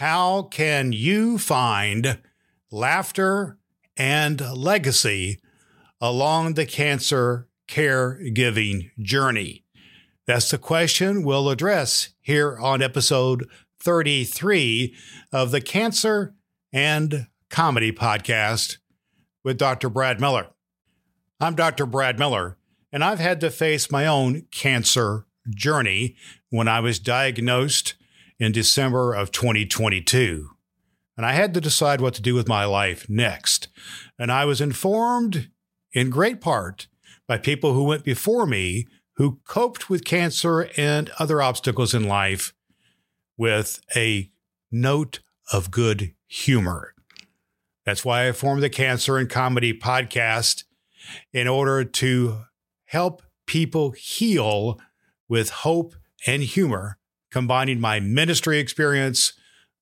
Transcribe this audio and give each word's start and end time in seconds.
How 0.00 0.44
can 0.44 0.92
you 0.92 1.36
find 1.36 2.20
laughter 2.70 3.58
and 3.98 4.40
legacy 4.40 5.40
along 6.00 6.54
the 6.54 6.64
cancer 6.64 7.48
caregiving 7.68 8.92
journey? 8.98 9.66
That's 10.26 10.50
the 10.50 10.56
question 10.56 11.22
we'll 11.22 11.50
address 11.50 12.14
here 12.22 12.56
on 12.58 12.80
episode 12.80 13.46
33 13.78 14.96
of 15.32 15.50
the 15.50 15.60
Cancer 15.60 16.34
and 16.72 17.26
Comedy 17.50 17.92
Podcast 17.92 18.78
with 19.44 19.58
Dr. 19.58 19.90
Brad 19.90 20.18
Miller. 20.18 20.46
I'm 21.38 21.54
Dr. 21.54 21.84
Brad 21.84 22.18
Miller, 22.18 22.56
and 22.90 23.04
I've 23.04 23.20
had 23.20 23.38
to 23.42 23.50
face 23.50 23.90
my 23.90 24.06
own 24.06 24.46
cancer 24.50 25.26
journey 25.54 26.16
when 26.48 26.68
I 26.68 26.80
was 26.80 26.98
diagnosed 26.98 27.96
in 28.40 28.50
December 28.50 29.14
of 29.14 29.30
2022. 29.30 30.48
And 31.16 31.26
I 31.26 31.32
had 31.32 31.54
to 31.54 31.60
decide 31.60 32.00
what 32.00 32.14
to 32.14 32.22
do 32.22 32.34
with 32.34 32.48
my 32.48 32.64
life 32.64 33.08
next. 33.08 33.68
And 34.18 34.32
I 34.32 34.46
was 34.46 34.60
informed 34.60 35.50
in 35.92 36.10
great 36.10 36.40
part 36.40 36.88
by 37.28 37.38
people 37.38 37.74
who 37.74 37.84
went 37.84 38.02
before 38.02 38.46
me 38.46 38.86
who 39.16 39.38
coped 39.46 39.90
with 39.90 40.04
cancer 40.04 40.70
and 40.78 41.10
other 41.18 41.42
obstacles 41.42 41.92
in 41.92 42.08
life 42.08 42.54
with 43.36 43.80
a 43.94 44.30
note 44.72 45.20
of 45.52 45.70
good 45.70 46.14
humor. 46.26 46.94
That's 47.84 48.04
why 48.04 48.28
I 48.28 48.32
formed 48.32 48.62
the 48.62 48.70
Cancer 48.70 49.18
and 49.18 49.28
Comedy 49.28 49.72
podcast 49.72 50.64
in 51.32 51.48
order 51.48 51.84
to 51.84 52.44
help 52.86 53.22
people 53.46 53.90
heal 53.90 54.80
with 55.28 55.50
hope 55.50 55.94
and 56.26 56.42
humor, 56.42 56.98
combining 57.30 57.80
my 57.80 58.00
ministry 58.00 58.58
experience, 58.58 59.32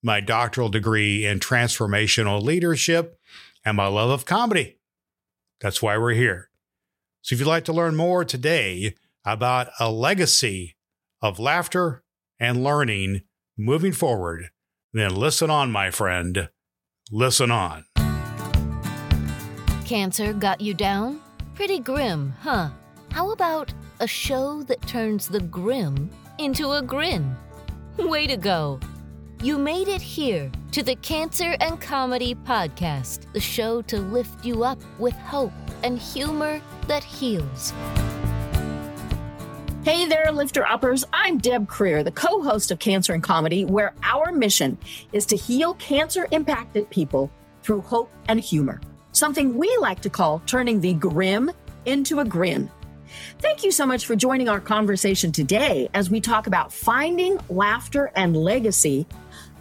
my 0.02 0.20
doctoral 0.20 0.68
degree 0.68 1.26
in 1.26 1.40
transformational 1.40 2.42
leadership, 2.42 3.18
and 3.64 3.76
my 3.76 3.86
love 3.86 4.10
of 4.10 4.24
comedy. 4.24 4.78
That's 5.60 5.82
why 5.82 5.98
we're 5.98 6.12
here. 6.12 6.50
So 7.22 7.34
if 7.34 7.40
you'd 7.40 7.48
like 7.48 7.64
to 7.64 7.72
learn 7.72 7.96
more 7.96 8.24
today 8.24 8.94
about 9.24 9.68
a 9.80 9.90
legacy 9.90 10.76
of 11.20 11.38
laughter 11.38 12.04
and 12.38 12.62
learning 12.62 13.22
moving 13.56 13.92
forward, 13.92 14.50
then 14.92 15.14
listen 15.14 15.50
on, 15.50 15.72
my 15.72 15.90
friend. 15.90 16.48
Listen 17.10 17.50
on. 17.50 17.84
Cancer 19.84 20.32
got 20.32 20.60
you 20.60 20.74
down? 20.74 21.20
Pretty 21.54 21.80
grim, 21.80 22.34
huh? 22.40 22.70
How 23.10 23.32
about 23.32 23.72
a 24.00 24.06
show 24.06 24.62
that 24.64 24.80
turns 24.82 25.28
the 25.28 25.40
grim 25.40 26.10
into 26.38 26.72
a 26.72 26.82
grin? 26.82 27.36
Way 27.96 28.26
to 28.26 28.36
go! 28.36 28.80
You 29.42 29.58
made 29.58 29.88
it 29.88 30.00
here 30.00 30.50
to 30.72 30.82
the 30.82 30.96
Cancer 30.96 31.56
and 31.60 31.80
Comedy 31.80 32.34
Podcast, 32.34 33.32
the 33.32 33.40
show 33.40 33.82
to 33.82 33.98
lift 33.98 34.44
you 34.44 34.64
up 34.64 34.80
with 34.98 35.14
hope 35.14 35.52
and 35.82 35.98
humor 35.98 36.60
that 36.86 37.04
heals. 37.04 37.72
Hey 39.84 40.06
there, 40.06 40.30
lifter 40.32 40.66
uppers. 40.66 41.04
I'm 41.12 41.38
Deb 41.38 41.68
Creer, 41.68 42.04
the 42.04 42.12
co 42.12 42.42
host 42.42 42.70
of 42.70 42.78
Cancer 42.78 43.14
and 43.14 43.22
Comedy, 43.22 43.64
where 43.64 43.94
our 44.02 44.32
mission 44.32 44.78
is 45.12 45.24
to 45.26 45.36
heal 45.36 45.74
cancer 45.74 46.26
impacted 46.30 46.90
people 46.90 47.30
through 47.62 47.82
hope 47.82 48.10
and 48.28 48.40
humor 48.40 48.80
something 49.18 49.56
we 49.56 49.76
like 49.80 50.00
to 50.00 50.10
call 50.10 50.40
turning 50.46 50.80
the 50.80 50.94
grim 50.94 51.50
into 51.86 52.20
a 52.20 52.24
grin. 52.24 52.70
Thank 53.38 53.64
you 53.64 53.70
so 53.70 53.86
much 53.86 54.06
for 54.06 54.16
joining 54.16 54.48
our 54.48 54.60
conversation 54.60 55.32
today 55.32 55.88
as 55.94 56.10
we 56.10 56.20
talk 56.20 56.46
about 56.46 56.72
finding 56.72 57.38
laughter 57.48 58.10
and 58.14 58.36
legacy 58.36 59.06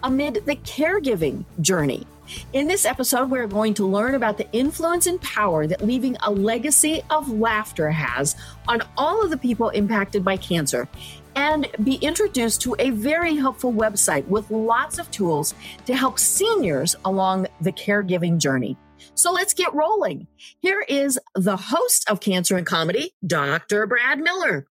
amid 0.02 0.42
the 0.46 0.56
caregiving 0.56 1.44
journey. 1.60 2.06
In 2.52 2.66
this 2.66 2.84
episode, 2.84 3.30
we're 3.30 3.46
going 3.46 3.74
to 3.74 3.86
learn 3.86 4.14
about 4.14 4.36
the 4.36 4.50
influence 4.52 5.06
and 5.06 5.20
power 5.22 5.66
that 5.66 5.84
leaving 5.84 6.16
a 6.22 6.30
legacy 6.30 7.02
of 7.10 7.30
laughter 7.30 7.90
has 7.90 8.36
on 8.66 8.82
all 8.96 9.22
of 9.22 9.30
the 9.30 9.36
people 9.36 9.70
impacted 9.70 10.24
by 10.24 10.36
cancer 10.36 10.88
and 11.36 11.68
be 11.84 11.94
introduced 11.96 12.60
to 12.62 12.74
a 12.78 12.90
very 12.90 13.36
helpful 13.36 13.72
website 13.72 14.26
with 14.26 14.50
lots 14.50 14.98
of 14.98 15.10
tools 15.10 15.54
to 15.86 15.94
help 15.94 16.18
seniors 16.18 16.96
along 17.04 17.46
the 17.60 17.72
caregiving 17.72 18.38
journey. 18.38 18.76
So 19.18 19.32
let's 19.32 19.52
get 19.52 19.74
rolling. 19.74 20.28
Here 20.60 20.84
is 20.88 21.18
the 21.34 21.56
host 21.56 22.08
of 22.08 22.20
Cancer 22.20 22.56
and 22.56 22.64
Comedy, 22.64 23.14
Dr. 23.26 23.84
Brad 23.84 24.20
Miller. 24.20 24.66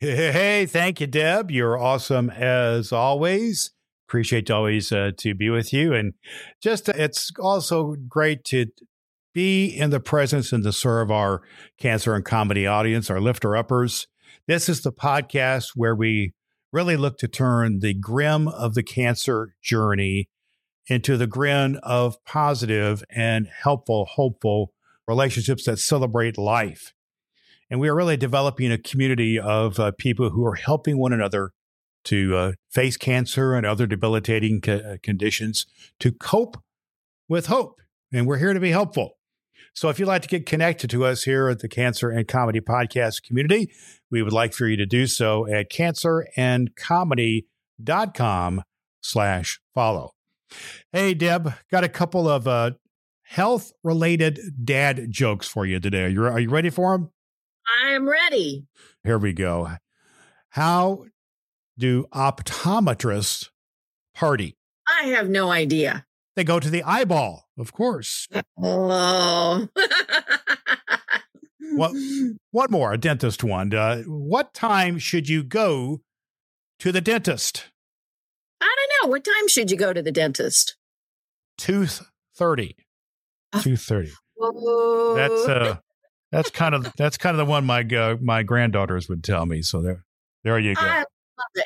Hey, 0.00 0.66
thank 0.66 1.00
you, 1.00 1.06
Deb. 1.06 1.52
You're 1.52 1.78
awesome 1.78 2.28
as 2.28 2.92
always. 2.92 3.70
Appreciate 4.08 4.50
always 4.50 4.90
uh, 4.90 5.12
to 5.18 5.34
be 5.34 5.48
with 5.48 5.72
you. 5.72 5.94
And 5.94 6.14
just 6.60 6.88
uh, 6.88 6.94
it's 6.96 7.30
also 7.38 7.94
great 8.08 8.42
to 8.46 8.66
be 9.32 9.66
in 9.66 9.90
the 9.90 10.00
presence 10.00 10.52
and 10.52 10.64
to 10.64 10.72
serve 10.72 11.12
our 11.12 11.42
cancer 11.78 12.16
and 12.16 12.24
comedy 12.24 12.66
audience, 12.66 13.10
our 13.10 13.20
lifter 13.20 13.56
uppers. 13.56 14.08
This 14.48 14.68
is 14.68 14.82
the 14.82 14.92
podcast 14.92 15.68
where 15.76 15.94
we 15.94 16.32
really 16.72 16.96
look 16.96 17.16
to 17.18 17.28
turn 17.28 17.78
the 17.78 17.94
grim 17.94 18.48
of 18.48 18.74
the 18.74 18.82
cancer 18.82 19.54
journey 19.62 20.28
into 20.86 21.16
the 21.16 21.26
grin 21.26 21.76
of 21.82 22.22
positive 22.24 23.02
and 23.10 23.48
helpful, 23.62 24.04
hopeful 24.04 24.72
relationships 25.06 25.64
that 25.64 25.78
celebrate 25.78 26.38
life. 26.38 26.94
And 27.70 27.80
we 27.80 27.88
are 27.88 27.94
really 27.94 28.16
developing 28.16 28.70
a 28.70 28.78
community 28.78 29.38
of 29.38 29.80
uh, 29.80 29.92
people 29.98 30.30
who 30.30 30.44
are 30.44 30.54
helping 30.54 30.98
one 30.98 31.12
another 31.12 31.52
to 32.04 32.36
uh, 32.36 32.52
face 32.70 32.96
cancer 32.96 33.54
and 33.54 33.66
other 33.66 33.86
debilitating 33.86 34.60
co- 34.60 34.76
uh, 34.76 34.96
conditions 35.02 35.66
to 36.00 36.12
cope 36.12 36.62
with 37.28 37.46
hope. 37.46 37.80
And 38.12 38.26
we're 38.26 38.38
here 38.38 38.52
to 38.52 38.60
be 38.60 38.70
helpful. 38.70 39.18
So 39.72 39.88
if 39.88 39.98
you'd 39.98 40.06
like 40.06 40.22
to 40.22 40.28
get 40.28 40.46
connected 40.46 40.88
to 40.90 41.04
us 41.04 41.24
here 41.24 41.48
at 41.48 41.58
the 41.58 41.68
Cancer 41.68 42.10
and 42.10 42.28
Comedy 42.28 42.60
Podcast 42.60 43.24
community, 43.24 43.72
we 44.08 44.22
would 44.22 44.32
like 44.32 44.52
for 44.52 44.68
you 44.68 44.76
to 44.76 44.86
do 44.86 45.08
so 45.08 45.48
at 45.48 45.68
cancerandcomedy.com 45.70 48.62
slash 49.00 49.60
follow. 49.74 50.13
Hey, 50.92 51.14
Deb, 51.14 51.52
got 51.70 51.84
a 51.84 51.88
couple 51.88 52.28
of 52.28 52.46
uh, 52.46 52.72
health 53.24 53.72
related 53.82 54.38
dad 54.64 55.10
jokes 55.10 55.48
for 55.48 55.66
you 55.66 55.80
today. 55.80 56.04
Are 56.04 56.08
you, 56.08 56.24
are 56.24 56.40
you 56.40 56.50
ready 56.50 56.70
for 56.70 56.92
them? 56.92 57.10
I'm 57.82 58.08
ready. 58.08 58.66
Here 59.02 59.18
we 59.18 59.32
go. 59.32 59.70
How 60.50 61.06
do 61.76 62.06
optometrists 62.14 63.48
party? 64.14 64.56
I 64.88 65.08
have 65.08 65.28
no 65.28 65.50
idea. 65.50 66.06
They 66.36 66.44
go 66.44 66.60
to 66.60 66.70
the 66.70 66.82
eyeball, 66.82 67.48
of 67.58 67.72
course. 67.72 68.28
Oh. 68.56 69.68
what, 71.74 71.92
what 72.50 72.70
more? 72.70 72.92
A 72.92 72.98
dentist 72.98 73.42
one. 73.44 73.72
Uh, 73.74 74.02
what 74.02 74.52
time 74.52 74.98
should 74.98 75.28
you 75.28 75.42
go 75.42 76.02
to 76.80 76.92
the 76.92 77.00
dentist? 77.00 77.70
What 79.06 79.24
time 79.24 79.48
should 79.48 79.70
you 79.70 79.76
go 79.76 79.92
to 79.92 80.02
the 80.02 80.12
dentist? 80.12 80.76
Two 81.58 81.86
thirty. 82.36 82.76
Uh, 83.52 83.62
Two 83.62 83.76
thirty. 83.76 84.12
That's 84.40 85.48
uh, 85.48 85.76
that's 86.32 86.50
kind 86.50 86.74
of 86.74 86.92
that's 86.96 87.16
kind 87.16 87.34
of 87.34 87.38
the 87.38 87.50
one 87.50 87.64
my 87.64 87.82
uh, 87.82 88.16
my 88.20 88.42
granddaughters 88.42 89.08
would 89.08 89.22
tell 89.22 89.46
me. 89.46 89.62
So 89.62 89.82
there, 89.82 90.04
there 90.42 90.58
you 90.58 90.74
go. 90.74 91.04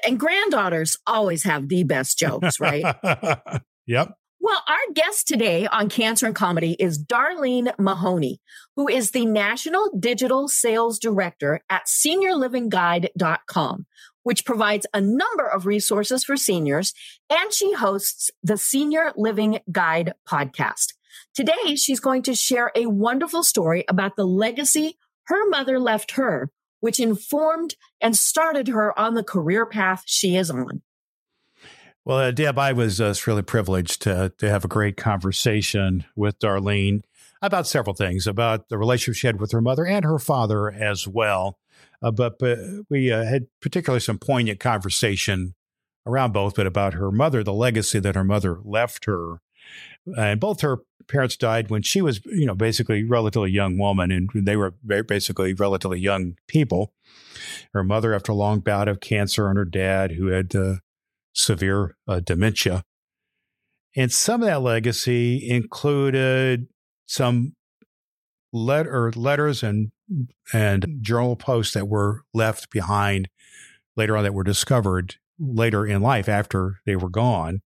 And 0.06 0.18
granddaughters 0.18 0.98
always 1.06 1.44
have 1.44 1.68
the 1.68 1.84
best 1.84 2.18
jokes, 2.18 2.60
right? 2.60 2.84
yep. 3.86 4.12
Well, 4.40 4.62
our 4.68 4.94
guest 4.94 5.28
today 5.28 5.66
on 5.66 5.88
Cancer 5.88 6.26
and 6.26 6.34
Comedy 6.34 6.76
is 6.78 7.02
Darleen 7.02 7.72
Mahoney, 7.78 8.40
who 8.76 8.88
is 8.88 9.10
the 9.10 9.26
National 9.26 9.90
Digital 9.98 10.48
Sales 10.48 10.98
Director 10.98 11.60
at 11.68 11.86
SeniorLivingGuide.com, 11.86 13.86
which 14.28 14.44
provides 14.44 14.86
a 14.92 15.00
number 15.00 15.46
of 15.46 15.64
resources 15.64 16.22
for 16.22 16.36
seniors, 16.36 16.92
and 17.30 17.50
she 17.50 17.72
hosts 17.72 18.30
the 18.42 18.58
Senior 18.58 19.10
Living 19.16 19.60
Guide 19.72 20.12
podcast. 20.28 20.92
Today, 21.34 21.76
she's 21.76 21.98
going 21.98 22.20
to 22.24 22.34
share 22.34 22.70
a 22.74 22.84
wonderful 22.84 23.42
story 23.42 23.86
about 23.88 24.16
the 24.16 24.26
legacy 24.26 24.98
her 25.28 25.48
mother 25.48 25.80
left 25.80 26.10
her, 26.10 26.50
which 26.80 27.00
informed 27.00 27.74
and 28.02 28.18
started 28.18 28.68
her 28.68 28.96
on 28.98 29.14
the 29.14 29.24
career 29.24 29.64
path 29.64 30.02
she 30.04 30.36
is 30.36 30.50
on. 30.50 30.82
Well, 32.04 32.18
uh, 32.18 32.30
Deb, 32.30 32.58
I 32.58 32.74
was 32.74 33.00
uh, 33.00 33.14
really 33.26 33.40
privileged 33.40 34.02
to, 34.02 34.30
to 34.36 34.50
have 34.50 34.62
a 34.62 34.68
great 34.68 34.98
conversation 34.98 36.04
with 36.14 36.38
Darleen 36.38 37.00
about 37.40 37.66
several 37.66 37.94
things 37.94 38.26
about 38.26 38.68
the 38.68 38.76
relationship 38.76 39.18
she 39.18 39.26
had 39.26 39.40
with 39.40 39.52
her 39.52 39.62
mother 39.62 39.86
and 39.86 40.04
her 40.04 40.18
father 40.18 40.70
as 40.70 41.08
well. 41.08 41.56
Uh, 42.02 42.10
but, 42.10 42.38
but 42.38 42.58
we 42.88 43.10
uh, 43.12 43.24
had 43.24 43.46
particularly 43.60 44.00
some 44.00 44.18
poignant 44.18 44.60
conversation 44.60 45.54
around 46.06 46.32
both, 46.32 46.54
but 46.54 46.66
about 46.66 46.94
her 46.94 47.10
mother, 47.10 47.42
the 47.42 47.52
legacy 47.52 47.98
that 48.00 48.14
her 48.14 48.24
mother 48.24 48.58
left 48.64 49.04
her. 49.04 49.40
And 50.16 50.40
both 50.40 50.62
her 50.62 50.78
parents 51.06 51.36
died 51.36 51.70
when 51.70 51.82
she 51.82 52.00
was, 52.00 52.24
you 52.26 52.46
know, 52.46 52.54
basically 52.54 53.02
relatively 53.04 53.50
young 53.50 53.78
woman, 53.78 54.10
and 54.10 54.30
they 54.34 54.56
were 54.56 54.70
basically 55.06 55.54
relatively 55.54 55.98
young 55.98 56.36
people. 56.46 56.92
Her 57.74 57.84
mother, 57.84 58.14
after 58.14 58.32
a 58.32 58.36
long 58.36 58.60
bout 58.60 58.88
of 58.88 59.00
cancer, 59.00 59.48
and 59.48 59.58
her 59.58 59.64
dad, 59.64 60.12
who 60.12 60.28
had 60.28 60.54
uh, 60.54 60.76
severe 61.34 61.96
uh, 62.06 62.20
dementia. 62.20 62.84
And 63.96 64.12
some 64.12 64.42
of 64.42 64.48
that 64.48 64.62
legacy 64.62 65.48
included 65.48 66.68
some 67.06 67.54
letter 68.52 69.12
letters 69.14 69.62
and 69.62 69.90
and 70.52 70.98
journal 71.00 71.36
posts 71.36 71.74
that 71.74 71.88
were 71.88 72.22
left 72.32 72.70
behind 72.70 73.28
later 73.96 74.16
on 74.16 74.24
that 74.24 74.34
were 74.34 74.44
discovered 74.44 75.16
later 75.38 75.86
in 75.86 76.02
life 76.02 76.28
after 76.28 76.80
they 76.86 76.96
were 76.96 77.10
gone. 77.10 77.60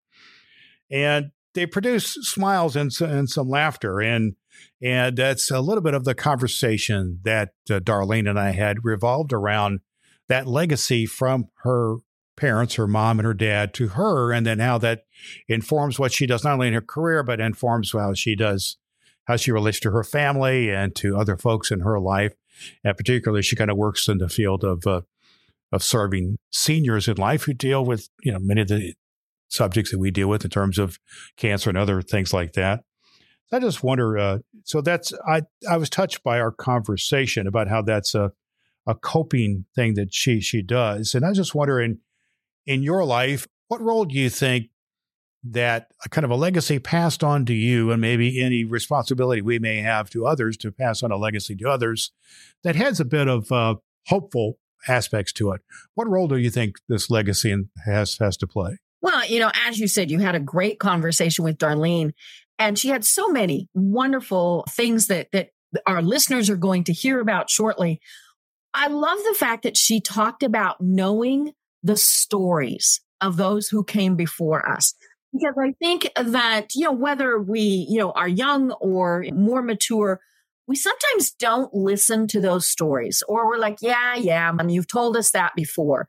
And 0.91 1.31
they 1.55 1.67
produce 1.67 2.15
smiles 2.23 2.77
and, 2.77 2.91
and 3.01 3.29
some 3.29 3.49
laughter. 3.49 4.01
And, 4.01 4.35
and 4.83 5.17
that's 5.17 5.51
a 5.51 5.61
little 5.61 5.83
bit 5.83 5.95
of 5.95 6.05
the 6.05 6.15
conversation 6.15 7.21
that 7.25 7.51
uh, 7.71 7.81
Darleen 7.81 8.29
and 8.29 8.39
I 8.39 8.51
had 8.51 8.85
revolved 8.85 9.33
around 9.33 9.81
that 10.29 10.47
legacy 10.47 11.07
from 11.07 11.47
her 11.63 11.97
parents, 12.37 12.75
her 12.75 12.87
mom 12.87 13.19
and 13.19 13.27
her 13.27 13.35
dad 13.35 13.75
to 13.75 13.89
her, 13.89 14.33
and 14.33 14.47
then 14.47 14.59
how 14.59 14.79
that 14.79 15.05
informs 15.49 15.99
what 15.99 16.13
she 16.13 16.27
does, 16.27 16.45
not 16.45 16.55
only 16.55 16.69
in 16.69 16.75
her 16.75 16.81
career, 16.81 17.23
but 17.23 17.41
informs 17.41 17.93
how 17.93 18.15
she 18.15 18.35
does, 18.35 18.79
how 19.27 19.37
she 19.37 19.53
relates 19.53 19.81
to 19.81 19.91
her 19.91 20.05
family 20.05 20.71
and 20.71 20.95
to 20.97 21.17
other 21.17 21.37
folks 21.37 21.71
in 21.71 21.81
her 21.81 21.99
life. 22.01 22.35
And 22.85 22.97
particularly, 22.97 23.43
she 23.43 23.57
kind 23.57 23.71
of 23.71 23.77
works 23.77 24.09
in 24.09 24.19
the 24.19 24.29
field 24.29 24.65
of 24.65 24.87
uh, 24.87 25.03
of 25.73 25.83
serving 25.83 26.37
seniors 26.51 27.09
in 27.09 27.17
life 27.17 27.45
who 27.45 27.55
deal 27.55 27.85
with 27.85 28.09
you 28.23 28.33
know 28.33 28.39
many 28.41 28.61
of 28.61 28.69
the 28.69 28.95
subjects 29.49 29.91
that 29.91 29.99
we 29.99 30.11
deal 30.11 30.29
with 30.29 30.45
in 30.45 30.51
terms 30.51 30.79
of 30.79 30.99
cancer 31.37 31.69
and 31.69 31.79
other 31.79 32.03
things 32.03 32.33
like 32.33 32.53
that. 32.55 32.85
I 33.53 33.59
just 33.59 33.83
wonder. 33.83 34.17
Uh, 34.17 34.39
so 34.65 34.81
that's 34.81 35.13
I 35.29 35.43
I 35.69 35.77
was 35.77 35.91
touched 35.91 36.23
by 36.23 36.41
our 36.41 36.53
conversation 36.53 37.47
about 37.47 37.69
how 37.69 37.83
that's 37.83 38.15
a 38.15 38.33
a 38.87 38.95
coping 38.95 39.67
thing 39.75 39.95
that 39.95 40.13
she 40.13 40.41
she 40.41 40.63
does, 40.63 41.15
and 41.15 41.25
I 41.25 41.29
was 41.29 41.39
just 41.39 41.55
wondering 41.55 41.99
in 42.67 42.83
your 42.83 43.05
life, 43.05 43.49
what 43.69 43.81
role 43.81 44.05
do 44.05 44.15
you 44.15 44.31
think 44.31 44.69
that 45.45 45.89
kind 46.11 46.25
of 46.25 46.31
a 46.31 46.37
legacy 46.37 46.79
passed 46.79 47.25
on 47.25 47.45
to 47.47 47.53
you, 47.53 47.91
and 47.91 48.01
maybe 48.01 48.41
any 48.43 48.65
responsibility 48.65 49.43
we 49.43 49.59
may 49.59 49.79
have 49.79 50.09
to 50.11 50.27
others 50.27 50.57
to 50.59 50.71
pass 50.71 51.03
on 51.03 51.11
a 51.11 51.17
legacy 51.17 51.57
to 51.57 51.69
others 51.69 52.13
that 52.63 52.77
has 52.77 53.01
a 53.01 53.05
bit 53.05 53.29
of 53.29 53.51
uh, 53.51 53.75
hopeful 54.07 54.59
aspects 54.89 55.33
to 55.33 55.51
it. 55.53 55.61
What 55.95 56.09
role 56.09 56.29
do 56.29 56.37
you 56.37 56.51
think 56.51 56.77
this 56.89 57.11
legacy 57.11 57.57
has 57.85 58.19
has 58.19 58.37
to 58.39 58.47
play? 58.47 58.79
Well, 59.01 59.27
you 59.27 59.41
know, 59.41 59.51
as 59.67 59.81
you 59.81 59.89
said, 59.89 60.11
you 60.11 60.21
had 60.21 60.37
a 60.37 60.41
great 60.41 60.79
conversation 60.79 61.45
with 61.45 61.59
Darleen, 61.59 62.13
and 62.59 62.79
she 62.79 62.89
had 62.89 63.05
so 63.05 63.29
many 63.29 63.69
wonderful 63.75 64.65
things 64.71 65.09
that 65.09 65.29
that 65.33 65.51
our 65.87 66.03
listeners 66.03 66.51
are 66.51 66.57
going 66.57 66.85
to 66.85 66.93
hear 66.93 67.21
about 67.21 67.51
shortly. 67.51 68.01
I 68.75 68.89
love 68.89 69.19
the 69.19 69.37
fact 69.39 69.65
that 69.65 69.77
she 69.77 70.01
talked 70.01 70.43
about 70.43 70.77
knowing 70.81 71.53
the 71.83 71.97
stories 71.97 73.01
of 73.21 73.37
those 73.37 73.69
who 73.69 73.85
came 73.85 74.17
before 74.17 74.69
us. 74.69 74.95
Because 75.33 75.55
I 75.59 75.73
think 75.81 76.11
that, 76.17 76.75
you 76.75 76.85
know, 76.85 76.93
whether 76.93 77.41
we, 77.41 77.87
you 77.89 77.99
know, 77.99 78.13
are 78.13 78.29
young 78.29 78.73
or 78.73 79.25
more 79.33 79.63
mature, 79.63 80.21
we 80.67 80.77
sometimes 80.77 81.31
don't 81.31 81.73
listen 81.75 82.27
to 82.29 82.41
those 82.41 82.67
stories 82.67 83.23
or 83.27 83.49
we're 83.49 83.59
like, 83.59 83.79
yeah, 83.81 84.15
yeah, 84.15 84.49
I 84.49 84.53
mean, 84.53 84.69
you've 84.69 84.89
told 84.89 85.17
us 85.17 85.31
that 85.31 85.53
before. 85.57 86.09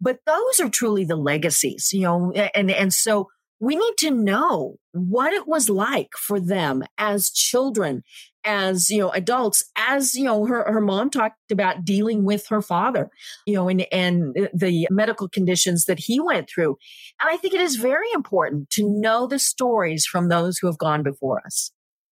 But 0.00 0.18
those 0.24 0.60
are 0.60 0.70
truly 0.70 1.04
the 1.04 1.16
legacies, 1.16 1.90
you 1.92 2.02
know, 2.02 2.32
and, 2.32 2.70
and 2.70 2.92
so 2.92 3.28
we 3.60 3.76
need 3.76 3.94
to 3.98 4.10
know 4.10 4.76
what 4.92 5.32
it 5.32 5.46
was 5.46 5.68
like 5.68 6.10
for 6.16 6.40
them 6.40 6.82
as 6.96 7.30
children, 7.30 8.02
as, 8.42 8.90
you 8.90 8.98
know, 8.98 9.10
adults, 9.10 9.62
as, 9.76 10.14
you 10.14 10.24
know, 10.24 10.46
her, 10.46 10.64
her 10.72 10.80
mom 10.80 11.10
talked 11.10 11.52
about 11.52 11.84
dealing 11.84 12.24
with 12.24 12.46
her 12.48 12.62
father, 12.62 13.10
you 13.46 13.54
know, 13.54 13.68
and, 13.68 13.86
and 13.92 14.48
the 14.54 14.88
medical 14.90 15.28
conditions 15.28 15.84
that 15.84 15.98
he 15.98 16.18
went 16.18 16.48
through. 16.48 16.76
And 17.20 17.30
I 17.30 17.36
think 17.36 17.52
it 17.52 17.60
is 17.60 17.76
very 17.76 18.10
important 18.14 18.70
to 18.70 18.88
know 18.88 19.26
the 19.26 19.38
stories 19.38 20.06
from 20.06 20.28
those 20.28 20.58
who 20.58 20.66
have 20.66 20.78
gone 20.78 21.02
before 21.02 21.42
us. 21.44 21.70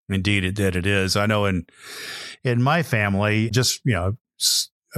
Indeed, 0.08 0.44
it 0.44 0.54
did. 0.54 0.76
It 0.76 0.86
is. 0.86 1.16
I 1.16 1.26
know 1.26 1.46
in 1.46 1.66
in 2.44 2.62
my 2.62 2.84
family, 2.84 3.50
just 3.50 3.80
you 3.84 3.92
know, 3.92 4.16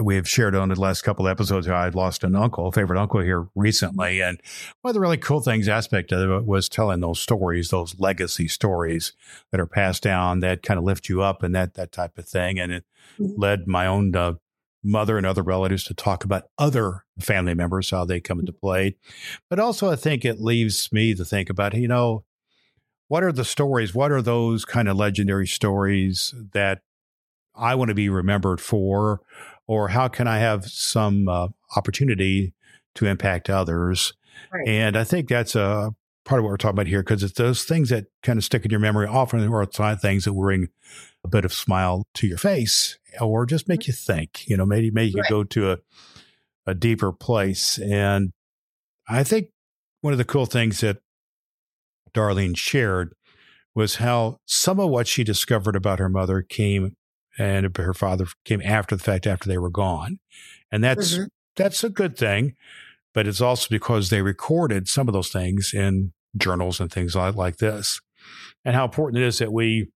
we 0.03 0.17
have 0.17 0.29
shared 0.29 0.55
on 0.55 0.69
the 0.69 0.81
last 0.81 1.03
couple 1.03 1.27
of 1.27 1.31
episodes 1.31 1.67
how 1.67 1.75
I 1.75 1.89
lost 1.89 2.25
an 2.25 2.35
uncle, 2.35 2.69
a 2.69 2.73
favorite 2.73 3.01
uncle 3.01 3.21
here 3.21 3.49
recently, 3.55 4.21
and 4.21 4.41
one 4.83 4.91
of 4.91 4.95
the 4.95 5.01
really 5.01 5.17
cool 5.17 5.41
things 5.41 5.69
aspect 5.69 6.13
of 6.13 6.31
it 6.31 6.47
was 6.47 6.69
telling 6.69 7.01
those 7.01 7.21
stories, 7.21 7.71
those 7.71 7.99
legacy 7.99 8.49
stories 8.49 9.13
that 9.51 9.61
are 9.61 9.67
passed 9.67 10.03
down 10.03 10.41
that 10.41 10.63
kind 10.63 10.79
of 10.79 10.85
lift 10.85 11.09
you 11.09 11.23
up 11.23 11.43
and 11.43 11.55
that 11.55 11.75
that 11.75 11.93
type 11.93 12.19
of 12.19 12.29
thing, 12.29 12.59
and 12.59 12.73
it 12.73 12.85
mm-hmm. 13.19 13.41
led 13.41 13.67
my 13.67 13.87
own 13.87 14.15
uh, 14.15 14.35
mother 14.83 15.17
and 15.19 15.27
other 15.27 15.43
relatives 15.43 15.85
to 15.85 15.95
talk 15.95 16.25
about 16.25 16.49
other 16.59 17.05
family 17.19 17.55
members 17.55 17.91
how 17.91 18.05
they 18.05 18.21
come 18.21 18.41
into 18.41 18.53
mm-hmm. 18.53 18.67
play, 18.67 18.97
but 19.51 19.59
also 19.59 19.91
I 19.91 19.97
think 19.97 20.25
it 20.25 20.41
leaves 20.41 20.93
me 20.93 21.15
to 21.15 21.25
think 21.25 21.51
about 21.51 21.75
you 21.75 21.89
know 21.89 22.25
what 23.09 23.25
are 23.25 23.33
the 23.33 23.45
stories? 23.45 23.95
What 23.95 24.13
are 24.13 24.23
those 24.23 24.65
kind 24.65 24.87
of 24.87 24.97
legendary 24.97 25.47
stories 25.47 26.35
that 26.53 26.83
I 27.55 27.75
want 27.75 27.89
to 27.89 27.95
be 27.95 28.09
remembered 28.09 28.61
for? 28.61 29.23
Or 29.69 29.89
how 29.89 30.09
can 30.09 30.27
I 30.27 30.39
have 30.39 30.65
some 30.65 31.29
uh, 31.29 31.49
opportunity 31.77 32.55
to 32.97 33.07
impact 33.07 33.49
others? 33.49 34.15
Right. 34.53 34.67
And 34.67 34.97
I 34.97 35.05
think 35.05 35.29
that's 35.29 35.55
a 35.55 35.95
part 36.25 36.41
of 36.41 36.45
what 36.45 36.51
we're 36.51 36.57
talking 36.57 36.77
about 36.77 36.87
here 36.87 37.03
because 37.03 37.23
it's 37.23 37.39
those 37.39 37.65
things 37.65 37.91
that 37.91 38.07
kind 38.23 38.39
of 38.39 38.45
stick 38.45 38.65
in 38.65 38.71
your 38.71 38.81
memory 38.81 39.07
often 39.07 39.41
are 39.53 39.97
things 39.97 40.25
that 40.25 40.33
bring 40.33 40.69
a 41.25 41.29
bit 41.29 41.45
of 41.45 41.53
smile 41.53 42.07
to 42.15 42.27
your 42.27 42.39
face 42.39 42.99
or 43.21 43.47
just 43.47 43.69
make 43.69 43.87
you 43.87 43.93
think, 43.93 44.47
you 44.49 44.57
know, 44.57 44.67
maybe 44.67 44.91
make 44.91 45.15
you 45.15 45.21
right. 45.21 45.31
go 45.31 45.45
to 45.45 45.73
a, 45.73 45.79
a 46.67 46.75
deeper 46.75 47.13
place. 47.13 47.79
And 47.79 48.33
I 49.09 49.25
think 49.25 49.51
one 50.01 50.13
of 50.13 50.19
the 50.19 50.25
cool 50.25 50.47
things 50.47 50.81
that 50.81 50.99
Darleen 52.15 52.57
shared 52.57 53.15
was 53.75 53.97
how 53.97 54.39
some 54.45 54.81
of 54.81 54.91
what 54.91 55.07
she 55.07 55.25
discovered 55.25 55.77
about 55.77 55.99
her 55.99 56.09
mother 56.09 56.43
came 56.43 56.97
and 57.39 57.77
her 57.77 57.95
father 57.95 58.27
came 58.45 58.61
after 58.63 58.97
the 58.97 59.03
fact 59.03 59.27
after 59.27 59.49
they 59.49 59.59
were 59.59 59.71
gone. 59.71 60.19
And 60.71 60.83
that's 60.83 61.15
mm-hmm. 61.15 61.25
that's 61.57 61.85
a 61.85 61.89
good 61.89 62.17
thing, 62.17 62.55
but 63.15 63.27
it's 63.27 63.41
also 63.41 63.69
because 63.71 64.11
they 64.11 64.23
recorded 64.23 64.89
some 64.89 65.09
of 65.09 65.15
those 65.15 65.31
things 65.31 65.73
in 65.73 66.13
journals 66.37 66.81
and 66.81 66.91
things 66.91 67.15
like, 67.15 67.35
like 67.35 67.57
this. 67.59 68.01
And 68.65 68.75
how 68.75 68.85
important 68.85 69.23
it 69.23 69.27
is 69.27 69.39
that 69.39 69.53
we 69.53 69.89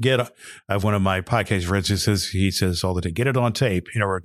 get 0.00 0.20
I 0.20 0.28
have 0.68 0.84
one 0.84 0.94
of 0.94 1.02
my 1.02 1.20
podcast 1.20 1.64
friends 1.64 1.88
who 1.88 1.96
says 1.96 2.28
he 2.28 2.50
says 2.50 2.82
all 2.82 2.94
the 2.94 3.02
time, 3.02 3.12
get 3.12 3.26
it 3.26 3.36
on 3.36 3.52
tape, 3.52 3.88
you 3.94 4.00
know, 4.00 4.06
or, 4.06 4.22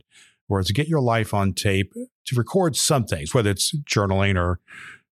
or 0.50 0.63
to 0.63 0.74
get 0.74 0.88
your 0.88 1.01
life 1.01 1.33
on 1.33 1.54
tape 1.54 1.94
to 2.25 2.36
record 2.36 2.75
some 2.75 3.06
things, 3.06 3.33
whether 3.33 3.50
it's 3.50 3.75
journaling 3.80 4.38
or 4.38 4.59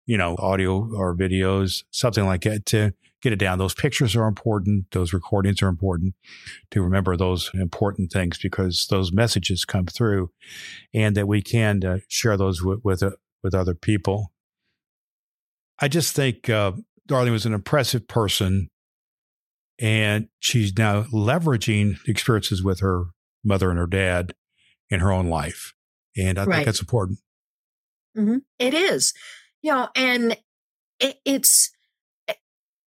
you 0.06 0.18
know, 0.18 0.36
audio 0.40 0.94
or 0.94 1.16
videos, 1.16 1.84
something 1.92 2.26
like 2.26 2.42
that 2.42 2.66
to 2.66 2.92
get 3.22 3.34
it 3.34 3.38
down. 3.40 3.60
Those 3.60 3.74
pictures 3.74 4.16
are 4.16 4.28
important. 4.28 4.92
Those 4.92 5.14
recordings 5.14 5.62
are 5.62 5.68
important 5.68 6.16
to 6.72 6.82
remember 6.82 7.16
those 7.16 7.52
important 7.54 8.12
things 8.12 8.38
because 8.38 8.88
those 8.90 9.12
messages 9.12 9.66
come 9.66 9.86
through 9.86 10.32
and 10.94 11.16
that 11.16 11.28
we 11.28 11.42
can 11.42 11.84
uh, 11.84 12.00
share 12.08 12.38
those 12.38 12.64
with, 12.64 12.80
with, 12.84 13.04
uh, 13.04 13.12
with, 13.44 13.54
other 13.54 13.74
people. 13.74 14.32
I 15.80 15.88
just 15.88 16.16
think 16.16 16.50
uh, 16.50 16.74
Darleen 17.08 17.32
was 17.32 17.46
an 17.46 17.54
impressive 17.54 18.08
person 18.08 18.70
and 19.80 20.28
she's 20.40 20.78
now 20.78 21.04
leveraging 21.04 21.98
experiences 22.08 22.64
with 22.64 22.82
her 22.82 23.06
mother 23.44 23.70
and 23.70 23.80
her 23.80 23.88
dad 23.88 24.34
in 24.90 25.00
her 25.00 25.12
own 25.12 25.28
life. 25.28 25.74
And 26.16 26.38
I 26.38 26.44
right. 26.44 26.56
think 26.56 26.66
that's 26.66 26.82
important. 26.82 27.20
Mm-hmm. 28.16 28.38
It 28.60 28.74
is 28.74 29.14
you 29.62 29.72
know, 29.72 29.90
and 29.96 30.38
it, 31.00 31.20
it's 31.26 31.72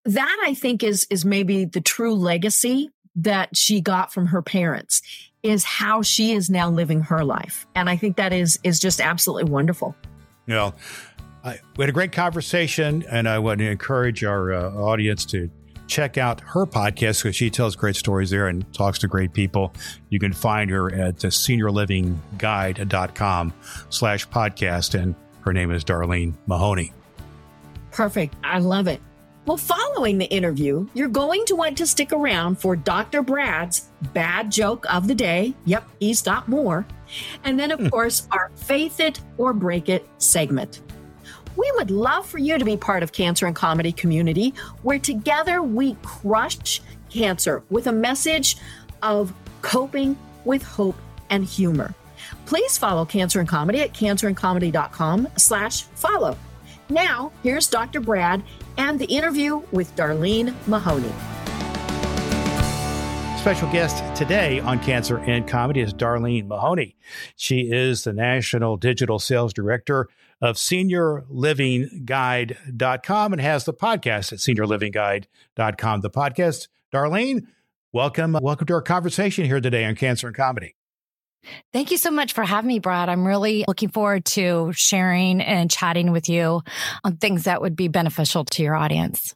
that 0.05 0.37
I 0.45 0.55
think 0.55 0.83
is 0.83 1.07
is 1.11 1.25
maybe 1.25 1.65
the 1.65 1.81
true 1.81 2.15
legacy 2.15 2.91
that 3.17 3.57
she 3.57 3.81
got 3.81 4.13
from 4.13 4.27
her 4.27 4.43
parents 4.43 5.03
is 5.43 5.65
how 5.65 6.03
she 6.03 6.33
is 6.33 6.51
now 6.51 6.71
living 6.71 7.03
her 7.03 7.25
life, 7.25 7.67
and 7.75 7.89
I 7.89 7.97
think 7.97 8.17
that 8.17 8.33
is 8.33 8.59
is 8.65 8.81
just 8.81 9.01
absolutely 9.01 9.51
wonderful. 9.51 9.95
Yeah, 10.47 10.71
I, 11.45 11.59
we 11.77 11.83
had 11.83 11.91
a 11.91 11.93
great 11.93 12.13
conversation, 12.13 13.05
and 13.11 13.29
I 13.29 13.39
want 13.39 13.59
to 13.59 13.71
encourage 13.71 14.25
our 14.25 14.53
uh, 14.53 14.71
audience 14.73 15.25
to 15.27 15.51
check 15.89 16.19
out 16.19 16.41
her 16.41 16.67
podcast 16.67 17.23
because 17.23 17.35
she 17.35 17.51
tells 17.51 17.75
great 17.75 17.97
stories 17.97 18.31
there 18.31 18.47
and 18.47 18.73
talks 18.73 19.01
to 19.01 19.09
great 19.09 19.33
people. 19.33 19.75
You 20.11 20.21
can 20.21 20.33
find 20.33 20.71
her 20.71 20.95
at 20.95 21.17
seniorlivingguide.com 21.17 23.53
slash 23.91 24.29
podcast. 24.29 25.01
And 25.01 25.17
her 25.41 25.53
name 25.53 25.73
is 25.73 25.85
Darleen 25.85 26.35
Mahoney. 26.47 26.93
Perfect. 27.91 28.37
I 28.45 28.61
love 28.61 28.87
it. 28.87 29.01
Well, 29.49 29.57
following 29.57 30.19
the 30.19 30.27
interview, 30.27 30.87
you're 30.93 31.09
going 31.09 31.47
to 31.47 31.57
want 31.57 31.79
to 31.79 31.87
stick 31.87 32.13
around 32.13 32.61
for 32.61 32.77
Dr. 32.77 33.23
Brad's 33.23 33.89
bad 34.13 34.53
joke 34.53 34.85
of 34.93 35.09
the 35.09 35.15
day. 35.15 35.55
Yep, 35.65 35.89
he's 36.01 36.21
got 36.21 36.49
more. 36.49 36.87
And 37.45 37.59
then, 37.59 37.71
of 37.71 37.81
hmm. 37.81 37.89
course, 37.89 38.29
our 38.31 38.51
Faith 38.57 39.01
It 39.01 39.23
or 39.39 39.55
Break 39.55 39.89
It 39.89 40.07
segment. 40.19 40.83
We 41.57 41.73
would 41.77 41.91
love 41.91 42.27
for 42.27 42.37
you 42.37 42.59
to 42.59 42.65
be 42.67 42.77
part 42.77 43.03
of 43.03 43.13
Cancer 43.13 43.47
and 43.47 43.57
Comedy 43.57 43.91
community, 43.91 44.53
where 44.83 44.99
together 44.99 45.63
we 45.63 45.95
crush 46.03 46.83
cancer 47.09 47.63
with 47.71 47.87
a 47.87 47.93
message 47.93 48.59
of 49.03 49.33
coping 49.63 50.19
with 50.45 50.63
hope 50.63 50.97
and 51.31 51.43
humor. 51.43 51.95
Please 52.45 52.77
follow 52.77 53.07
Cancer 53.07 53.41
and 53.41 53.49
Comedy 53.49 53.81
at 53.81 53.95
cancerandcomedy.com 53.95 55.27
slash 55.39 55.85
follow. 55.85 56.37
Now, 56.91 57.33
here's 57.43 57.69
Dr. 57.69 58.01
Brad 58.01 58.43
and 58.79 58.99
the 58.99 59.05
interview 59.05 59.61
with 59.73 59.95
Darleen 59.95 60.55
Mahoney. 60.67 61.13
Special 63.41 63.71
guest 63.71 64.03
today 64.17 64.61
on 64.61 64.81
Cancer 64.81 65.19
and 65.19 65.47
Comedy 65.47 65.81
is 65.81 65.93
Darleen 65.93 66.47
Mahoney. 66.47 66.97
She 67.37 67.71
is 67.71 68.05
the 68.05 68.13
National 68.13 68.77
Digital 68.77 69.19
Sales 69.19 69.53
Director 69.53 70.09
of 70.41 70.57
SeniorLivingGuide.com 70.57 73.33
and 73.33 73.43
has 73.43 73.65
the 73.65 73.75
podcast 73.75 74.33
at 74.33 74.39
SeniorLivingGuide.com. 74.39 76.01
The 76.01 76.11
podcast, 76.11 76.69
Darleen, 76.93 77.47
welcome. 77.93 78.37
Welcome 78.41 78.67
to 78.67 78.75
our 78.75 78.83
conversation 78.83 79.45
here 79.45 79.61
today 79.61 79.85
on 79.85 79.95
Cancer 79.95 80.29
and 80.29 80.37
Comedy. 80.37 80.75
Thank 81.73 81.91
you 81.91 81.97
so 81.97 82.11
much 82.11 82.33
for 82.33 82.45
having 82.45 82.69
me, 82.69 82.79
Brad. 82.79 83.09
I'm 83.09 83.27
really 83.27 83.65
looking 83.67 83.89
forward 83.89 84.25
to 84.27 84.73
sharing 84.75 85.41
and 85.41 85.71
chatting 85.71 86.13
with 86.13 86.29
you 86.29 86.63
on 87.05 87.17
things 87.17 87.45
that 87.45 87.63
would 87.63 87.77
be 87.77 87.89
beneficial 87.89 88.45
to 88.45 88.63
your 88.63 88.75
audience. 88.75 89.35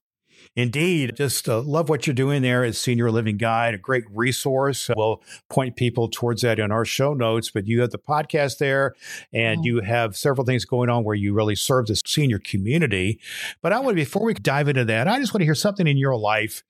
Indeed. 0.54 1.16
Just 1.16 1.49
uh, 1.49 1.62
love 1.62 1.88
what 1.88 2.06
you're 2.06 2.12
doing 2.12 2.42
there 2.42 2.62
as 2.62 2.78
Senior 2.78 3.11
Living 3.11 3.38
Guide, 3.38 3.73
a 3.73 3.78
great 3.78 4.04
resource. 4.11 4.90
We'll 4.94 5.23
point 5.49 5.76
people 5.76 6.09
towards 6.09 6.42
that 6.42 6.59
in 6.59 6.71
our 6.71 6.85
show 6.85 7.14
notes, 7.14 7.50
but 7.50 7.66
you 7.66 7.80
have 7.80 7.90
the 7.90 7.99
podcast 7.99 8.59
there 8.59 8.94
and 9.32 9.61
mm-hmm. 9.61 9.66
you 9.66 9.80
have 9.80 10.14
several 10.14 10.44
things 10.44 10.66
going 10.66 10.90
on 10.90 11.04
where 11.04 11.14
you 11.14 11.32
really 11.32 11.54
serve 11.54 11.87
the 11.87 11.97
senior 12.04 12.38
community. 12.38 13.18
But 13.62 13.73
I 13.73 13.78
want 13.78 13.97
to, 13.97 14.02
before 14.02 14.25
we 14.25 14.35
dive 14.35 14.68
into 14.68 14.85
that, 14.85 15.09
I 15.09 15.18
just 15.18 15.32
want 15.32 15.40
to 15.40 15.47
hear 15.47 15.54
something 15.54 15.87
in 15.87 15.97
your 15.97 16.16
life 16.16 16.62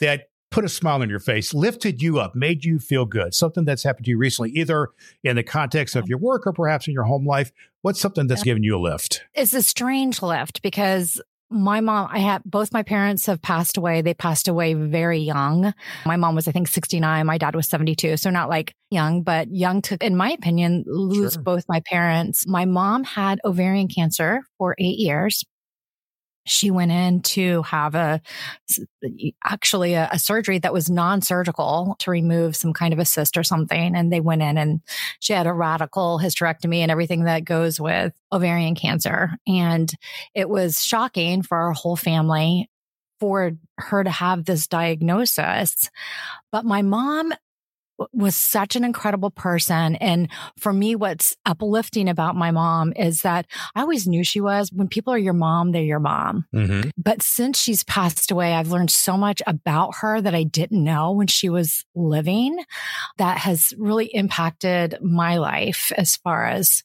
that 0.00 0.30
put 0.50 0.64
a 0.64 0.68
smile 0.68 1.02
on 1.02 1.10
your 1.10 1.18
face, 1.18 1.52
lifted 1.52 2.00
you 2.00 2.18
up, 2.18 2.34
made 2.34 2.64
you 2.64 2.78
feel 2.78 3.04
good, 3.04 3.34
something 3.34 3.64
that's 3.64 3.82
happened 3.82 4.06
to 4.06 4.10
you 4.10 4.18
recently, 4.18 4.50
either 4.52 4.88
in 5.22 5.36
the 5.36 5.42
context 5.42 5.96
of 5.96 6.08
your 6.08 6.18
work 6.18 6.46
or 6.46 6.52
perhaps 6.52 6.88
in 6.88 6.94
your 6.94 7.04
home 7.04 7.26
life. 7.26 7.52
What's 7.82 8.00
something 8.00 8.26
that's 8.26 8.42
given 8.42 8.62
you 8.62 8.76
a 8.76 8.80
lift? 8.80 9.22
It's 9.34 9.54
a 9.54 9.62
strange 9.62 10.22
lift 10.22 10.62
because 10.62 11.20
my 11.50 11.80
mom, 11.80 12.08
I 12.12 12.18
have 12.18 12.42
both 12.44 12.72
my 12.72 12.82
parents 12.82 13.26
have 13.26 13.40
passed 13.40 13.76
away. 13.76 14.02
They 14.02 14.14
passed 14.14 14.48
away 14.48 14.74
very 14.74 15.20
young. 15.20 15.72
My 16.04 16.16
mom 16.16 16.34
was, 16.34 16.46
I 16.46 16.52
think, 16.52 16.68
69. 16.68 17.24
My 17.24 17.38
dad 17.38 17.54
was 17.54 17.68
72. 17.68 18.18
So 18.18 18.30
not 18.30 18.50
like 18.50 18.74
young, 18.90 19.22
but 19.22 19.48
young 19.50 19.80
to, 19.82 19.96
in 20.04 20.16
my 20.16 20.32
opinion, 20.32 20.84
lose 20.86 21.34
sure. 21.34 21.42
both 21.42 21.64
my 21.68 21.80
parents. 21.80 22.46
My 22.46 22.64
mom 22.64 23.04
had 23.04 23.40
ovarian 23.44 23.88
cancer 23.88 24.42
for 24.58 24.74
eight 24.78 24.98
years 24.98 25.44
she 26.48 26.70
went 26.70 26.92
in 26.92 27.20
to 27.22 27.62
have 27.62 27.94
a 27.94 28.20
actually 29.44 29.94
a, 29.94 30.08
a 30.12 30.18
surgery 30.18 30.58
that 30.58 30.72
was 30.72 30.90
non-surgical 30.90 31.96
to 31.98 32.10
remove 32.10 32.56
some 32.56 32.72
kind 32.72 32.92
of 32.92 32.98
a 32.98 33.04
cyst 33.04 33.36
or 33.36 33.42
something 33.42 33.94
and 33.94 34.12
they 34.12 34.20
went 34.20 34.42
in 34.42 34.58
and 34.58 34.80
she 35.20 35.32
had 35.32 35.46
a 35.46 35.52
radical 35.52 36.20
hysterectomy 36.22 36.78
and 36.78 36.90
everything 36.90 37.24
that 37.24 37.44
goes 37.44 37.80
with 37.80 38.12
ovarian 38.32 38.74
cancer. 38.74 39.30
And 39.46 39.92
it 40.34 40.48
was 40.48 40.82
shocking 40.82 41.42
for 41.42 41.56
our 41.58 41.72
whole 41.72 41.96
family 41.96 42.70
for 43.20 43.52
her 43.78 44.04
to 44.04 44.10
have 44.10 44.44
this 44.44 44.66
diagnosis. 44.66 45.90
But 46.52 46.64
my 46.64 46.82
mom 46.82 47.32
was 48.12 48.36
such 48.36 48.76
an 48.76 48.84
incredible 48.84 49.30
person. 49.30 49.96
And 49.96 50.28
for 50.58 50.72
me, 50.72 50.94
what's 50.94 51.36
uplifting 51.46 52.08
about 52.08 52.36
my 52.36 52.50
mom 52.50 52.92
is 52.96 53.22
that 53.22 53.46
I 53.74 53.80
always 53.80 54.06
knew 54.06 54.24
she 54.24 54.40
was. 54.40 54.72
When 54.72 54.88
people 54.88 55.12
are 55.12 55.18
your 55.18 55.32
mom, 55.32 55.72
they're 55.72 55.82
your 55.82 56.00
mom. 56.00 56.46
Mm-hmm. 56.54 56.90
But 56.96 57.22
since 57.22 57.58
she's 57.58 57.84
passed 57.84 58.30
away, 58.30 58.54
I've 58.54 58.70
learned 58.70 58.90
so 58.90 59.16
much 59.16 59.42
about 59.46 59.96
her 59.96 60.20
that 60.20 60.34
I 60.34 60.44
didn't 60.44 60.82
know 60.82 61.12
when 61.12 61.26
she 61.26 61.48
was 61.48 61.84
living 61.94 62.58
that 63.18 63.38
has 63.38 63.74
really 63.78 64.06
impacted 64.06 64.96
my 65.02 65.38
life 65.38 65.92
as 65.96 66.16
far 66.16 66.46
as 66.46 66.82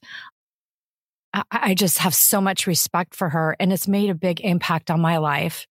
I 1.51 1.73
just 1.73 1.97
have 1.97 2.13
so 2.13 2.39
much 2.39 2.67
respect 2.67 3.15
for 3.15 3.29
her 3.29 3.55
and 3.59 3.73
it's 3.73 3.87
made 3.87 4.09
a 4.11 4.15
big 4.15 4.39
impact 4.41 4.91
on 4.91 5.01
my 5.01 5.17
life. 5.17 5.65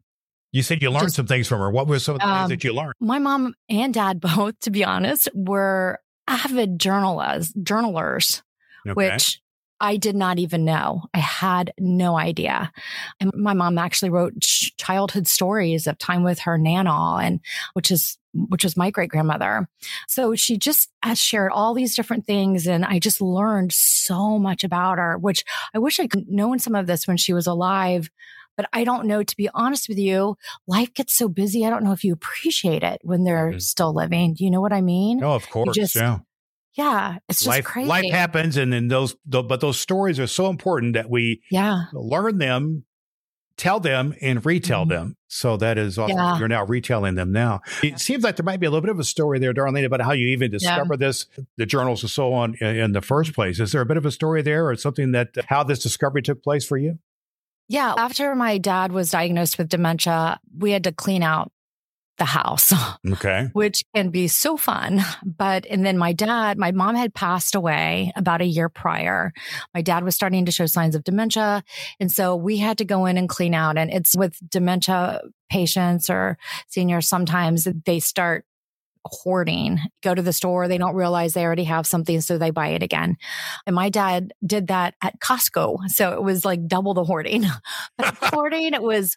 You 0.52 0.62
said 0.62 0.82
you 0.82 0.90
learned 0.90 1.06
Just, 1.06 1.16
some 1.16 1.26
things 1.26 1.48
from 1.48 1.60
her. 1.60 1.70
What 1.70 1.86
were 1.86 1.98
some 1.98 2.16
of 2.16 2.20
the 2.20 2.28
um, 2.28 2.38
things 2.40 2.50
that 2.50 2.64
you 2.64 2.74
learned? 2.74 2.94
My 3.00 3.18
mom 3.18 3.54
and 3.68 3.92
dad 3.92 4.20
both, 4.36 4.60
to 4.60 4.70
be 4.70 4.84
honest, 4.84 5.28
were 5.34 5.98
avid 6.28 6.78
journalers, 6.78 7.52
journalers, 7.62 8.42
okay. 8.86 8.92
which 8.92 9.40
I 9.80 9.96
did 9.96 10.14
not 10.14 10.38
even 10.38 10.64
know. 10.64 11.02
I 11.12 11.18
had 11.18 11.72
no 11.78 12.16
idea. 12.16 12.70
And 13.18 13.32
my 13.34 13.52
mom 13.52 13.78
actually 13.78 14.10
wrote 14.10 14.40
childhood 14.40 15.26
stories 15.26 15.88
of 15.88 15.98
time 15.98 16.22
with 16.22 16.38
her 16.40 16.56
nana 16.56 17.16
and 17.16 17.40
which 17.72 17.90
is 17.90 18.16
which 18.34 18.64
was 18.64 18.78
my 18.78 18.90
great 18.90 19.10
grandmother. 19.10 19.68
So 20.08 20.34
she 20.34 20.56
just 20.56 20.88
has 21.02 21.18
shared 21.18 21.52
all 21.52 21.74
these 21.74 21.94
different 21.94 22.26
things 22.26 22.66
and 22.66 22.84
I 22.84 22.98
just 22.98 23.20
learned 23.20 23.72
so 23.72 24.38
much 24.38 24.64
about 24.64 24.98
her, 24.98 25.18
which 25.18 25.44
I 25.74 25.78
wish 25.78 26.00
I 26.00 26.06
could 26.06 26.28
known 26.28 26.58
some 26.58 26.74
of 26.74 26.86
this 26.86 27.06
when 27.06 27.16
she 27.16 27.34
was 27.34 27.46
alive 27.46 28.08
but 28.56 28.68
I 28.72 28.84
don't 28.84 29.06
know, 29.06 29.22
to 29.22 29.36
be 29.36 29.48
honest 29.54 29.88
with 29.88 29.98
you, 29.98 30.36
life 30.66 30.92
gets 30.94 31.14
so 31.14 31.28
busy. 31.28 31.64
I 31.64 31.70
don't 31.70 31.84
know 31.84 31.92
if 31.92 32.04
you 32.04 32.12
appreciate 32.12 32.82
it 32.82 33.00
when 33.02 33.24
they're 33.24 33.50
mm-hmm. 33.50 33.58
still 33.58 33.94
living. 33.94 34.34
Do 34.34 34.44
you 34.44 34.50
know 34.50 34.60
what 34.60 34.72
I 34.72 34.80
mean? 34.80 35.18
No, 35.18 35.32
of 35.32 35.48
course. 35.50 35.74
just, 35.74 35.96
yeah. 35.96 36.18
Yeah, 36.74 37.18
it's 37.28 37.40
just 37.40 37.48
life, 37.48 37.64
crazy. 37.66 37.86
Life 37.86 38.10
happens, 38.10 38.56
and 38.56 38.72
then 38.72 38.88
those, 38.88 39.14
but 39.26 39.60
those 39.60 39.78
stories 39.78 40.18
are 40.18 40.26
so 40.26 40.48
important 40.48 40.94
that 40.94 41.10
we 41.10 41.42
yeah 41.50 41.82
learn 41.92 42.38
them, 42.38 42.84
tell 43.58 43.78
them, 43.78 44.14
and 44.22 44.42
retell 44.46 44.84
mm-hmm. 44.84 44.88
them. 44.88 45.16
So 45.28 45.58
that 45.58 45.76
is 45.76 45.98
awesome. 45.98 46.16
Yeah. 46.16 46.38
You're 46.38 46.48
now 46.48 46.64
retelling 46.64 47.14
them 47.14 47.30
now. 47.30 47.60
It 47.82 47.98
seems 47.98 48.24
like 48.24 48.36
there 48.36 48.44
might 48.44 48.58
be 48.58 48.64
a 48.64 48.70
little 48.70 48.80
bit 48.80 48.90
of 48.90 48.98
a 48.98 49.04
story 49.04 49.38
there, 49.38 49.52
Darleen, 49.52 49.84
about 49.84 50.00
how 50.00 50.12
you 50.12 50.28
even 50.28 50.50
discovered 50.50 50.98
yeah. 50.98 51.08
this, 51.08 51.26
the 51.58 51.66
journals 51.66 52.02
and 52.02 52.10
so 52.10 52.32
on 52.32 52.54
in, 52.60 52.76
in 52.76 52.92
the 52.92 53.02
first 53.02 53.34
place. 53.34 53.60
Is 53.60 53.72
there 53.72 53.82
a 53.82 53.86
bit 53.86 53.98
of 53.98 54.06
a 54.06 54.10
story 54.10 54.40
there, 54.40 54.66
or 54.66 54.74
something 54.76 55.12
that 55.12 55.28
how 55.48 55.62
this 55.62 55.78
discovery 55.78 56.22
took 56.22 56.42
place 56.42 56.66
for 56.66 56.78
you? 56.78 56.98
Yeah. 57.72 57.94
After 57.96 58.34
my 58.34 58.58
dad 58.58 58.92
was 58.92 59.10
diagnosed 59.10 59.56
with 59.56 59.70
dementia, 59.70 60.38
we 60.58 60.72
had 60.72 60.84
to 60.84 60.92
clean 60.92 61.22
out 61.22 61.50
the 62.18 62.26
house. 62.26 62.72
Okay. 63.04 63.48
Which 63.52 63.84
can 63.94 64.10
be 64.10 64.28
so 64.28 64.56
fun. 64.56 65.00
But, 65.24 65.66
and 65.66 65.84
then 65.84 65.98
my 65.98 66.12
dad, 66.12 66.56
my 66.56 66.70
mom 66.70 66.94
had 66.94 67.12
passed 67.12 67.56
away 67.56 68.12
about 68.14 68.40
a 68.40 68.46
year 68.46 68.68
prior. 68.68 69.32
My 69.74 69.82
dad 69.82 70.04
was 70.04 70.14
starting 70.14 70.44
to 70.44 70.52
show 70.52 70.66
signs 70.66 70.94
of 70.94 71.02
dementia. 71.02 71.64
And 71.98 72.12
so 72.12 72.36
we 72.36 72.58
had 72.58 72.78
to 72.78 72.84
go 72.84 73.06
in 73.06 73.18
and 73.18 73.28
clean 73.28 73.54
out. 73.54 73.76
And 73.76 73.90
it's 73.90 74.16
with 74.16 74.38
dementia 74.48 75.22
patients 75.50 76.08
or 76.08 76.38
seniors, 76.68 77.08
sometimes 77.08 77.66
they 77.84 77.98
start 77.98 78.44
hoarding. 79.04 79.78
Go 80.02 80.14
to 80.14 80.22
the 80.22 80.32
store, 80.32 80.68
they 80.68 80.78
don't 80.78 80.94
realize 80.94 81.34
they 81.34 81.44
already 81.44 81.64
have 81.64 81.86
something, 81.86 82.20
so 82.20 82.38
they 82.38 82.50
buy 82.50 82.68
it 82.68 82.82
again. 82.82 83.16
And 83.66 83.74
my 83.74 83.88
dad 83.88 84.32
did 84.44 84.68
that 84.68 84.94
at 85.02 85.20
Costco. 85.20 85.88
So 85.88 86.12
it 86.12 86.22
was 86.22 86.44
like 86.44 86.66
double 86.66 86.94
the 86.94 87.04
hoarding. 87.04 87.44
but 87.98 88.16
hoarding, 88.20 88.74
it 88.74 88.82
was 88.82 89.16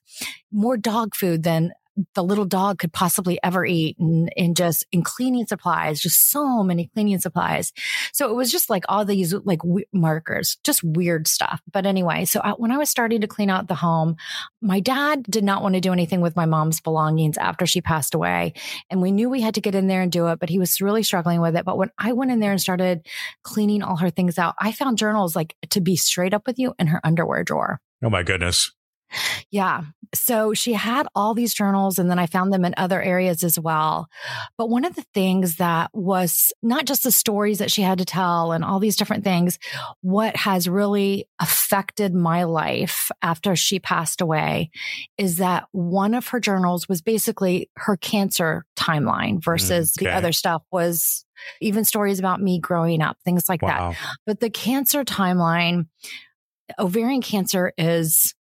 more 0.51 0.77
dog 0.77 1.15
food 1.15 1.43
than 1.43 1.71
the 2.13 2.23
little 2.23 2.45
dog 2.45 2.79
could 2.79 2.91
possibly 2.91 3.39
ever 3.43 3.65
eat 3.65 3.97
and, 3.99 4.31
and 4.35 4.55
just 4.55 4.85
in 4.91 5.01
cleaning 5.01 5.45
supplies, 5.47 5.99
just 5.99 6.29
so 6.29 6.63
many 6.63 6.89
cleaning 6.93 7.19
supplies. 7.19 7.71
So 8.11 8.29
it 8.29 8.35
was 8.35 8.51
just 8.51 8.69
like 8.69 8.83
all 8.89 9.05
these 9.05 9.33
like 9.33 9.59
w- 9.59 9.85
markers, 9.93 10.57
just 10.63 10.83
weird 10.83 11.27
stuff. 11.27 11.61
But 11.71 11.85
anyway, 11.85 12.25
so 12.25 12.41
I, 12.43 12.51
when 12.51 12.71
I 12.71 12.77
was 12.77 12.89
starting 12.89 13.21
to 13.21 13.27
clean 13.27 13.49
out 13.49 13.67
the 13.67 13.75
home, 13.75 14.17
my 14.61 14.79
dad 14.79 15.23
did 15.23 15.43
not 15.43 15.61
want 15.61 15.75
to 15.75 15.81
do 15.81 15.93
anything 15.93 16.21
with 16.21 16.35
my 16.35 16.45
mom's 16.45 16.81
belongings 16.81 17.37
after 17.37 17.65
she 17.65 17.81
passed 17.81 18.13
away. 18.13 18.53
And 18.89 19.01
we 19.01 19.11
knew 19.11 19.29
we 19.29 19.41
had 19.41 19.55
to 19.55 19.61
get 19.61 19.75
in 19.75 19.87
there 19.87 20.01
and 20.01 20.11
do 20.11 20.27
it, 20.27 20.39
but 20.39 20.49
he 20.49 20.59
was 20.59 20.81
really 20.81 21.03
struggling 21.03 21.41
with 21.41 21.55
it. 21.55 21.65
But 21.65 21.77
when 21.77 21.91
I 21.97 22.13
went 22.13 22.31
in 22.31 22.39
there 22.39 22.51
and 22.51 22.61
started 22.61 23.07
cleaning 23.43 23.83
all 23.83 23.97
her 23.97 24.09
things 24.09 24.37
out, 24.37 24.55
I 24.59 24.71
found 24.71 24.97
journals 24.97 25.35
like 25.35 25.55
to 25.69 25.81
be 25.81 25.95
straight 25.95 26.33
up 26.33 26.45
with 26.45 26.59
you 26.59 26.73
in 26.77 26.87
her 26.87 26.99
underwear 27.03 27.43
drawer. 27.43 27.79
Oh 28.03 28.09
my 28.09 28.23
goodness. 28.23 28.71
Yeah. 29.51 29.83
So 30.13 30.53
she 30.53 30.73
had 30.73 31.07
all 31.15 31.33
these 31.33 31.53
journals 31.53 31.99
and 31.99 32.09
then 32.09 32.19
I 32.19 32.25
found 32.25 32.53
them 32.53 32.65
in 32.65 32.73
other 32.77 33.01
areas 33.01 33.43
as 33.43 33.59
well. 33.59 34.07
But 34.57 34.69
one 34.69 34.85
of 34.85 34.95
the 34.95 35.05
things 35.13 35.57
that 35.57 35.89
was 35.93 36.53
not 36.61 36.85
just 36.85 37.03
the 37.03 37.11
stories 37.11 37.57
that 37.59 37.71
she 37.71 37.81
had 37.81 37.97
to 37.97 38.05
tell 38.05 38.51
and 38.51 38.63
all 38.63 38.79
these 38.79 38.95
different 38.95 39.23
things, 39.23 39.59
what 40.01 40.35
has 40.35 40.69
really 40.69 41.27
affected 41.39 42.13
my 42.13 42.43
life 42.43 43.09
after 43.21 43.55
she 43.55 43.79
passed 43.79 44.21
away 44.21 44.69
is 45.17 45.37
that 45.37 45.65
one 45.71 46.13
of 46.13 46.27
her 46.29 46.39
journals 46.39 46.87
was 46.87 47.01
basically 47.01 47.69
her 47.75 47.97
cancer 47.97 48.65
timeline 48.77 49.43
versus 49.43 49.95
okay. 49.97 50.05
the 50.05 50.15
other 50.15 50.31
stuff 50.31 50.63
was 50.71 51.25
even 51.61 51.83
stories 51.83 52.19
about 52.19 52.41
me 52.41 52.59
growing 52.59 53.01
up, 53.01 53.17
things 53.23 53.49
like 53.49 53.61
wow. 53.61 53.91
that. 53.91 53.97
But 54.25 54.39
the 54.39 54.49
cancer 54.49 55.03
timeline, 55.03 55.87
ovarian 56.79 57.21
cancer 57.21 57.73
is 57.77 58.33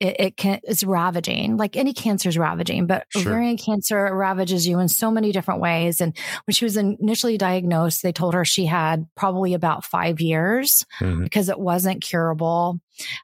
it, 0.00 0.16
it 0.18 0.36
can 0.36 0.60
is 0.64 0.84
ravaging 0.84 1.56
like 1.56 1.76
any 1.76 1.92
cancer 1.92 2.28
is 2.28 2.38
ravaging 2.38 2.86
but 2.86 3.06
sure. 3.10 3.22
ovarian 3.22 3.56
cancer 3.56 4.14
ravages 4.14 4.66
you 4.66 4.78
in 4.78 4.88
so 4.88 5.10
many 5.10 5.32
different 5.32 5.60
ways 5.60 6.00
and 6.00 6.16
when 6.44 6.54
she 6.54 6.64
was 6.64 6.76
initially 6.76 7.36
diagnosed 7.36 8.02
they 8.02 8.12
told 8.12 8.34
her 8.34 8.44
she 8.44 8.66
had 8.66 9.06
probably 9.16 9.54
about 9.54 9.84
five 9.84 10.20
years 10.20 10.86
mm-hmm. 11.00 11.24
because 11.24 11.48
it 11.48 11.58
wasn't 11.58 12.02
curable 12.02 12.80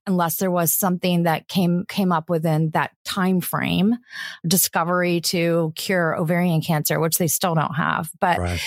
unless 0.06 0.36
there 0.36 0.50
was 0.50 0.72
something 0.72 1.24
that 1.24 1.48
came 1.48 1.84
came 1.86 2.12
up 2.12 2.28
within 2.28 2.70
that 2.70 2.90
time 3.04 3.40
frame 3.40 3.96
discovery 4.46 5.20
to 5.20 5.72
cure 5.76 6.16
ovarian 6.16 6.60
cancer 6.60 6.98
which 6.98 7.18
they 7.18 7.28
still 7.28 7.54
don't 7.54 7.74
have 7.74 8.10
but 8.20 8.38
right 8.38 8.60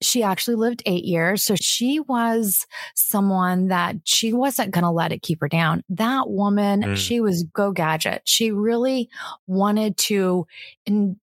she 0.00 0.22
actually 0.22 0.56
lived 0.56 0.82
eight 0.86 1.04
years. 1.04 1.42
So 1.42 1.54
she 1.56 2.00
was 2.00 2.66
someone 2.94 3.68
that 3.68 3.96
she 4.04 4.32
wasn't 4.32 4.70
going 4.70 4.84
to 4.84 4.90
let 4.90 5.12
it 5.12 5.22
keep 5.22 5.40
her 5.40 5.48
down. 5.48 5.82
That 5.88 6.30
woman, 6.30 6.82
mm. 6.82 6.96
she 6.96 7.20
was 7.20 7.42
go 7.42 7.72
gadget. 7.72 8.22
She 8.24 8.50
really 8.52 9.08
wanted 9.46 9.96
to 9.98 10.46
in, 10.86 11.18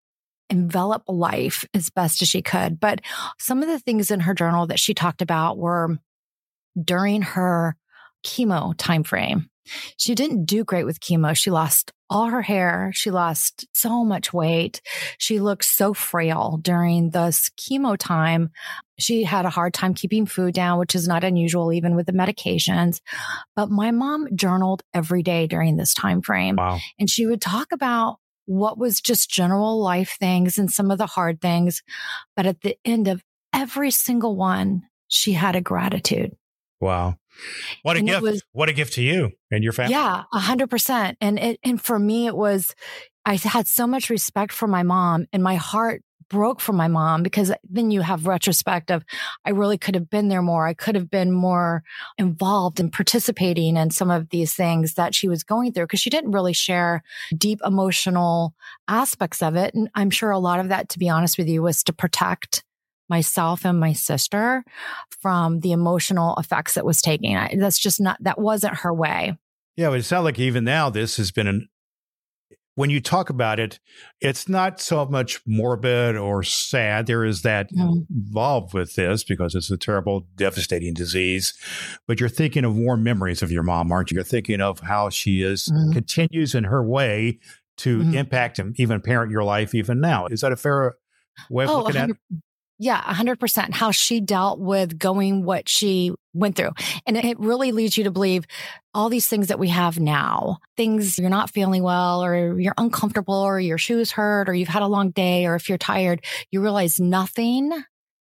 envelop 0.49 1.03
life 1.07 1.65
as 1.73 1.89
best 1.89 2.21
as 2.21 2.27
she 2.27 2.41
could. 2.41 2.79
But 2.79 3.01
some 3.39 3.61
of 3.61 3.69
the 3.69 3.79
things 3.79 4.11
in 4.11 4.21
her 4.21 4.33
journal 4.33 4.67
that 4.67 4.79
she 4.79 4.93
talked 4.93 5.21
about 5.21 5.57
were 5.57 5.97
during 6.81 7.21
her 7.21 7.75
chemo 8.25 8.75
timeframe. 8.75 9.47
She 9.97 10.13
didn't 10.13 10.45
do 10.45 10.63
great 10.63 10.85
with 10.85 10.99
chemo. 10.99 11.35
She 11.35 11.49
lost 11.49 11.91
all 12.09 12.27
her 12.27 12.41
hair. 12.41 12.91
She 12.93 13.11
lost 13.11 13.67
so 13.73 14.03
much 14.03 14.31
weight. 14.31 14.81
She 15.17 15.39
looked 15.39 15.65
so 15.65 15.93
frail 15.93 16.59
during 16.61 17.09
this 17.09 17.49
chemo 17.57 17.97
time. 17.97 18.51
She 18.99 19.23
had 19.23 19.45
a 19.45 19.49
hard 19.49 19.73
time 19.73 19.93
keeping 19.93 20.25
food 20.25 20.53
down, 20.53 20.79
which 20.79 20.95
is 20.95 21.07
not 21.07 21.23
unusual 21.23 21.73
even 21.73 21.95
with 21.95 22.05
the 22.05 22.13
medications. 22.13 23.01
But 23.55 23.69
my 23.69 23.91
mom 23.91 24.27
journaled 24.35 24.83
every 24.93 25.23
day 25.23 25.47
during 25.47 25.77
this 25.77 25.93
time 25.93 26.21
frame. 26.21 26.55
Wow. 26.57 26.79
And 26.99 27.09
she 27.09 27.25
would 27.25 27.41
talk 27.41 27.71
about 27.71 28.17
what 28.45 28.77
was 28.77 29.01
just 29.01 29.29
general 29.29 29.81
life 29.81 30.17
things 30.19 30.57
and 30.57 30.71
some 30.71 30.91
of 30.91 30.97
the 30.97 31.07
hard 31.07 31.41
things. 31.41 31.81
But 32.35 32.45
at 32.45 32.61
the 32.61 32.77
end 32.85 33.07
of 33.07 33.23
every 33.51 33.91
single 33.91 34.35
one, 34.35 34.83
she 35.07 35.33
had 35.33 35.55
a 35.55 35.61
gratitude. 35.61 36.35
Wow. 36.79 37.15
What 37.83 37.95
a 37.95 37.99
and 37.99 38.07
gift. 38.07 38.21
Was, 38.21 38.43
what 38.51 38.69
a 38.69 38.73
gift 38.73 38.93
to 38.93 39.01
you 39.01 39.31
and 39.51 39.63
your 39.63 39.73
family. 39.73 39.93
Yeah, 39.93 40.23
a 40.33 40.39
hundred 40.39 40.69
percent. 40.69 41.17
And 41.21 41.39
it, 41.39 41.59
and 41.63 41.81
for 41.81 41.99
me, 41.99 42.27
it 42.27 42.35
was, 42.35 42.75
I 43.25 43.35
had 43.35 43.67
so 43.67 43.87
much 43.87 44.09
respect 44.09 44.51
for 44.51 44.67
my 44.67 44.83
mom 44.83 45.25
and 45.33 45.43
my 45.43 45.55
heart 45.55 46.03
broke 46.29 46.59
for 46.59 46.73
my 46.73 46.87
mom 46.87 47.23
because 47.23 47.51
then 47.69 47.91
you 47.91 48.01
have 48.01 48.27
retrospect 48.27 48.89
of 48.89 49.05
I 49.45 49.51
really 49.51 49.77
could 49.77 49.95
have 49.95 50.09
been 50.09 50.27
there 50.27 50.41
more. 50.41 50.65
I 50.65 50.73
could 50.73 50.95
have 50.95 51.09
been 51.09 51.31
more 51.31 51.83
involved 52.17 52.79
in 52.79 52.89
participating 52.89 53.77
in 53.77 53.91
some 53.91 54.09
of 54.09 54.29
these 54.29 54.53
things 54.53 54.95
that 54.95 55.13
she 55.13 55.27
was 55.27 55.43
going 55.43 55.73
through 55.73 55.85
because 55.85 55.99
she 55.99 56.09
didn't 56.09 56.31
really 56.31 56.53
share 56.53 57.03
deep 57.37 57.59
emotional 57.65 58.55
aspects 58.87 59.41
of 59.41 59.55
it. 59.55 59.73
And 59.73 59.89
I'm 59.95 60.09
sure 60.09 60.31
a 60.31 60.39
lot 60.39 60.59
of 60.59 60.69
that, 60.69 60.89
to 60.89 60.99
be 60.99 61.09
honest 61.09 61.37
with 61.37 61.47
you, 61.47 61.61
was 61.61 61.83
to 61.83 61.93
protect 61.93 62.63
myself 63.09 63.65
and 63.65 63.79
my 63.79 63.93
sister 63.93 64.63
from 65.21 65.59
the 65.59 65.71
emotional 65.71 66.35
effects 66.37 66.77
it 66.77 66.85
was 66.85 67.01
taking. 67.01 67.35
I, 67.35 67.55
that's 67.57 67.79
just 67.79 67.99
not, 67.99 68.17
that 68.21 68.39
wasn't 68.39 68.77
her 68.77 68.93
way. 68.93 69.37
Yeah, 69.75 69.89
but 69.89 69.99
it 69.99 70.03
sounds 70.03 70.23
like 70.25 70.39
even 70.39 70.63
now 70.63 70.89
this 70.89 71.17
has 71.17 71.31
been 71.31 71.47
an, 71.47 71.69
when 72.75 72.89
you 72.89 72.99
talk 72.99 73.29
about 73.29 73.57
it, 73.59 73.79
it's 74.19 74.49
not 74.49 74.81
so 74.81 75.05
much 75.05 75.39
morbid 75.47 76.17
or 76.17 76.43
sad. 76.43 77.07
There 77.07 77.23
is 77.23 77.41
that 77.43 77.71
mm. 77.71 78.05
involved 78.09 78.73
with 78.73 78.95
this 78.95 79.23
because 79.23 79.55
it's 79.55 79.71
a 79.71 79.77
terrible, 79.77 80.27
devastating 80.35 80.93
disease. 80.93 81.53
But 82.05 82.19
you're 82.19 82.27
thinking 82.27 82.65
of 82.65 82.75
warm 82.75 83.01
memories 83.01 83.41
of 83.41 83.51
your 83.51 83.63
mom, 83.63 83.91
aren't 83.93 84.11
you? 84.11 84.15
You're 84.15 84.25
thinking 84.25 84.59
of 84.59 84.81
how 84.81 85.09
she 85.09 85.41
is 85.41 85.69
mm. 85.73 85.93
continues 85.93 86.53
in 86.53 86.65
her 86.65 86.83
way 86.83 87.39
to 87.77 87.99
mm. 87.99 88.13
impact 88.13 88.59
and 88.59 88.77
even 88.79 89.01
parent 89.01 89.31
your 89.31 89.43
life 89.43 89.73
even 89.73 90.01
now. 90.01 90.27
Is 90.27 90.41
that 90.41 90.51
a 90.51 90.57
fair 90.57 90.95
way 91.49 91.63
of 91.63 91.69
oh, 91.69 91.83
looking 91.83 92.01
at 92.01 92.09
it? 92.09 92.17
Yeah, 92.77 93.01
100%. 93.01 93.73
How 93.73 93.91
she 93.91 94.19
dealt 94.19 94.59
with 94.59 94.99
going 94.99 95.45
what 95.45 95.69
she 95.69 96.11
went 96.33 96.57
through. 96.57 96.71
And 97.05 97.15
it 97.15 97.39
really 97.39 97.71
leads 97.71 97.97
you 97.97 98.03
to 98.03 98.11
believe 98.11 98.45
all 98.93 99.07
these 99.07 99.27
things 99.27 99.47
that 99.47 99.59
we 99.59 99.69
have 99.69 99.99
now, 99.99 100.57
things 100.75 101.17
you're 101.17 101.29
not 101.29 101.49
feeling 101.49 101.83
well, 101.83 102.23
or 102.23 102.59
you're 102.59 102.73
uncomfortable, 102.77 103.35
or 103.35 103.59
your 103.59 103.77
shoes 103.77 104.11
hurt, 104.11 104.49
or 104.49 104.53
you've 104.53 104.67
had 104.67 104.83
a 104.83 104.87
long 104.87 105.11
day, 105.11 105.45
or 105.45 105.55
if 105.55 105.69
you're 105.69 105.77
tired, 105.77 106.23
you 106.51 106.61
realize 106.61 106.99
nothing 106.99 107.71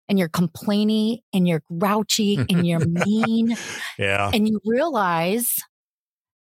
and 0.08 0.18
you're 0.18 0.28
complaining 0.28 1.20
and 1.32 1.48
you're 1.48 1.62
grouchy 1.78 2.36
and 2.36 2.66
you're 2.66 2.86
mean. 3.06 3.56
yeah. 3.98 4.30
And 4.34 4.46
you 4.46 4.60
realize 4.66 5.56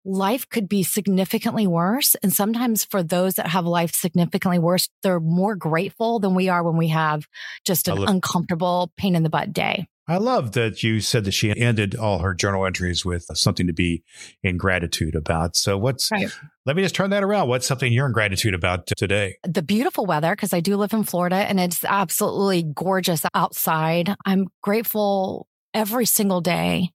life 0.04 0.48
could 0.48 0.68
be 0.68 0.82
significantly 0.82 1.66
worse. 1.66 2.14
And 2.22 2.32
sometimes 2.32 2.84
for 2.84 3.02
those 3.02 3.34
that 3.34 3.48
have 3.48 3.64
life 3.64 3.94
significantly 3.94 4.58
worse, 4.58 4.88
they're 5.02 5.20
more 5.20 5.54
grateful 5.54 6.18
than 6.18 6.34
we 6.34 6.48
are 6.48 6.62
when 6.62 6.76
we 6.76 6.88
have 6.88 7.26
just 7.64 7.88
an 7.88 8.06
uncomfortable 8.08 8.92
pain 8.96 9.14
in 9.14 9.22
the 9.22 9.30
butt 9.30 9.52
day. 9.52 9.86
I 10.08 10.16
love 10.16 10.52
that 10.52 10.82
you 10.82 11.00
said 11.00 11.24
that 11.24 11.32
she 11.32 11.56
ended 11.56 11.94
all 11.94 12.18
her 12.18 12.34
journal 12.34 12.66
entries 12.66 13.04
with 13.04 13.24
something 13.34 13.68
to 13.68 13.72
be 13.72 14.02
in 14.42 14.56
gratitude 14.56 15.14
about. 15.14 15.54
So, 15.54 15.78
what's, 15.78 16.10
right. 16.10 16.28
let 16.66 16.74
me 16.74 16.82
just 16.82 16.96
turn 16.96 17.10
that 17.10 17.22
around. 17.22 17.48
What's 17.48 17.68
something 17.68 17.92
you're 17.92 18.06
in 18.06 18.12
gratitude 18.12 18.52
about 18.52 18.88
today? 18.88 19.36
The 19.44 19.62
beautiful 19.62 20.04
weather, 20.04 20.32
because 20.32 20.52
I 20.52 20.58
do 20.58 20.76
live 20.76 20.92
in 20.92 21.04
Florida 21.04 21.36
and 21.36 21.60
it's 21.60 21.84
absolutely 21.84 22.64
gorgeous 22.64 23.24
outside. 23.32 24.12
I'm 24.26 24.48
grateful 24.60 25.46
every 25.74 26.06
single 26.06 26.40
day 26.40 26.90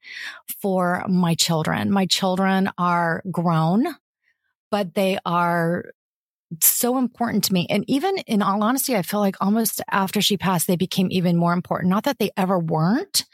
for 0.62 1.04
my 1.08 1.36
children. 1.36 1.92
My 1.92 2.06
children 2.06 2.70
are 2.78 3.24
grown, 3.32 3.88
but 4.72 4.94
they 4.94 5.18
are 5.26 5.86
so 6.62 6.98
important 6.98 7.44
to 7.46 7.54
me. 7.54 7.68
And 7.70 7.84
even 7.88 8.18
in 8.20 8.42
all 8.42 8.64
honesty, 8.64 8.96
I 8.96 9.02
feel 9.02 9.20
like 9.20 9.36
almost 9.42 9.82
after 9.90 10.22
she 10.22 10.38
passed, 10.38 10.68
they 10.68 10.78
became 10.78 11.08
even 11.12 11.36
more 11.36 11.54
important. 11.54 11.90
Not 11.90 12.06
that 12.06 12.20
they 12.20 12.32
ever 12.38 12.58
weren't, 12.58 13.26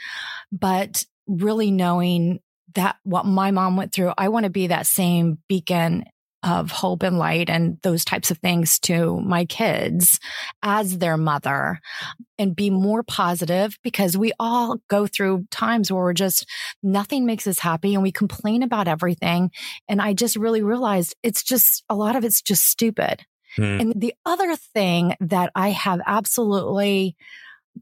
but 0.52 1.06
really 1.28 1.72
knowing 1.72 2.40
that 2.76 2.96
what 3.04 3.26
my 3.26 3.52
mom 3.52 3.78
went 3.78 3.94
through, 3.94 4.14
I 4.18 4.30
want 4.30 4.46
to 4.46 4.50
be 4.50 4.68
that 4.68 4.88
same 4.88 5.38
beacon 5.48 6.06
of 6.44 6.72
hope 6.72 7.04
and 7.04 7.18
light 7.18 7.50
and 7.50 7.78
those 7.84 8.04
types 8.04 8.30
of 8.30 8.38
things 8.40 8.80
to 8.80 9.20
my 9.22 9.46
kids 9.46 10.20
as 10.62 10.98
their 10.98 11.18
mother 11.18 11.80
and 12.38 12.56
be 12.56 12.70
more 12.70 13.02
positive 13.04 13.78
because 13.84 14.18
we 14.18 14.34
all 14.40 14.78
go 14.90 15.08
through 15.08 15.46
times 15.50 15.92
where 15.92 16.04
we're 16.04 16.14
just 16.14 16.46
nothing 16.82 17.26
makes 17.26 17.48
us 17.48 17.60
happy 17.60 17.94
and 17.94 18.04
we 18.04 18.12
complain 18.12 18.62
about 18.62 18.88
everything. 18.88 19.52
And 19.88 20.02
I 20.02 20.14
just 20.14 20.36
really 20.36 20.62
realized 20.62 21.16
it's 21.24 21.44
just 21.44 21.84
a 21.90 21.96
lot 21.96 22.16
of 22.16 22.26
it's 22.26 22.42
just 22.42 22.68
stupid. 22.68 23.26
Hmm. 23.56 23.80
And 23.80 23.94
the 23.96 24.14
other 24.26 24.56
thing 24.56 25.16
that 25.22 25.52
I 25.56 25.70
have 25.70 26.02
absolutely 26.06 27.16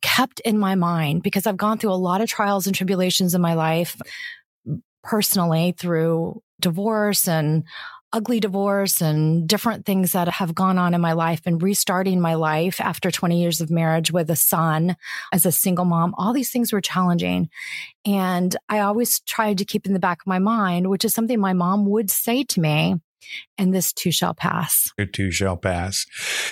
kept 0.02 0.39
in 0.41 0.58
my 0.58 0.76
mind 0.76 1.24
because 1.24 1.47
I've 1.47 1.58
gone 1.58 1.78
through 1.78 1.91
a 1.91 1.95
lot 1.95 2.21
of 2.21 2.30
trials 2.30 2.67
and 2.67 2.76
tribulations 2.76 3.34
in 3.34 3.41
my 3.41 3.56
life 3.56 4.00
personally 5.04 5.74
through 5.78 6.41
divorce 6.60 7.28
and 7.28 7.63
ugly 8.13 8.39
divorce 8.39 9.02
and 9.02 9.47
different 9.47 9.86
things 9.86 10.12
that 10.12 10.28
have 10.28 10.54
gone 10.54 10.78
on 10.78 10.93
in 10.93 11.02
my 11.02 11.13
life 11.13 11.41
and 11.45 11.62
restarting 11.62 12.19
my 12.19 12.36
life 12.36 12.82
after 12.82 13.12
20 13.12 13.39
years 13.39 13.62
of 13.62 13.69
marriage 13.69 14.12
with 14.12 14.30
a 14.30 14.36
son 14.36 14.95
as 15.32 15.45
a 15.45 15.52
single 15.52 15.86
mom. 15.86 16.13
All 16.17 16.34
these 16.34 16.52
things 16.52 16.74
were 16.74 16.82
challenging. 16.82 17.50
And 18.06 18.56
I 18.69 18.80
always 18.80 19.19
tried 19.21 19.58
to 19.60 19.65
keep 19.65 19.86
in 19.86 19.93
the 19.93 20.00
back 20.00 20.21
of 20.21 20.28
my 20.28 20.39
mind, 20.39 20.89
which 20.89 21.06
is 21.06 21.13
something 21.13 21.39
my 21.39 21.54
mom 21.54 21.86
would 21.88 22.10
say 22.10 22.43
to 22.43 22.60
me. 22.60 22.95
And 23.58 23.74
this 23.74 23.93
too 23.93 24.12
shall 24.12 24.34
pass. 24.34 24.91
It 24.97 25.13
too 25.13 25.32
shall 25.32 25.56
pass. 25.56 26.06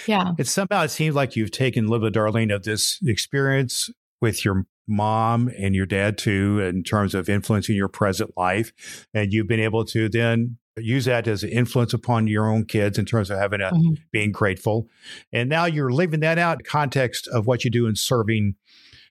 Yeah. 0.07 0.33
It 0.37 0.47
somehow 0.47 0.83
it 0.83 0.89
seems 0.89 1.15
like 1.15 1.35
you've 1.35 1.51
taken 1.51 1.85
a 1.85 1.89
little 1.89 2.09
bit, 2.09 2.17
Darleen, 2.17 2.53
of 2.53 2.63
this 2.63 2.99
experience 3.05 3.89
with 4.21 4.43
your 4.43 4.65
mom 4.87 5.49
and 5.57 5.75
your 5.75 5.85
dad 5.85 6.17
too, 6.17 6.59
in 6.59 6.83
terms 6.83 7.13
of 7.13 7.29
influencing 7.29 7.75
your 7.75 7.87
present 7.87 8.31
life. 8.35 9.05
And 9.13 9.31
you've 9.31 9.47
been 9.47 9.59
able 9.59 9.85
to 9.85 10.09
then 10.09 10.57
use 10.77 11.05
that 11.05 11.27
as 11.27 11.43
an 11.43 11.49
influence 11.49 11.93
upon 11.93 12.27
your 12.27 12.49
own 12.49 12.65
kids 12.65 12.97
in 12.97 13.05
terms 13.05 13.29
of 13.29 13.37
having 13.37 13.61
a 13.61 13.65
mm-hmm. 13.65 13.93
being 14.11 14.31
grateful. 14.31 14.87
And 15.31 15.49
now 15.49 15.65
you're 15.65 15.91
leaving 15.91 16.21
that 16.21 16.37
out 16.37 16.59
in 16.59 16.65
context 16.65 17.27
of 17.27 17.45
what 17.45 17.63
you 17.63 17.71
do 17.71 17.87
in 17.87 17.95
serving 17.95 18.55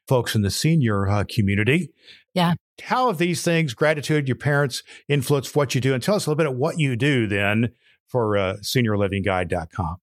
folks 0.07 0.35
in 0.35 0.43
the 0.43 0.51
senior 0.51 1.09
uh, 1.09 1.25
community. 1.29 1.91
Yeah. 2.35 2.55
How 2.83 3.09
have 3.09 3.19
these 3.19 3.43
things, 3.43 3.75
gratitude, 3.75 4.29
your 4.29 4.37
parents, 4.37 4.83
influenced 5.09 5.55
what 5.55 5.75
you 5.75 5.81
do? 5.81 5.93
And 5.95 6.03
tell 6.03 6.15
us 6.15 6.27
a 6.27 6.31
little 6.31 6.39
bit 6.39 6.51
of 6.51 6.57
what 6.57 6.79
you 6.79 6.97
do 6.97 7.27
then 7.27 7.73
for 8.07 8.37
uh, 8.39 8.55
seniorlivingguide.com. 8.63 9.97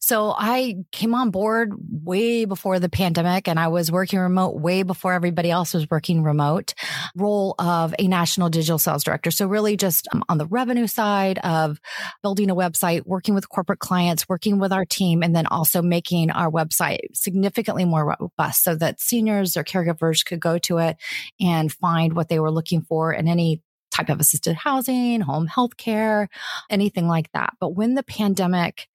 So 0.00 0.34
I 0.36 0.76
came 0.92 1.14
on 1.14 1.30
board 1.30 1.74
way 2.04 2.44
before 2.44 2.78
the 2.78 2.88
pandemic 2.88 3.48
and 3.48 3.58
I 3.58 3.68
was 3.68 3.90
working 3.90 4.18
remote 4.18 4.60
way 4.60 4.82
before 4.82 5.12
everybody 5.12 5.50
else 5.50 5.74
was 5.74 5.90
working 5.90 6.22
remote 6.22 6.74
role 7.16 7.54
of 7.58 7.94
a 7.98 8.06
national 8.06 8.50
digital 8.50 8.78
sales 8.78 9.04
director. 9.04 9.30
So 9.30 9.46
really 9.46 9.76
just 9.76 10.06
um, 10.12 10.22
on 10.28 10.38
the 10.38 10.46
revenue 10.46 10.86
side 10.86 11.38
of 11.38 11.80
building 12.22 12.50
a 12.50 12.54
website, 12.54 13.06
working 13.06 13.34
with 13.34 13.48
corporate 13.48 13.80
clients, 13.80 14.28
working 14.28 14.58
with 14.58 14.72
our 14.72 14.84
team, 14.84 15.22
and 15.22 15.34
then 15.34 15.46
also 15.46 15.82
making 15.82 16.30
our 16.30 16.50
website 16.50 17.00
significantly 17.14 17.84
more 17.84 18.16
robust 18.20 18.64
so 18.64 18.74
that 18.76 19.00
seniors 19.00 19.56
or 19.56 19.64
caregivers 19.64 20.24
could 20.24 20.40
go 20.40 20.58
to 20.58 20.78
it 20.78 20.96
and 21.40 21.72
find 21.72 22.14
what 22.14 22.28
they 22.28 22.38
were 22.38 22.50
looking 22.50 22.82
for 22.82 23.12
in 23.12 23.28
any 23.28 23.62
type 23.90 24.08
of 24.08 24.20
assisted 24.20 24.54
housing, 24.54 25.20
home 25.20 25.46
health 25.46 25.76
care, 25.76 26.28
anything 26.70 27.08
like 27.08 27.30
that. 27.32 27.54
But 27.60 27.70
when 27.70 27.94
the 27.94 28.02
pandemic 28.02 28.88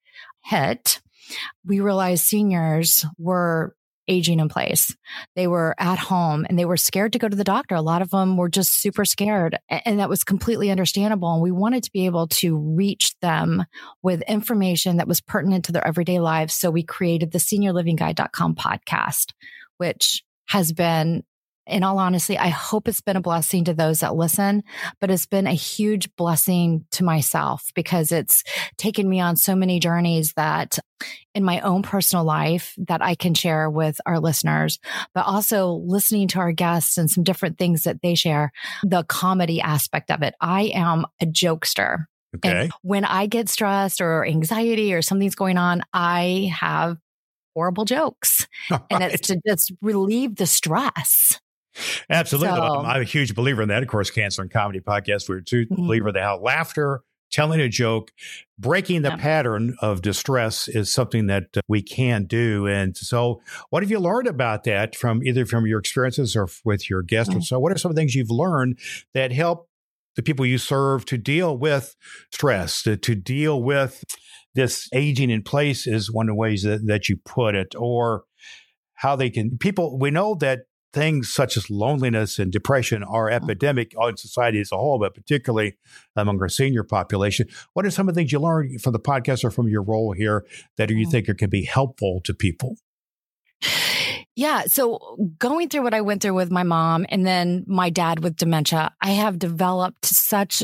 hit, 0.43 1.01
we 1.65 1.79
realized 1.79 2.25
seniors 2.25 3.05
were 3.17 3.75
aging 4.07 4.39
in 4.39 4.49
place. 4.49 4.95
They 5.35 5.47
were 5.47 5.75
at 5.79 5.97
home 5.97 6.45
and 6.49 6.57
they 6.59 6.65
were 6.65 6.77
scared 6.77 7.13
to 7.13 7.19
go 7.19 7.29
to 7.29 7.35
the 7.35 7.43
doctor. 7.43 7.75
A 7.75 7.81
lot 7.81 8.01
of 8.01 8.09
them 8.09 8.35
were 8.35 8.49
just 8.49 8.81
super 8.81 9.05
scared. 9.05 9.57
And 9.69 9.99
that 9.99 10.09
was 10.09 10.23
completely 10.23 10.69
understandable. 10.69 11.33
And 11.33 11.41
we 11.41 11.51
wanted 11.51 11.83
to 11.83 11.91
be 11.91 12.05
able 12.07 12.27
to 12.27 12.57
reach 12.57 13.13
them 13.21 13.63
with 14.03 14.21
information 14.23 14.97
that 14.97 15.07
was 15.07 15.21
pertinent 15.21 15.65
to 15.65 15.71
their 15.71 15.87
everyday 15.87 16.19
lives. 16.19 16.53
So 16.53 16.69
we 16.69 16.83
created 16.83 17.31
the 17.31 17.37
seniorlivingguide.com 17.37 18.55
podcast, 18.55 19.33
which 19.77 20.23
has 20.47 20.73
been 20.73 21.23
in 21.71 21.83
all 21.83 21.97
honesty, 21.97 22.37
I 22.37 22.49
hope 22.49 22.87
it's 22.87 23.01
been 23.01 23.15
a 23.15 23.21
blessing 23.21 23.63
to 23.65 23.73
those 23.73 24.01
that 24.01 24.15
listen, 24.15 24.63
but 24.99 25.09
it's 25.09 25.25
been 25.25 25.47
a 25.47 25.53
huge 25.53 26.13
blessing 26.15 26.85
to 26.91 27.03
myself 27.03 27.71
because 27.75 28.11
it's 28.11 28.43
taken 28.77 29.09
me 29.09 29.19
on 29.19 29.35
so 29.35 29.55
many 29.55 29.79
journeys 29.79 30.33
that 30.33 30.77
in 31.33 31.43
my 31.43 31.61
own 31.61 31.81
personal 31.81 32.23
life 32.25 32.75
that 32.77 33.01
I 33.01 33.15
can 33.15 33.33
share 33.33 33.69
with 33.69 33.99
our 34.05 34.19
listeners, 34.19 34.79
but 35.15 35.25
also 35.25 35.81
listening 35.85 36.27
to 36.29 36.39
our 36.39 36.51
guests 36.51 36.97
and 36.97 37.09
some 37.09 37.23
different 37.23 37.57
things 37.57 37.83
that 37.83 38.01
they 38.01 38.15
share, 38.15 38.51
the 38.83 39.03
comedy 39.03 39.61
aspect 39.61 40.11
of 40.11 40.21
it. 40.21 40.35
I 40.41 40.71
am 40.75 41.05
a 41.21 41.25
jokester. 41.25 42.05
Okay. 42.35 42.63
And 42.63 42.71
when 42.81 43.05
I 43.05 43.25
get 43.27 43.49
stressed 43.49 43.99
or 44.01 44.25
anxiety 44.25 44.93
or 44.93 45.01
something's 45.01 45.35
going 45.35 45.57
on, 45.57 45.81
I 45.93 46.51
have 46.57 46.97
horrible 47.55 47.85
jokes. 47.85 48.47
All 48.71 48.85
And 48.89 49.01
right. 49.01 49.13
it's 49.13 49.27
to 49.27 49.41
just 49.45 49.71
relieve 49.81 50.35
the 50.37 50.47
stress. 50.47 51.39
Absolutely. 52.09 52.55
So- 52.55 52.63
I'm, 52.63 52.85
I'm 52.85 53.01
a 53.01 53.05
huge 53.05 53.33
believer 53.35 53.61
in 53.61 53.69
that. 53.69 53.83
Of 53.83 53.89
course, 53.89 54.09
Cancer 54.11 54.41
and 54.41 54.51
Comedy 54.51 54.79
Podcast, 54.79 55.29
we're 55.29 55.37
a 55.37 55.43
true 55.43 55.65
Mhm. 55.65 55.77
believer 55.77 56.11
that 56.11 56.21
how 56.21 56.37
laughter, 56.39 57.01
telling 57.31 57.61
a 57.61 57.69
joke, 57.69 58.11
breaking 58.59 59.03
the 59.03 59.09
Yeah. 59.09 59.15
pattern 59.15 59.75
of 59.81 60.01
distress 60.01 60.67
is 60.67 60.91
something 60.93 61.27
that 61.27 61.45
uh, 61.55 61.61
we 61.69 61.81
can 61.81 62.25
do. 62.25 62.67
And 62.67 62.95
so, 62.97 63.41
what 63.69 63.83
have 63.83 63.89
you 63.89 63.99
learned 63.99 64.27
about 64.27 64.65
that 64.65 64.95
from 64.97 65.23
either 65.23 65.45
from 65.45 65.65
your 65.65 65.79
experiences 65.79 66.35
or 66.35 66.43
f- 66.43 66.59
with 66.65 66.89
your 66.89 67.01
guests? 67.03 67.33
Mhm. 67.33 67.43
So, 67.43 67.57
what 67.59 67.71
are 67.71 67.77
some 67.77 67.89
of 67.89 67.95
the 67.95 68.01
things 68.01 68.15
you've 68.15 68.29
learned 68.31 68.77
that 69.13 69.31
help 69.31 69.69
the 70.17 70.23
people 70.23 70.45
you 70.45 70.57
serve 70.57 71.05
to 71.05 71.17
deal 71.17 71.57
with 71.57 71.95
stress, 72.33 72.83
to, 72.83 72.97
to 72.97 73.15
deal 73.15 73.63
with 73.63 74.03
this 74.55 74.89
aging 74.93 75.29
in 75.29 75.41
place 75.41 75.87
is 75.87 76.11
one 76.11 76.25
of 76.27 76.33
the 76.33 76.35
ways 76.35 76.63
that, 76.63 76.85
that 76.85 77.07
you 77.07 77.15
put 77.15 77.55
it, 77.55 77.73
or 77.77 78.25
how 78.95 79.15
they 79.15 79.29
can 79.29 79.57
people 79.57 79.97
we 79.97 80.11
know 80.11 80.35
that 80.35 80.63
things 80.93 81.33
such 81.33 81.55
as 81.57 81.69
loneliness 81.69 82.37
and 82.39 82.51
depression 82.51 83.03
are 83.03 83.29
epidemic 83.29 83.93
in 83.99 84.17
society 84.17 84.59
as 84.59 84.71
a 84.71 84.77
whole, 84.77 84.99
but 84.99 85.13
particularly 85.15 85.77
among 86.15 86.41
our 86.41 86.49
senior 86.49 86.83
population. 86.83 87.47
What 87.73 87.85
are 87.85 87.91
some 87.91 88.09
of 88.09 88.15
the 88.15 88.19
things 88.19 88.31
you 88.31 88.39
learned 88.39 88.81
from 88.81 88.93
the 88.93 88.99
podcast 88.99 89.43
or 89.43 89.51
from 89.51 89.67
your 89.67 89.81
role 89.83 90.11
here 90.13 90.45
that 90.77 90.89
you 90.89 91.07
Mhm. 91.07 91.11
think 91.11 91.29
are, 91.29 91.33
can 91.33 91.49
be 91.49 91.63
helpful 91.63 92.21
to 92.25 92.33
people? 92.33 92.77
Yeah. 94.35 94.63
So 94.65 95.17
going 95.39 95.69
through 95.69 95.83
what 95.83 95.93
I 95.93 96.01
went 96.01 96.21
through 96.21 96.33
with 96.33 96.51
my 96.51 96.63
mom 96.63 97.05
and 97.09 97.25
then 97.25 97.63
my 97.67 97.89
dad 97.89 98.23
with 98.23 98.37
dementia, 98.37 98.91
I 99.01 99.11
have 99.11 99.37
developed 99.37 100.05
such 100.05 100.63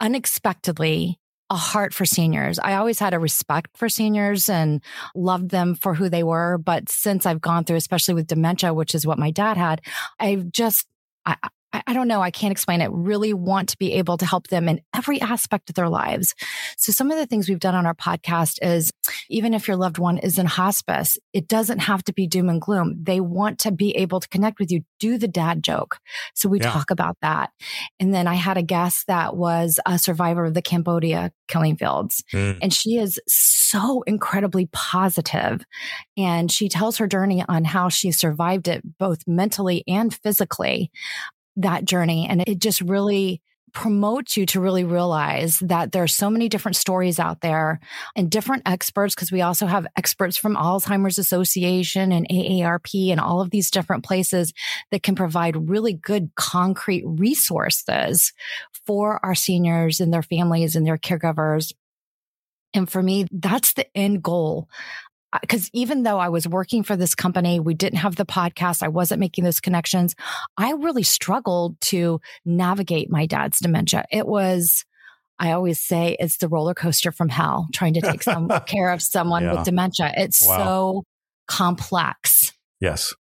unexpectedly 0.00 1.18
a 1.50 1.56
heart 1.56 1.94
for 1.94 2.04
seniors. 2.04 2.58
I 2.58 2.74
always 2.74 2.98
had 2.98 3.14
a 3.14 3.18
respect 3.18 3.76
for 3.76 3.88
seniors 3.88 4.48
and 4.48 4.82
loved 5.14 5.50
them 5.50 5.74
for 5.74 5.94
who 5.94 6.08
they 6.08 6.22
were. 6.22 6.58
But 6.58 6.88
since 6.88 7.24
I've 7.24 7.40
gone 7.40 7.64
through, 7.64 7.76
especially 7.76 8.14
with 8.14 8.26
dementia, 8.26 8.74
which 8.74 8.94
is 8.94 9.06
what 9.06 9.18
my 9.18 9.30
dad 9.30 9.56
had, 9.56 9.80
I've 10.20 10.50
just, 10.52 10.86
I, 11.24 11.36
I 11.72 11.82
I 11.86 11.92
don't 11.94 12.08
know. 12.08 12.20
I 12.20 12.30
can't 12.30 12.52
explain 12.52 12.80
it. 12.80 12.90
Really 12.92 13.32
want 13.32 13.70
to 13.70 13.78
be 13.78 13.94
able 13.94 14.18
to 14.18 14.26
help 14.26 14.48
them 14.48 14.68
in 14.68 14.80
every 14.94 15.20
aspect 15.20 15.70
of 15.70 15.74
their 15.74 15.88
lives. 15.88 16.34
So 16.76 16.92
some 16.92 17.10
of 17.10 17.16
the 17.18 17.26
things 17.26 17.48
we've 17.48 17.58
done 17.58 17.74
on 17.74 17.86
our 17.86 17.94
podcast 17.94 18.58
is 18.62 18.92
even 19.28 19.54
if 19.54 19.66
your 19.66 19.76
loved 19.76 19.98
one 19.98 20.18
is 20.18 20.38
in 20.38 20.46
hospice, 20.46 21.18
it 21.32 21.48
doesn't 21.48 21.80
have 21.80 22.04
to 22.04 22.12
be 22.12 22.26
doom 22.26 22.48
and 22.48 22.60
gloom. 22.60 22.96
They 23.02 23.20
want 23.20 23.58
to 23.60 23.72
be 23.72 23.96
able 23.96 24.20
to 24.20 24.28
connect 24.28 24.58
with 24.58 24.70
you. 24.70 24.82
Do 25.00 25.18
the 25.18 25.28
dad 25.28 25.62
joke. 25.62 25.98
So 26.34 26.48
we 26.48 26.60
Yeah. 26.60 26.70
talk 26.70 26.90
about 26.90 27.16
that. 27.22 27.50
And 27.98 28.14
then 28.14 28.26
I 28.26 28.34
had 28.34 28.56
a 28.56 28.62
guest 28.62 29.06
that 29.06 29.36
was 29.36 29.80
a 29.86 29.98
survivor 29.98 30.44
of 30.44 30.54
the 30.54 30.62
Cambodia 30.62 31.32
killing 31.48 31.76
fields. 31.76 32.22
Mm. 32.32 32.58
And 32.62 32.72
she 32.72 32.96
is 32.96 33.18
so 33.26 34.02
incredibly 34.06 34.68
positive. 34.72 35.64
And 36.16 36.50
she 36.50 36.68
tells 36.68 36.98
her 36.98 37.06
journey 37.06 37.44
on 37.48 37.64
how 37.64 37.88
she 37.88 38.12
survived 38.12 38.68
it 38.68 38.82
both 38.98 39.20
mentally 39.26 39.84
and 39.86 40.14
physically, 40.14 40.90
that 41.58 41.84
journey. 41.84 42.26
And 42.28 42.42
it 42.46 42.58
just 42.58 42.80
really 42.80 43.42
promotes 43.72 44.36
you 44.36 44.46
to 44.46 44.60
really 44.60 44.84
realize 44.84 45.58
that 45.60 45.92
there 45.92 46.02
are 46.02 46.08
so 46.08 46.30
many 46.30 46.48
different 46.48 46.76
stories 46.76 47.18
out 47.18 47.40
there 47.40 47.80
and 48.16 48.30
different 48.30 48.62
experts 48.66 49.14
because 49.14 49.30
we 49.30 49.42
also 49.42 49.66
have 49.66 49.86
experts 49.96 50.36
from 50.36 50.56
Alzheimer's 50.56 51.18
Association 51.18 52.12
and 52.12 52.26
AARP 52.28 53.10
and 53.10 53.20
all 53.20 53.40
of 53.40 53.50
these 53.50 53.70
different 53.70 54.04
places 54.04 54.52
that 54.90 55.02
can 55.02 55.14
provide 55.14 55.68
really 55.68 55.92
good 55.92 56.30
concrete 56.34 57.04
resources 57.06 58.32
for 58.86 59.24
our 59.24 59.34
seniors 59.34 60.00
and 60.00 60.12
their 60.12 60.22
families 60.22 60.74
and 60.74 60.86
their 60.86 60.98
caregivers. 60.98 61.72
And 62.74 62.90
for 62.90 63.02
me, 63.02 63.26
that's 63.30 63.74
the 63.74 63.86
end 63.96 64.22
goal. 64.22 64.68
Because 65.40 65.68
even 65.74 66.04
though 66.04 66.18
I 66.18 66.28
was 66.30 66.48
working 66.48 66.82
for 66.82 66.96
this 66.96 67.14
company, 67.14 67.60
we 67.60 67.74
didn't 67.74 67.98
have 67.98 68.16
the 68.16 68.24
podcast, 68.24 68.82
I 68.82 68.88
wasn't 68.88 69.20
making 69.20 69.44
those 69.44 69.60
connections. 69.60 70.14
I 70.56 70.72
really 70.72 71.02
struggled 71.02 71.78
to 71.82 72.20
navigate 72.46 73.10
my 73.10 73.26
dad's 73.26 73.58
dementia. 73.58 74.06
It 74.10 74.26
was, 74.26 74.84
I 75.38 75.52
always 75.52 75.80
say, 75.80 76.16
it's 76.18 76.38
the 76.38 76.48
roller 76.48 76.74
coaster 76.74 77.12
from 77.12 77.28
hell 77.28 77.68
trying 77.74 77.94
to 77.94 78.00
take 78.00 78.22
some 78.22 78.48
care 78.66 78.90
of 78.90 79.02
someone 79.02 79.44
Yeah. 79.44 79.54
with 79.56 79.64
dementia. 79.64 80.12
It's 80.16 80.46
Wow. 80.46 80.56
so 80.58 81.04
complex. 81.46 82.52
Yes. 82.80 83.12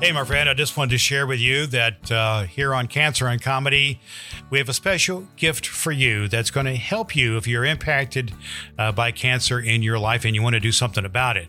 Hey, 0.00 0.12
my 0.12 0.24
friend, 0.24 0.48
I 0.48 0.54
just 0.54 0.78
wanted 0.78 0.92
to 0.92 0.98
share 0.98 1.26
with 1.26 1.40
you 1.40 1.66
that 1.66 2.10
uh, 2.10 2.44
here 2.44 2.72
on 2.72 2.86
Cancer 2.86 3.26
and 3.26 3.40
Comedy, 3.40 4.00
we 4.48 4.56
have 4.56 4.70
a 4.70 4.72
special 4.72 5.28
gift 5.36 5.66
for 5.66 5.92
you 5.92 6.26
that's 6.26 6.50
going 6.50 6.64
to 6.64 6.74
help 6.74 7.14
you 7.14 7.36
if 7.36 7.46
you're 7.46 7.66
impacted 7.66 8.32
uh, 8.78 8.92
by 8.92 9.12
cancer 9.12 9.60
in 9.60 9.82
your 9.82 9.98
life 9.98 10.24
and 10.24 10.34
you 10.34 10.40
want 10.40 10.54
to 10.54 10.60
do 10.60 10.72
something 10.72 11.04
about 11.04 11.36
it. 11.36 11.48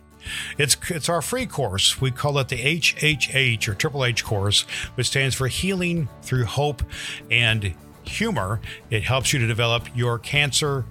It's 0.57 0.75
it's 0.89 1.07
our 1.07 1.21
free 1.21 1.45
course. 1.45 2.01
We 2.01 2.11
call 2.11 2.37
it 2.39 2.49
the 2.49 2.57
HHH 2.57 3.69
or 3.69 3.73
Triple 3.73 4.03
H 4.03 4.25
course, 4.25 4.63
which 4.95 5.07
stands 5.07 5.33
for 5.33 5.47
Healing 5.47 6.09
Through 6.21 6.43
Hope 6.43 6.83
and 7.31 7.73
Humor. 8.03 8.59
It 8.89 9.03
helps 9.03 9.31
you 9.31 9.39
to 9.39 9.47
develop 9.47 9.87
your 9.95 10.19
cancer 10.19 10.83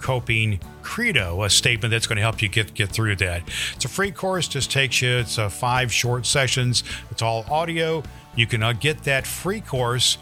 coping 0.00 0.58
credo, 0.82 1.42
a 1.42 1.50
statement 1.50 1.90
that's 1.90 2.06
going 2.06 2.16
to 2.16 2.22
help 2.22 2.40
you 2.42 2.48
get 2.48 2.74
get 2.74 2.90
through 2.90 3.16
that. 3.16 3.42
It's 3.74 3.84
a 3.84 3.88
free 3.88 4.10
course, 4.10 4.48
just 4.48 4.70
takes 4.70 5.02
you. 5.02 5.18
It's 5.18 5.38
uh, 5.38 5.48
five 5.48 5.92
short 5.92 6.26
sessions. 6.26 6.84
It's 7.10 7.22
all 7.22 7.44
audio. 7.50 8.02
You 8.36 8.46
can 8.46 8.62
uh, 8.62 8.72
get 8.72 9.02
that 9.04 9.26
free 9.26 9.62
course 9.62 10.18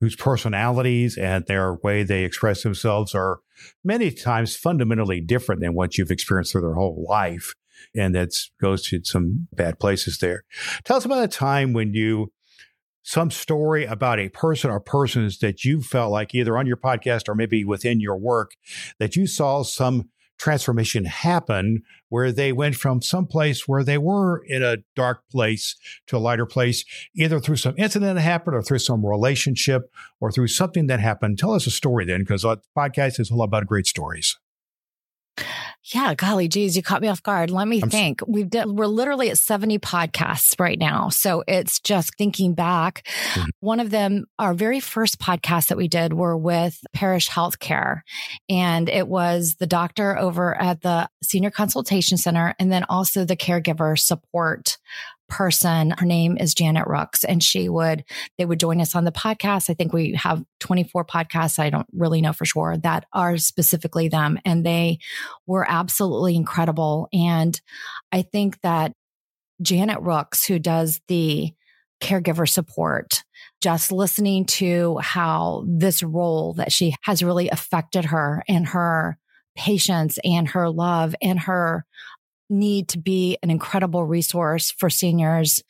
whose 0.01 0.17
personalities 0.17 1.17
and 1.17 1.47
their 1.47 1.75
way 1.75 2.03
they 2.03 2.25
express 2.25 2.63
themselves 2.63 3.15
are 3.15 3.39
many 3.83 4.11
times 4.11 4.57
fundamentally 4.57 5.21
different 5.21 5.61
than 5.61 5.75
what 5.75 5.97
you've 5.97 6.11
experienced 6.11 6.53
through 6.53 6.61
their 6.61 6.75
whole 6.75 7.07
life 7.09 7.55
and 7.95 8.15
that 8.15 8.31
goes 8.61 8.87
to 8.87 9.03
some 9.05 9.47
bad 9.53 9.79
places 9.79 10.19
there 10.19 10.45
tell 10.85 10.97
us 10.97 11.05
about 11.05 11.25
a 11.25 11.29
time 11.29 11.73
when 11.73 11.95
you 11.95 12.31
some 13.07 13.31
story 13.31 13.85
about 13.85 14.19
a 14.19 14.31
person 14.31 14.71
or 14.71 14.81
persons 14.81 15.39
that 15.39 15.63
you 15.65 15.83
felt 15.83 16.11
like 16.11 16.35
either 16.35 16.57
on 16.57 16.67
your 16.67 16.77
podcast 16.77 17.29
or 17.29 17.35
maybe 17.35 17.63
within 17.65 18.01
your 18.01 18.17
work 18.17 18.53
that 18.99 19.15
you 19.15 19.27
saw 19.27 19.63
some 19.63 20.09
transformation 20.39 21.05
happen 21.05 21.83
where 22.09 22.33
they 22.33 22.53
went 22.53 22.77
from 22.77 23.03
some 23.03 23.27
place 23.27 23.67
where 23.67 23.83
they 23.83 23.99
were 23.99 24.43
in 24.47 24.63
a 24.63 24.79
dark 24.95 25.23
place 25.31 25.77
to 26.07 26.17
a 26.17 26.19
lighter 26.19 26.47
place, 26.47 26.85
either 27.17 27.41
through 27.41 27.57
some 27.57 27.75
incident 27.77 28.15
that 28.15 28.21
happened 28.21 28.57
or 28.57 28.63
through 28.63 28.79
some 28.79 29.05
relationship 29.05 29.91
or 30.21 30.31
through 30.31 30.49
something 30.49 30.87
that 30.87 31.01
happened. 31.01 31.39
Tell 31.39 31.55
us 31.55 31.67
a 31.67 31.71
story 31.71 32.05
then, 32.05 32.21
because 32.21 32.45
our 32.45 32.53
uh, 32.53 32.57
podcast 32.77 33.19
is 33.21 33.31
all 33.31 33.43
about 33.43 33.67
great 33.67 33.87
stories. 33.87 34.39
Yeah, 35.93 36.15
golly 36.15 36.49
geez, 36.49 36.77
you 36.77 36.83
caught 36.83 37.03
me 37.03 37.09
off 37.09 37.23
guard. 37.23 37.51
Let 37.51 37.69
me 37.69 37.81
I'm 37.83 37.91
think. 37.91 38.21
We've 38.27 38.49
done, 38.49 38.77
we're 38.77 38.87
literally 38.87 39.31
at 39.31 39.39
70 39.39 39.79
podcasts 39.81 40.59
right 40.59 40.79
now. 40.79 41.09
So 41.11 41.45
it's 41.47 41.79
just 41.79 42.17
thinking 42.17 42.55
back. 42.55 43.07
Mhm. 43.35 43.49
One 43.61 43.81
of 43.81 43.91
them, 43.91 44.25
our 44.39 44.55
very 44.55 44.81
first 44.81 45.19
podcast 45.19 45.69
that 45.69 45.77
we 45.77 45.89
did 45.89 46.15
were 46.15 46.37
with 46.37 46.79
Parrish 46.95 47.29
Healthcare. 47.29 48.01
And 48.49 48.89
it 48.89 49.09
was 49.09 49.57
the 49.59 49.67
doctor 49.67 50.17
over 50.17 50.61
at 50.61 50.81
the 50.81 51.09
Senior 51.23 51.51
Consultation 51.51 52.17
Center 52.17 52.55
and 52.59 52.73
then 52.73 52.85
also 52.89 53.25
the 53.25 53.37
caregiver 53.37 53.99
support 53.99 54.79
person. 55.29 55.95
Her 55.97 56.07
name 56.07 56.37
is 56.37 56.55
Janet 56.55 56.87
Rooks 56.87 57.25
and 57.25 57.43
she 57.43 57.69
would, 57.69 58.05
they 58.39 58.45
would 58.45 58.61
join 58.61 58.81
us 58.81 58.95
on 58.95 59.05
the 59.05 59.13
podcast. 59.13 59.71
I 59.71 59.75
think 59.75 59.93
we 59.93 60.15
have 60.15 60.45
24 60.61 61.05
podcasts. 61.05 61.59
I 61.59 61.71
don't 61.71 61.87
really 61.93 62.21
know 62.21 62.33
for 62.33 62.45
sure 62.45 62.77
that 62.79 63.07
are 63.13 63.37
specifically 63.37 64.09
them. 64.09 64.39
And 64.45 64.65
they 64.65 64.99
were 65.47 65.67
absolutely 65.69 66.37
incredible. 66.37 67.09
And 67.13 67.61
I 68.13 68.23
think 68.23 68.61
that 68.63 68.93
Janet 69.63 70.01
Rooks, 70.01 70.45
who 70.45 70.59
does 70.59 71.01
the 71.09 71.53
caregiver 72.03 72.49
support, 72.49 73.23
just 73.61 73.93
listening 73.93 74.45
to 74.45 74.99
how 74.99 75.65
this 75.67 76.03
role 76.03 76.55
that 76.55 76.73
she 76.73 76.95
has 77.03 77.23
really 77.23 77.49
affected 77.49 78.07
her 78.07 78.45
and 78.49 78.67
her 78.69 79.19
patience 79.57 80.19
and 80.25 80.49
her 80.49 80.69
love 80.69 81.15
and 81.23 81.39
her 81.39 81.87
need 82.51 82.89
to 82.89 82.99
be 82.99 83.39
an 83.43 83.51
incredible 83.51 84.05
resource 84.05 84.71
for 84.71 84.91
seniors 84.91 85.63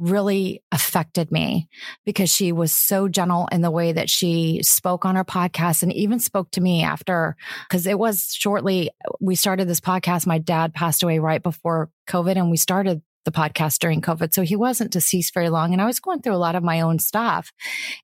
really 0.00 0.62
affected 0.72 1.30
me 1.30 1.68
because 2.04 2.30
she 2.30 2.52
was 2.52 2.72
so 2.72 3.06
gentle 3.06 3.46
in 3.52 3.60
the 3.60 3.70
way 3.70 3.92
that 3.92 4.08
she 4.08 4.60
spoke 4.62 5.04
on 5.04 5.14
her 5.14 5.24
podcast 5.24 5.82
and 5.82 5.92
even 5.92 6.18
spoke 6.18 6.50
to 6.50 6.60
me 6.60 6.82
after. 6.82 7.36
Because 7.68 7.86
it 7.86 7.98
was 7.98 8.32
shortly 8.32 8.90
we 9.20 9.34
started 9.34 9.68
this 9.68 9.80
podcast. 9.80 10.26
My 10.26 10.38
dad 10.38 10.74
passed 10.74 11.02
away 11.02 11.18
right 11.18 11.42
before 11.42 11.90
covid 12.08 12.36
and 12.36 12.50
we 12.50 12.56
started 12.56 13.02
the 13.26 13.30
podcast 13.30 13.78
during 13.78 14.00
covid. 14.00 14.32
So 14.32 14.42
he 14.42 14.56
wasn't 14.56 14.90
deceased 14.90 15.34
very 15.34 15.50
long 15.50 15.72
and 15.72 15.82
i 15.82 15.86
was 15.86 16.00
going 16.00 16.22
through 16.22 16.34
a 16.34 16.36
lot 16.36 16.56
of 16.56 16.64
my 16.64 16.80
own 16.80 16.98
stuff. 16.98 17.52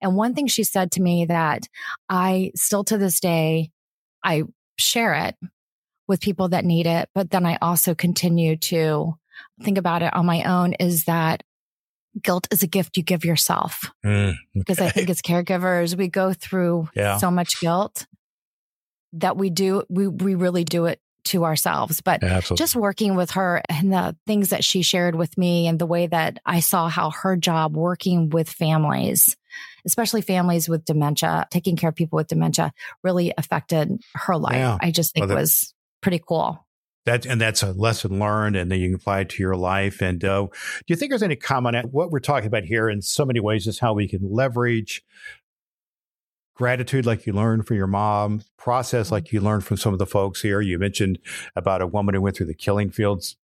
And 0.03 0.15
one 0.15 0.35
thing 0.35 0.47
she 0.47 0.65
said 0.65 0.93
to 0.93 1.03
me 1.03 1.25
that 1.25 1.67
i 2.11 2.53
still 2.55 2.85
to 2.85 2.99
this 2.99 3.21
day 3.21 3.71
i 4.23 4.43
share 4.79 5.15
it 5.15 5.37
with 6.09 6.21
people 6.21 6.49
that 6.49 6.65
need 6.65 6.87
it 6.87 7.09
but 7.15 7.31
then 7.31 7.47
i 7.47 7.59
also 7.61 7.95
continue 7.95 8.57
to 8.57 9.15
think 9.63 9.79
about 9.79 10.03
it 10.03 10.15
on 10.15 10.27
my 10.27 10.43
own 10.45 10.73
is 10.75 11.05
that 11.05 11.43
guilt 12.23 12.47
is 12.51 12.63
a 12.63 12.67
gift 12.67 12.97
you 12.97 13.03
give 13.03 13.25
yourself. 13.25 13.91
Mm, 14.05 14.31
okay. 14.31 14.39
Because 14.55 14.81
I 14.81 14.89
think 14.89 15.11
as 15.11 15.23
caregivers, 15.23 15.97
we 15.97 16.09
go 16.09 16.33
through 16.33 16.89
yeah. 16.95 17.19
so 17.19 17.31
much 17.31 17.61
guilt 17.61 18.07
that 19.15 19.37
we 19.37 19.51
do, 19.51 19.83
we, 19.89 20.09
we 20.09 20.35
really 20.35 20.65
do 20.65 20.87
it 20.87 21.01
to 21.25 21.45
ourselves. 21.45 22.01
But 22.01 22.23
just 22.55 22.77
working 22.77 23.17
with 23.17 23.33
her 23.33 23.63
and 23.69 23.93
the 23.93 24.17
things 24.27 24.51
that 24.51 24.65
she 24.65 24.83
shared 24.83 25.15
with 25.15 25.37
me 25.37 25.67
and 25.67 25.79
the 25.79 25.87
way 25.87 26.07
that 26.07 26.39
I 26.47 26.61
saw 26.61 26.89
how 26.89 27.11
her 27.11 27.37
job 27.37 27.77
working 27.77 28.31
with 28.31 28.49
families, 28.49 29.37
especially 29.85 30.21
families 30.21 30.69
with 30.69 30.85
dementia, 30.85 31.47
taking 31.51 31.77
care 31.77 31.91
of 31.91 31.97
people 31.97 32.17
with 32.17 32.29
dementia 32.29 32.73
really 33.03 33.33
affected 33.37 34.01
her 34.15 34.37
life. 34.37 34.55
Yeah. 34.55 34.79
I 34.81 34.91
just 34.93 35.15
think 35.15 35.27
well, 35.27 35.39
was 35.39 35.75
pretty 36.01 36.21
cool 36.27 36.67
that 37.07 37.25
and 37.25 37.41
that's 37.41 37.63
a 37.63 37.73
lesson 37.73 38.19
learned, 38.19 38.57
and 38.57 38.71
then 38.71 38.81
you 38.81 38.89
can 38.89 38.97
apply 38.97 39.21
it 39.21 39.31
to 39.31 39.43
your 39.43 39.57
life. 39.57 40.03
And 40.03 40.23
uh, 40.25 40.43
do 40.43 40.51
you 40.89 40.97
think 40.97 41.11
there's 41.11 41.23
any 41.23 41.37
comment 41.37 41.93
what 41.93 42.11
we're 42.11 42.21
talking 42.21 42.49
about 42.49 42.65
here? 42.65 42.91
In 42.91 43.01
so 43.01 43.25
many 43.25 43.41
ways, 43.41 43.67
is 43.67 43.79
how 43.79 43.95
we 43.95 44.09
can 44.09 44.21
leverage 44.23 45.03
gratitude, 46.55 47.07
like 47.07 47.27
you 47.27 47.33
learned 47.33 47.67
from 47.67 47.77
your 47.77 47.87
mom, 47.87 48.43
process 48.59 49.11
like 49.11 49.33
you 49.33 49.41
learned 49.41 49.65
from 49.65 49.77
some 49.77 49.93
of 49.93 49.99
the 49.99 50.07
folks 50.07 50.43
here. 50.43 50.61
You 50.61 50.79
mentioned 50.79 51.19
about 51.55 51.81
a 51.81 51.87
woman 51.87 52.15
who 52.15 52.21
went 52.21 52.37
through 52.37 52.47
the 52.47 52.55
killing 52.55 52.91
fields 52.91 53.37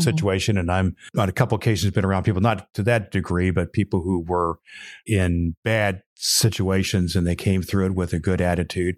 mm-hmm. 0.00 0.10
situation. 0.10 0.58
And 0.58 0.70
I'm 0.70 0.96
on 1.16 1.28
a 1.28 1.32
couple 1.32 1.56
occasions 1.56 1.92
been 1.92 2.04
around 2.04 2.24
people, 2.24 2.40
not 2.40 2.72
to 2.74 2.82
that 2.84 3.10
degree, 3.10 3.50
but 3.50 3.72
people 3.72 4.02
who 4.02 4.20
were 4.20 4.58
in 5.06 5.56
bad 5.64 6.02
situations 6.22 7.16
and 7.16 7.26
they 7.26 7.34
came 7.34 7.62
through 7.62 7.86
it 7.86 7.94
with 7.94 8.12
a 8.12 8.18
good 8.18 8.42
attitude 8.42 8.96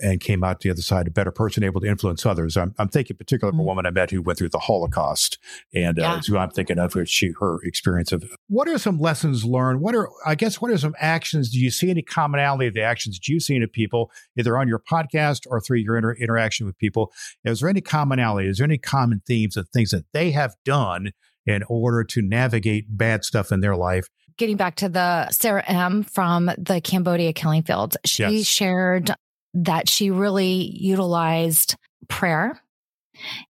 and 0.00 0.20
came 0.20 0.42
out 0.42 0.60
the 0.60 0.70
other 0.70 0.80
side 0.80 1.06
a 1.06 1.10
better 1.10 1.30
person, 1.30 1.62
able 1.62 1.80
to 1.80 1.86
influence 1.86 2.24
others. 2.24 2.56
I'm, 2.56 2.74
I'm 2.78 2.88
thinking 2.88 3.18
particularly 3.18 3.54
of 3.54 3.58
a 3.58 3.60
mm-hmm. 3.60 3.66
woman 3.66 3.86
I 3.86 3.90
met 3.90 4.10
who 4.10 4.22
went 4.22 4.38
through 4.38 4.48
the 4.48 4.58
Holocaust 4.58 5.38
and 5.74 5.98
uh, 5.98 6.02
yeah. 6.02 6.12
uh, 6.14 6.20
who 6.26 6.38
I'm 6.38 6.50
thinking 6.50 6.78
of 6.78 6.96
she, 7.06 7.32
her 7.38 7.58
experience 7.64 8.12
of 8.12 8.24
what 8.48 8.66
are 8.66 8.78
some 8.78 8.98
lessons 8.98 9.44
learned? 9.44 9.80
What 9.80 9.94
are, 9.94 10.08
I 10.24 10.34
guess, 10.34 10.60
what 10.60 10.70
are 10.70 10.78
some 10.78 10.94
actions? 10.98 11.50
Do 11.50 11.58
you 11.58 11.70
see 11.70 11.90
any 11.90 12.02
commonality 12.02 12.68
of 12.68 12.74
the 12.74 12.82
actions 12.82 13.16
that 13.16 13.28
you've 13.28 13.42
seen 13.42 13.62
of 13.62 13.70
people 13.70 14.10
either 14.38 14.56
on 14.56 14.66
your 14.66 14.78
podcast 14.78 15.40
or 15.46 15.60
through 15.60 15.78
your 15.78 15.96
inter- 15.98 16.14
interaction 16.14 16.66
with 16.66 16.78
people? 16.78 17.12
Is 17.44 17.60
there 17.60 17.68
any 17.68 17.82
commonality? 17.82 18.48
Is 18.48 18.58
there 18.58 18.64
any 18.64 18.78
common 18.78 19.22
themes 19.26 19.58
of 19.58 19.68
things 19.68 19.90
that 19.90 20.06
they 20.14 20.30
have 20.34 20.54
done 20.64 21.10
in 21.46 21.62
order 21.68 22.04
to 22.04 22.22
navigate 22.22 22.84
bad 22.88 23.24
stuff 23.24 23.50
in 23.50 23.60
their 23.60 23.76
life 23.76 24.06
getting 24.36 24.56
back 24.56 24.76
to 24.76 24.88
the 24.88 25.30
Sarah 25.30 25.64
M 25.64 26.02
from 26.02 26.50
the 26.58 26.80
Cambodia 26.82 27.32
killing 27.32 27.62
fields, 27.62 27.96
she 28.04 28.24
yes. 28.24 28.46
shared 28.46 29.14
that 29.54 29.88
she 29.88 30.10
really 30.10 30.70
utilized 30.76 31.76
prayer 32.08 32.60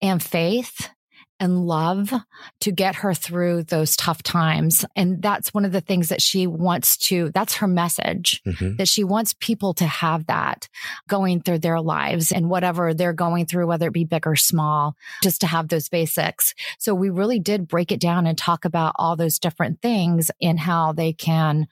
and 0.02 0.22
faith 0.22 0.90
and 1.38 1.66
love 1.66 2.12
to 2.60 2.72
get 2.72 2.96
her 2.96 3.12
through 3.12 3.64
those 3.64 3.96
tough 3.96 4.22
times. 4.22 4.84
And 4.94 5.20
that's 5.20 5.52
one 5.52 5.64
of 5.64 5.72
the 5.72 5.80
things 5.80 6.08
that 6.08 6.22
she 6.22 6.46
wants 6.46 6.96
to, 7.08 7.30
that's 7.34 7.56
her 7.56 7.66
message 7.66 8.42
mm-hmm. 8.46 8.76
that 8.76 8.88
she 8.88 9.04
wants 9.04 9.34
people 9.38 9.74
to 9.74 9.86
have 9.86 10.26
that 10.26 10.68
going 11.08 11.42
through 11.42 11.58
their 11.58 11.80
lives 11.80 12.32
and 12.32 12.48
whatever 12.48 12.94
they're 12.94 13.12
going 13.12 13.46
through, 13.46 13.66
whether 13.66 13.88
it 13.88 13.92
be 13.92 14.04
big 14.04 14.26
or 14.26 14.36
small, 14.36 14.96
just 15.22 15.40
to 15.42 15.46
have 15.46 15.68
those 15.68 15.88
basics. 15.88 16.54
So 16.78 16.94
we 16.94 17.10
really 17.10 17.38
did 17.38 17.68
break 17.68 17.92
it 17.92 18.00
down 18.00 18.26
and 18.26 18.36
talk 18.38 18.64
about 18.64 18.94
all 18.96 19.16
those 19.16 19.38
different 19.38 19.82
things 19.82 20.30
and 20.40 20.58
how 20.58 20.92
they 20.92 21.12
can 21.12 21.66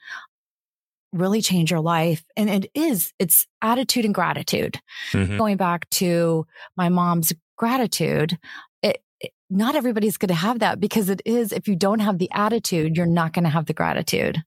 really 1.11 1.41
change 1.41 1.71
your 1.71 1.79
life. 1.79 2.23
And 2.35 2.49
it 2.49 2.69
is, 2.75 3.13
it's 3.19 3.47
attitude 3.61 4.05
and 4.05 4.13
gratitude. 4.13 4.79
Mm-hmm. 5.11 5.37
Going 5.37 5.57
back 5.57 5.89
to 5.91 6.45
my 6.75 6.89
mom's 6.89 7.33
gratitude, 7.57 8.37
not 9.55 9.75
everybody's 9.75 10.17
going 10.17 10.29
to 10.29 10.35
have 10.35 10.59
that 10.59 10.79
because 10.79 11.09
it 11.09 11.21
is, 11.25 11.51
if 11.51 11.67
you 11.67 11.75
don't 11.75 11.99
have 11.99 12.17
the 12.17 12.29
attitude, 12.33 12.97
you're 12.97 13.05
not 13.05 13.33
going 13.33 13.45
to 13.45 13.49
have 13.49 13.65
the 13.65 13.73
gratitude. 13.73 14.43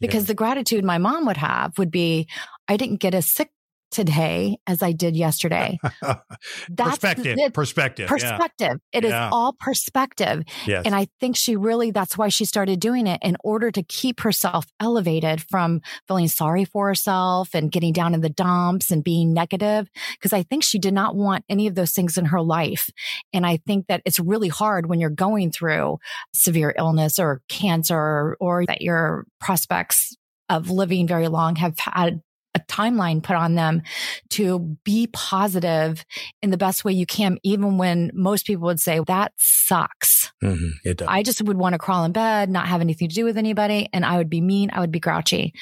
Because 0.00 0.24
yeah. 0.24 0.28
the 0.28 0.34
gratitude 0.34 0.84
my 0.84 0.98
mom 0.98 1.26
would 1.26 1.38
have 1.38 1.76
would 1.78 1.90
be, 1.90 2.28
I 2.68 2.76
didn't 2.76 3.00
get 3.00 3.14
as 3.14 3.26
sick 3.26 3.50
today 3.90 4.58
as 4.66 4.82
I 4.82 4.92
did 4.92 5.16
yesterday. 5.16 5.78
That's 6.02 6.98
perspective, 6.98 7.36
the, 7.36 7.50
perspective, 7.50 8.08
perspective. 8.08 8.80
Yeah. 8.92 8.98
It 8.98 9.04
yeah. 9.04 9.26
is 9.26 9.32
all 9.32 9.54
perspective. 9.58 10.44
Yes. 10.66 10.82
And 10.84 10.94
I 10.94 11.08
think 11.20 11.36
she 11.36 11.56
really, 11.56 11.90
that's 11.90 12.16
why 12.18 12.28
she 12.28 12.44
started 12.44 12.80
doing 12.80 13.06
it 13.06 13.20
in 13.22 13.36
order 13.42 13.70
to 13.70 13.82
keep 13.82 14.20
herself 14.20 14.66
elevated 14.80 15.42
from 15.42 15.80
feeling 16.06 16.28
sorry 16.28 16.64
for 16.64 16.88
herself 16.88 17.54
and 17.54 17.72
getting 17.72 17.92
down 17.92 18.14
in 18.14 18.20
the 18.20 18.28
dumps 18.28 18.90
and 18.90 19.02
being 19.02 19.32
negative. 19.32 19.88
Cause 20.20 20.32
I 20.32 20.42
think 20.42 20.62
she 20.62 20.78
did 20.78 20.94
not 20.94 21.14
want 21.16 21.44
any 21.48 21.66
of 21.66 21.74
those 21.74 21.92
things 21.92 22.18
in 22.18 22.26
her 22.26 22.42
life. 22.42 22.90
And 23.32 23.46
I 23.46 23.58
think 23.66 23.86
that 23.86 24.02
it's 24.04 24.20
really 24.20 24.48
hard 24.48 24.86
when 24.86 25.00
you're 25.00 25.10
going 25.10 25.50
through 25.50 25.98
severe 26.34 26.74
illness 26.76 27.18
or 27.18 27.42
cancer 27.48 28.36
or 28.40 28.64
that 28.66 28.82
your 28.82 29.26
prospects 29.40 30.16
of 30.48 30.70
living 30.70 31.06
very 31.06 31.28
long 31.28 31.56
have 31.56 31.78
had 31.78 32.22
a 32.58 32.64
timeline 32.72 33.22
put 33.22 33.36
on 33.36 33.54
them 33.54 33.82
to 34.30 34.76
be 34.84 35.08
positive 35.12 36.04
in 36.42 36.50
the 36.50 36.56
best 36.56 36.84
way 36.84 36.92
you 36.92 37.06
can, 37.06 37.38
even 37.42 37.78
when 37.78 38.10
most 38.14 38.46
people 38.46 38.66
would 38.66 38.80
say 38.80 39.00
that 39.06 39.32
sucks. 39.36 40.32
Mm-hmm, 40.42 41.04
I 41.08 41.22
just 41.22 41.42
would 41.42 41.56
want 41.56 41.74
to 41.74 41.78
crawl 41.78 42.04
in 42.04 42.12
bed, 42.12 42.50
not 42.50 42.68
have 42.68 42.80
anything 42.80 43.08
to 43.08 43.14
do 43.14 43.24
with 43.24 43.36
anybody. 43.36 43.88
And 43.92 44.04
I 44.04 44.18
would 44.18 44.30
be 44.30 44.40
mean. 44.40 44.70
I 44.72 44.80
would 44.80 44.92
be 44.92 45.00
grouchy. 45.00 45.52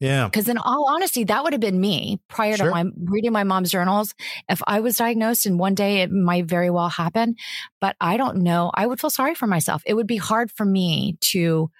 Yeah. 0.00 0.26
Because 0.26 0.48
in 0.48 0.58
all 0.58 0.90
honesty, 0.90 1.24
that 1.24 1.44
would 1.44 1.52
have 1.52 1.60
been 1.60 1.80
me 1.80 2.20
prior 2.28 2.56
sure. 2.56 2.66
to 2.66 2.70
my 2.72 2.84
reading 3.04 3.32
my 3.32 3.44
mom's 3.44 3.70
journals. 3.70 4.14
If 4.48 4.60
I 4.66 4.80
was 4.80 4.96
diagnosed 4.96 5.46
and 5.46 5.58
one 5.58 5.74
day 5.74 6.02
it 6.02 6.10
might 6.10 6.46
very 6.46 6.68
well 6.68 6.88
happen, 6.88 7.36
but 7.80 7.96
I 8.00 8.16
don't 8.16 8.38
know, 8.38 8.70
I 8.74 8.86
would 8.86 9.00
feel 9.00 9.10
sorry 9.10 9.34
for 9.34 9.46
myself. 9.46 9.82
It 9.86 9.94
would 9.94 10.06
be 10.06 10.16
hard 10.16 10.50
for 10.50 10.66
me 10.66 11.16
to 11.20 11.70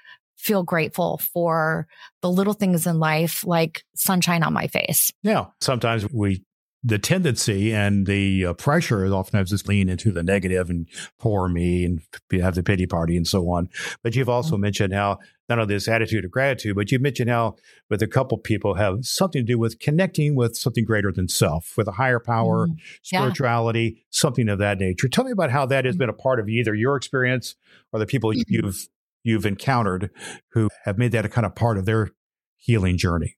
feel 0.45 0.63
grateful 0.63 1.19
for 1.33 1.87
the 2.21 2.31
little 2.31 2.53
things 2.53 2.87
in 2.87 2.99
life 2.99 3.45
like 3.47 3.83
sunshine 3.95 4.43
on 4.43 4.53
my 4.53 4.67
face. 4.67 5.11
Yeah. 5.23 5.47
Sometimes 5.61 6.07
we 6.13 6.45
the 6.87 6.99
tendency 6.99 7.73
and 7.73 8.07
the 8.07 8.45
uh, 8.45 8.53
pressure 8.53 9.07
is 9.07 9.11
oftentimes 9.11 9.49
just 9.49 9.67
lean 9.67 9.89
into 9.89 10.13
the 10.13 10.23
negative 10.23 10.69
and 10.69 10.87
poor 11.19 11.49
me 11.49 11.87
and 11.87 12.03
have 12.43 12.55
the 12.55 12.63
pity 12.63 12.87
party 12.87 13.17
and 13.17 13.27
so 13.27 13.49
on. 13.51 13.71
But 14.03 14.15
you've 14.15 14.29
also 14.29 14.53
mm-hmm. 14.53 14.61
mentioned 14.61 14.93
how 14.93 15.19
not 15.49 15.59
only 15.59 15.75
this 15.75 15.89
attitude 15.89 16.27
of 16.27 16.31
gratitude, 16.31 16.77
but 16.77 16.93
you 16.93 16.99
mentioned 16.99 17.31
how 17.31 17.57
with 17.89 18.03
a 18.03 18.07
couple 18.07 18.37
people 18.37 18.75
have 18.75 18.99
something 19.03 19.47
to 19.47 19.53
do 19.53 19.59
with 19.59 19.79
connecting 19.79 20.37
with 20.37 20.57
something 20.57 20.85
greater 20.85 21.11
than 21.11 21.27
self, 21.27 21.73
with 21.79 21.89
a 21.89 21.93
higher 21.93 22.21
power, 22.21 22.67
mm-hmm. 22.67 22.77
spirituality, 23.03 24.05
something 24.11 24.51
of 24.51 24.59
that 24.59 24.79
nature. 24.79 25.09
Tell 25.09 25.25
me 25.25 25.33
about 25.33 25.51
how 25.51 25.65
that 25.67 25.87
has 25.87 25.95
mm-hmm. 25.95 26.01
been 26.01 26.09
a 26.11 26.15
part 26.15 26.39
of 26.39 26.51
either 26.51 26.75
your 26.75 26.97
experience 26.97 27.57
or 27.93 27.99
the 27.99 28.07
people 28.07 28.31
mm-hmm. 28.31 28.43
you've 28.47 28.89
you've 29.25 29.47
encountered 29.47 30.11
who 30.53 30.69
have 30.85 30.99
made 30.99 31.13
that 31.13 31.25
a 31.25 31.29
kind 31.29 31.45
of 31.45 31.55
part 31.57 31.79
of 31.79 31.87
their 31.87 32.11
healing 32.57 32.97
journey? 32.97 33.37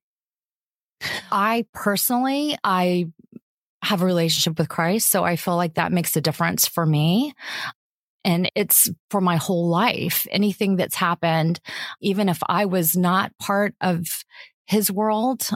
I 1.31 1.66
personally, 1.72 2.59
I 2.62 3.07
have 3.83 4.03
a 4.03 4.07
relationship 4.07 4.59
with 4.59 4.68
Christ. 4.68 5.11
So 5.11 5.25
I 5.25 5.37
feel 5.37 5.57
like 5.57 5.75
that 5.75 5.92
makes 5.92 6.16
a 6.16 6.20
difference 6.20 6.66
for 6.66 6.85
me. 6.85 7.35
And 8.25 8.51
it's 8.57 8.90
for 9.11 9.20
my 9.20 9.37
whole 9.37 9.68
life. 9.68 10.27
Anything 10.31 10.77
that's 10.77 10.96
happened, 10.96 11.61
even 12.01 12.29
if 12.29 12.40
I 12.49 12.64
was 12.64 12.96
not 12.96 13.31
part 13.38 13.75
of 13.81 14.25
his 14.66 14.90
world 14.90 15.49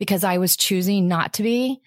because 0.00 0.24
I 0.24 0.38
was 0.38 0.56
choosing 0.56 1.06
not 1.06 1.34
to 1.34 1.42
be, 1.44 1.80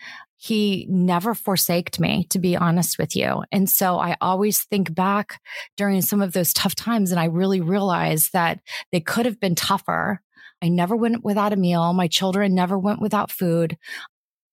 he 0.43 0.86
never 0.89 1.34
forsaked 1.34 2.01
me, 2.01 2.27
to 2.29 2.38
be 2.38 2.58
honest 2.58 2.97
with 2.97 3.15
you. 3.15 3.43
And 3.53 3.69
so 3.69 3.97
I 3.97 4.17
always 4.19 4.63
think 4.63 4.93
back 4.93 5.39
during 5.77 6.01
some 6.01 6.21
of 6.21 6.34
those 6.34 6.51
tough 6.51 6.75
times 6.75 7.12
and 7.12 7.19
I 7.19 7.25
really 7.27 7.62
realized 7.62 8.34
that 8.34 8.60
they 8.91 8.99
could 8.99 9.25
have 9.25 9.39
been 9.39 9.56
tougher. 9.56 10.21
I 10.62 10.67
never 10.67 10.97
went 10.97 11.23
without 11.23 11.53
a 11.53 11.56
meal. 11.56 11.93
My 11.93 12.10
children 12.10 12.53
never 12.53 12.77
went 12.77 12.99
without 12.99 13.32
food. 13.32 13.77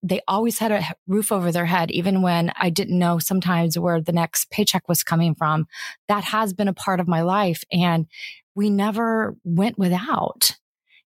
they 0.02 0.20
always 0.28 0.60
had 0.60 0.70
a 0.70 0.84
roof 1.08 1.32
over 1.32 1.50
their 1.50 1.66
head, 1.66 1.90
even 1.90 2.22
when 2.22 2.52
I 2.56 2.70
didn't 2.70 2.98
know 2.98 3.18
sometimes 3.18 3.76
where 3.76 4.00
the 4.00 4.12
next 4.12 4.48
paycheck 4.50 4.88
was 4.88 5.02
coming 5.02 5.34
from. 5.34 5.66
That 6.06 6.22
has 6.22 6.52
been 6.52 6.68
a 6.68 6.72
part 6.72 7.00
of 7.00 7.08
my 7.08 7.22
life. 7.22 7.64
And 7.72 8.06
we 8.54 8.70
never 8.70 9.36
went 9.42 9.76
without. 9.76 10.56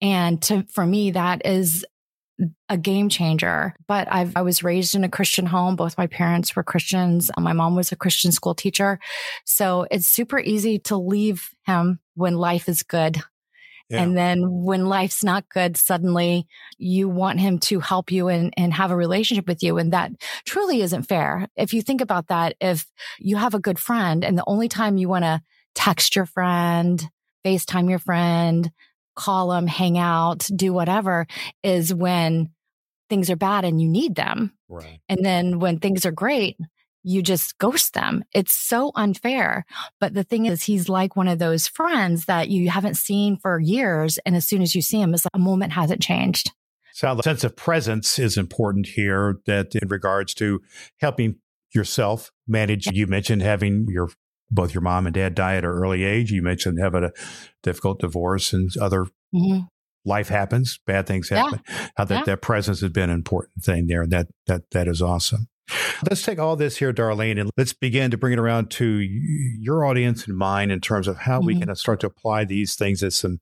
And 0.01 0.41
to, 0.43 0.65
for 0.73 0.85
me, 0.85 1.11
that 1.11 1.45
is 1.45 1.85
a 2.69 2.77
game 2.77 3.09
changer. 3.09 3.75
But 3.87 4.07
I've, 4.11 4.35
I 4.35 4.41
was 4.41 4.63
raised 4.63 4.95
in 4.95 5.03
a 5.03 5.09
Christian 5.09 5.45
home. 5.45 5.75
Both 5.75 5.97
my 5.97 6.07
parents 6.07 6.55
were 6.55 6.63
Christians. 6.63 7.31
My 7.37 7.53
mom 7.53 7.75
was 7.75 7.91
a 7.91 7.95
Christian 7.95 8.31
school 8.31 8.55
teacher. 8.55 8.99
So 9.45 9.85
it's 9.91 10.07
super 10.07 10.39
easy 10.39 10.79
to 10.79 10.97
leave 10.97 11.49
him 11.65 11.99
when 12.15 12.35
life 12.35 12.69
is 12.69 12.83
good. 12.83 13.21
Yeah. 13.89 14.01
And 14.01 14.17
then 14.17 14.41
when 14.49 14.85
life's 14.85 15.23
not 15.23 15.49
good, 15.49 15.77
suddenly 15.77 16.47
you 16.77 17.09
want 17.09 17.39
him 17.39 17.59
to 17.59 17.79
help 17.79 18.11
you 18.11 18.27
and, 18.27 18.53
and 18.57 18.73
have 18.73 18.91
a 18.91 18.95
relationship 18.95 19.47
with 19.47 19.61
you. 19.61 19.77
And 19.77 19.93
that 19.93 20.11
truly 20.45 20.81
isn't 20.81 21.03
fair. 21.03 21.47
If 21.55 21.73
you 21.73 21.81
think 21.81 22.01
about 22.01 22.27
that, 22.27 22.55
if 22.61 22.85
you 23.19 23.35
have 23.37 23.53
a 23.53 23.59
good 23.59 23.77
friend 23.77 24.23
and 24.23 24.37
the 24.37 24.45
only 24.47 24.69
time 24.69 24.97
you 24.97 25.09
want 25.09 25.25
to 25.25 25.41
text 25.75 26.15
your 26.15 26.25
friend, 26.25 27.07
FaceTime 27.45 27.89
your 27.89 27.99
friend, 27.99 28.71
call 29.15 29.49
them, 29.49 29.67
hang 29.67 29.97
out, 29.97 30.49
do 30.55 30.73
whatever 30.73 31.27
is 31.63 31.93
when 31.93 32.49
things 33.09 33.29
are 33.29 33.35
bad 33.35 33.65
and 33.65 33.81
you 33.81 33.87
need 33.87 34.15
them. 34.15 34.53
Right. 34.69 34.99
And 35.09 35.23
then 35.23 35.59
when 35.59 35.79
things 35.79 36.05
are 36.05 36.11
great, 36.11 36.57
you 37.03 37.21
just 37.21 37.57
ghost 37.57 37.93
them. 37.93 38.23
It's 38.33 38.55
so 38.55 38.91
unfair. 38.95 39.65
But 39.99 40.13
the 40.13 40.23
thing 40.23 40.45
is, 40.45 40.63
he's 40.63 40.87
like 40.87 41.15
one 41.15 41.27
of 41.27 41.37
those 41.37 41.67
friends 41.67 42.25
that 42.25 42.49
you 42.49 42.69
haven't 42.69 42.95
seen 42.95 43.37
for 43.37 43.59
years. 43.59 44.17
And 44.25 44.35
as 44.35 44.45
soon 44.45 44.61
as 44.61 44.73
you 44.73 44.81
see 44.81 45.01
him, 45.01 45.13
it's 45.13 45.25
like 45.25 45.31
a 45.33 45.39
moment 45.39 45.73
hasn't 45.73 46.01
changed. 46.01 46.51
So 46.93 47.13
the 47.13 47.23
sense 47.23 47.43
of 47.43 47.55
presence 47.55 48.19
is 48.19 48.37
important 48.37 48.87
here 48.87 49.39
that 49.47 49.75
in 49.75 49.89
regards 49.89 50.33
to 50.35 50.61
helping 50.99 51.35
yourself 51.73 52.31
manage, 52.47 52.87
you 52.87 53.07
mentioned 53.07 53.41
having 53.41 53.87
your 53.89 54.09
both 54.51 54.73
your 54.73 54.81
mom 54.81 55.05
and 55.05 55.13
dad 55.13 55.35
die 55.35 55.55
at 55.55 55.63
an 55.63 55.69
early 55.69 56.03
age. 56.03 56.31
You 56.31 56.41
mentioned 56.41 56.79
having 56.79 57.03
a 57.03 57.11
difficult 57.61 57.99
divorce 57.99 58.53
and 58.53 58.69
other 58.77 59.05
mm-hmm. 59.33 59.61
life 60.05 60.29
happens, 60.29 60.79
bad 60.85 61.07
things 61.07 61.29
happen. 61.29 61.61
Yeah. 61.67 61.89
How 61.95 62.05
that, 62.05 62.15
yeah. 62.15 62.23
that 62.25 62.41
presence 62.41 62.81
has 62.81 62.91
been 62.91 63.09
an 63.09 63.15
important 63.15 63.63
thing 63.63 63.87
there. 63.87 64.05
That 64.05 64.27
that 64.47 64.69
that 64.71 64.87
is 64.87 65.01
awesome. 65.01 65.47
Let's 66.09 66.21
take 66.21 66.39
all 66.39 66.57
this 66.57 66.77
here, 66.77 66.91
Darleen, 66.91 67.39
and 67.39 67.49
let's 67.55 67.71
begin 67.71 68.11
to 68.11 68.17
bring 68.17 68.33
it 68.33 68.39
around 68.39 68.69
to 68.71 68.85
your 68.99 69.85
audience 69.85 70.27
and 70.27 70.37
mine 70.37 70.71
in 70.71 70.81
terms 70.81 71.07
of 71.07 71.19
how 71.19 71.37
mm-hmm. 71.39 71.47
we 71.47 71.59
can 71.59 71.73
start 71.75 72.01
to 72.01 72.07
apply 72.07 72.43
these 72.43 72.75
things 72.75 73.01
as 73.01 73.17
some 73.17 73.39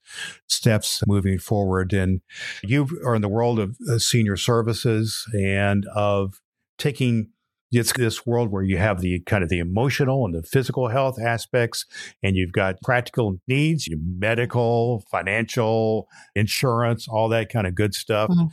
steps 0.48 1.02
moving 1.08 1.40
forward. 1.40 1.94
And 1.94 2.22
you 2.64 2.88
are 3.06 3.16
in 3.16 3.24
the 3.24 3.28
world 3.28 3.60
of 3.60 3.76
uh, 3.90 3.98
senior 3.98 4.38
services 4.38 5.26
and 5.34 5.86
of 5.96 6.40
taking 6.78 7.31
it's 7.72 7.94
this 7.94 8.26
world 8.26 8.52
where 8.52 8.64
you 8.64 8.78
have 8.78 9.02
the 9.02 9.22
kind 9.22 9.44
of 9.44 9.50
the 9.50 9.60
emotional 9.60 10.26
and 10.26 10.36
the 10.36 10.44
physical 10.44 10.90
health 10.90 11.18
aspects, 11.22 11.86
and 12.22 12.36
you've 12.36 12.52
got 12.52 12.82
practical 12.82 13.40
needs, 13.48 13.88
medical, 13.92 15.04
financial, 15.10 16.08
insurance, 16.36 17.08
all 17.08 17.30
that 17.30 17.50
kind 17.50 17.68
of 17.68 17.76
good 17.76 17.94
stuff. 17.94 18.30
Mm-hmm. 18.30 18.48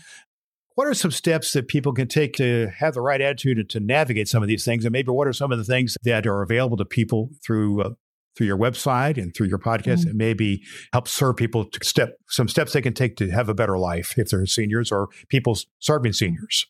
What 0.76 0.86
are 0.86 0.94
some 0.94 1.10
steps 1.10 1.52
that 1.54 1.66
people 1.66 1.92
can 1.92 2.06
take 2.06 2.34
to 2.34 2.68
have 2.78 2.94
the 2.94 3.00
right 3.00 3.20
attitude 3.20 3.68
to 3.68 3.80
navigate 3.80 4.28
some 4.28 4.44
of 4.44 4.48
these 4.48 4.64
things? 4.64 4.84
And 4.84 4.92
maybe 4.92 5.10
what 5.10 5.26
are 5.26 5.32
some 5.32 5.50
of 5.50 5.58
the 5.58 5.64
things 5.64 5.96
that 6.04 6.24
are 6.24 6.42
available 6.42 6.76
to 6.76 6.84
people 6.84 7.30
through 7.44 7.82
uh, 7.82 7.90
through 8.36 8.46
your 8.46 8.56
website 8.56 9.20
and 9.20 9.34
through 9.34 9.48
your 9.48 9.58
podcast 9.58 10.00
mm-hmm. 10.00 10.10
and 10.10 10.18
maybe 10.18 10.62
help 10.92 11.08
serve 11.08 11.34
people 11.36 11.64
to 11.64 11.84
step 11.84 12.18
some 12.28 12.46
steps 12.46 12.72
they 12.72 12.80
can 12.80 12.94
take 12.94 13.16
to 13.16 13.28
have 13.30 13.48
a 13.48 13.54
better 13.54 13.76
life 13.76 14.16
if 14.16 14.28
they're 14.28 14.46
seniors 14.46 14.92
or 14.92 15.08
people 15.28 15.58
serving 15.80 16.12
seniors. 16.12 16.66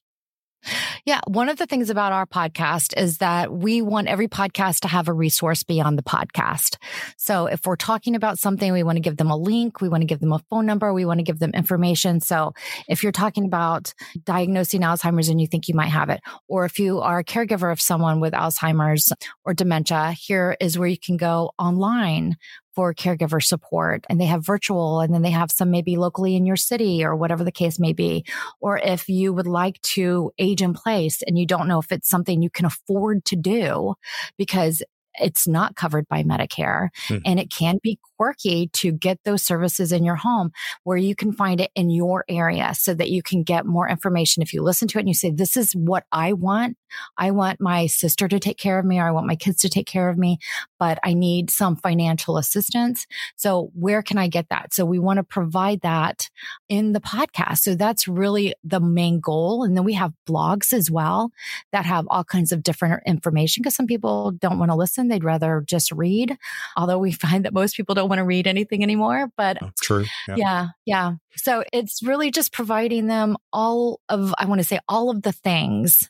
Yeah. 1.05 1.21
One 1.27 1.49
of 1.49 1.57
the 1.57 1.67
things 1.67 1.89
about 1.89 2.13
our 2.13 2.27
podcast 2.27 2.97
is 2.97 3.19
that 3.19 3.53
we 3.53 3.81
want 3.81 4.09
every 4.09 4.29
podcast 4.29 4.81
to 4.81 4.89
have 4.89 5.09
a 5.09 5.13
resource 5.13 5.63
beyond 5.63 5.97
the 5.97 6.03
podcast. 6.03 6.77
So 7.17 7.47
if 7.47 7.65
we're 7.67 7.77
talking 7.77 8.15
about 8.15 8.39
something, 8.39 8.73
we 8.73 8.83
want 8.83 8.97
to 8.97 9.01
give 9.01 9.17
them 9.17 9.31
a 9.31 9.37
link, 9.37 9.81
we 9.81 9.89
want 9.89 10.03
to 10.03 10.07
give 10.07 10.21
them 10.21 10.33
a 10.33 10.41
phone 10.51 10.67
number, 10.67 10.93
we 10.93 11.05
want 11.05 11.19
to 11.19 11.25
give 11.25 11.39
them 11.39 11.53
information. 11.55 12.21
So 12.21 12.53
if 12.89 13.03
you're 13.03 13.13
talking 13.13 13.45
about 13.45 13.95
diagnosing 14.25 14.83
Alzheimer's 14.83 15.29
and 15.29 15.41
you 15.41 15.47
think 15.47 15.69
you 15.69 15.75
might 15.75 15.89
have 15.89 16.11
it, 16.11 16.21
or 16.49 16.65
if 16.65 16.79
you 16.79 17.01
are 17.01 17.21
a 17.21 17.25
caregiver 17.25 17.73
of 17.73 17.81
someone 17.81 18.21
with 18.21 18.33
Alzheimer's 18.33 19.13
or 19.45 19.55
dementia, 19.55 20.13
here 20.13 20.57
is 20.61 20.79
where 20.79 20.89
you 20.89 20.99
can 20.99 21.17
go 21.17 21.53
online 21.59 22.37
for 22.79 22.95
caregiver 22.95 23.43
support 23.43 24.05
and 24.09 24.21
they 24.21 24.25
have 24.27 24.47
virtual 24.47 25.01
and 25.01 25.13
then 25.13 25.23
they 25.23 25.33
have 25.33 25.51
some 25.51 25.69
maybe 25.69 25.97
locally 25.97 26.37
in 26.37 26.47
your 26.47 26.55
city 26.55 27.03
or 27.03 27.17
whatever 27.17 27.43
the 27.43 27.51
case 27.51 27.81
may 27.81 27.93
be. 27.93 28.25
Or 28.61 28.79
if 28.79 29.09
you 29.09 29.33
would 29.33 29.49
like 29.49 29.83
to 29.97 30.31
age 30.39 30.63
in 30.63 30.75
place 30.75 31.21
and 31.27 31.37
you 31.37 31.45
don't 31.45 31.67
know 31.67 31.81
if 31.81 31.91
it's 31.91 32.09
something 32.09 32.41
you 32.41 32.51
can 32.51 32.67
afford 32.67 33.25
to 33.25 33.35
do 33.35 33.95
because 34.37 34.81
it's 35.21 35.49
not 35.49 35.75
covered 35.75 36.07
by 36.07 36.23
Medicare 36.23 36.91
mm. 37.09 37.21
and 37.25 37.41
it 37.41 37.51
can 37.51 37.81
be 37.83 37.99
quirky 38.19 38.69
to 38.75 38.93
get 38.93 39.19
those 39.25 39.43
services 39.43 39.93
in 39.93 40.05
your 40.05 40.17
home 40.17 40.51
where 40.85 40.97
you 40.97 41.15
can 41.15 41.33
find 41.33 41.61
it 41.61 41.71
in 41.75 41.89
your 41.89 42.25
area 42.29 42.75
so 42.75 42.93
that 42.95 43.11
you 43.11 43.23
can 43.23 43.43
get 43.43 43.65
more 43.65 43.89
information. 43.89 44.43
If 44.43 44.53
you 44.53 44.63
listen 44.63 44.89
to 44.89 44.99
it 44.99 45.03
and 45.03 45.09
you 45.09 45.15
say, 45.15 45.31
this 45.31 45.57
is 45.57 45.73
what 45.75 46.05
I 46.13 46.33
want. 46.33 46.77
I 47.17 47.31
want 47.31 47.61
my 47.61 47.87
sister 47.87 48.29
to 48.29 48.39
take 48.39 48.59
care 48.59 48.79
of 48.79 48.85
me 48.85 48.99
or 48.99 49.07
I 49.07 49.11
want 49.11 49.27
my 49.27 49.37
kids 49.37 49.59
to 49.59 49.69
take 49.69 49.87
care 49.87 50.09
of 50.09 50.19
me, 50.19 50.39
but 50.79 50.99
I 51.05 51.15
need 51.15 51.51
some 51.51 51.77
financial 51.77 52.39
assistance. 52.39 53.07
So 53.37 53.71
where 53.75 54.03
can 54.03 54.19
I 54.19 54.29
get 54.29 54.49
that? 54.51 54.75
So 54.75 54.85
we 54.85 54.99
want 54.99 55.19
to 55.19 55.25
provide 55.25 55.83
that 55.83 56.31
in 56.69 56.93
the 56.93 57.01
podcast. 57.01 57.59
So 57.59 57.75
that's 57.75 58.09
really 58.09 58.55
the 58.65 58.81
main 58.81 59.21
goal. 59.21 59.65
And 59.65 59.77
then 59.77 59.85
we 59.85 59.95
have 59.95 60.13
blogs 60.29 60.73
as 60.73 60.91
well 60.91 61.31
that 61.73 61.87
have 61.87 62.07
all 62.09 62.25
kinds 62.25 62.53
of 62.53 62.63
different 62.63 63.03
information 63.07 63.63
because 63.63 63.77
some 63.77 63.87
people 63.87 64.33
don't 64.33 64.59
want 64.59 64.71
to 64.71 64.77
listen. 64.77 65.09
They'd 65.09 65.25
rather 65.25 65.63
just 65.67 65.93
read. 65.93 66.37
Although 66.77 66.99
we 66.99 67.13
find 67.29 67.45
that 67.45 67.53
most 67.53 67.77
people 67.77 67.95
don't 67.95 68.08
don't 68.09 68.17
want 68.17 68.21
to 68.21 68.25
read 68.25 68.47
anything 68.47 68.83
anymore. 68.83 69.31
But 69.37 69.59
oh, 69.63 69.71
true. 69.81 70.07
Yeah. 70.27 70.37
yeah. 70.37 70.67
Yeah. 70.87 71.13
So 71.37 71.65
it's 71.73 72.03
really 72.03 72.31
just 72.31 72.53
providing 72.53 73.07
them 73.07 73.37
all 73.53 74.01
of, 74.09 74.35
I 74.39 74.47
want 74.47 74.61
to 74.61 74.65
say, 74.65 74.81
all 74.89 75.11
of 75.11 75.23
the 75.23 75.33
things 75.33 76.09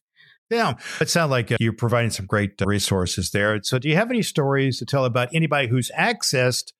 yeah, 0.50 0.74
it 1.00 1.10
sounds 1.10 1.30
like 1.30 1.52
uh, 1.52 1.56
you're 1.60 1.72
providing 1.72 2.10
some 2.10 2.26
great 2.26 2.60
uh, 2.62 2.66
resources 2.66 3.30
there. 3.32 3.60
So, 3.62 3.78
do 3.78 3.88
you 3.88 3.96
have 3.96 4.10
any 4.10 4.22
stories 4.22 4.78
to 4.78 4.86
tell 4.86 5.04
about 5.04 5.28
anybody 5.34 5.68
who's 5.68 5.90
accessed 5.98 6.72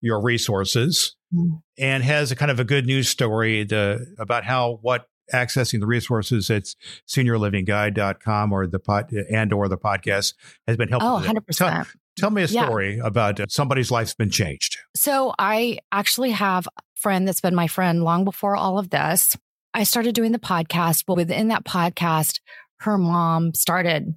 your 0.00 0.20
resources 0.20 1.16
mm-hmm. 1.34 1.56
and 1.78 2.04
has 2.04 2.30
a 2.30 2.36
kind 2.36 2.50
of 2.50 2.60
a 2.60 2.64
good 2.64 2.84
news 2.84 3.08
story 3.08 3.64
to, 3.66 4.04
about 4.18 4.44
how 4.44 4.78
what 4.82 5.06
accessing 5.32 5.80
the 5.80 5.86
resources 5.86 6.50
at 6.50 6.64
seniorlivingguide.com 7.08 8.52
or 8.52 8.66
the 8.66 8.78
pod 8.78 9.10
and 9.30 9.52
or 9.54 9.68
the 9.68 9.78
podcast 9.78 10.34
has 10.66 10.76
been 10.76 10.88
helpful? 10.88 11.16
Oh, 11.16 11.22
100%. 11.26 11.56
Tell, 11.56 11.86
Tell 12.16 12.30
me 12.30 12.42
a 12.42 12.48
story 12.48 12.96
yeah. 12.96 13.06
about 13.06 13.40
uh, 13.40 13.46
somebody's 13.48 13.90
life's 13.90 14.14
been 14.14 14.30
changed. 14.30 14.78
So 14.94 15.34
I 15.38 15.78
actually 15.90 16.30
have 16.30 16.66
a 16.66 16.82
friend 16.94 17.26
that's 17.26 17.40
been 17.40 17.54
my 17.54 17.66
friend 17.66 18.04
long 18.04 18.24
before 18.24 18.56
all 18.56 18.78
of 18.78 18.90
this. 18.90 19.36
I 19.72 19.82
started 19.82 20.14
doing 20.14 20.32
the 20.32 20.38
podcast, 20.38 21.04
but 21.06 21.16
within 21.16 21.48
that 21.48 21.64
podcast, 21.64 22.40
her 22.80 22.96
mom 22.96 23.54
started 23.54 24.14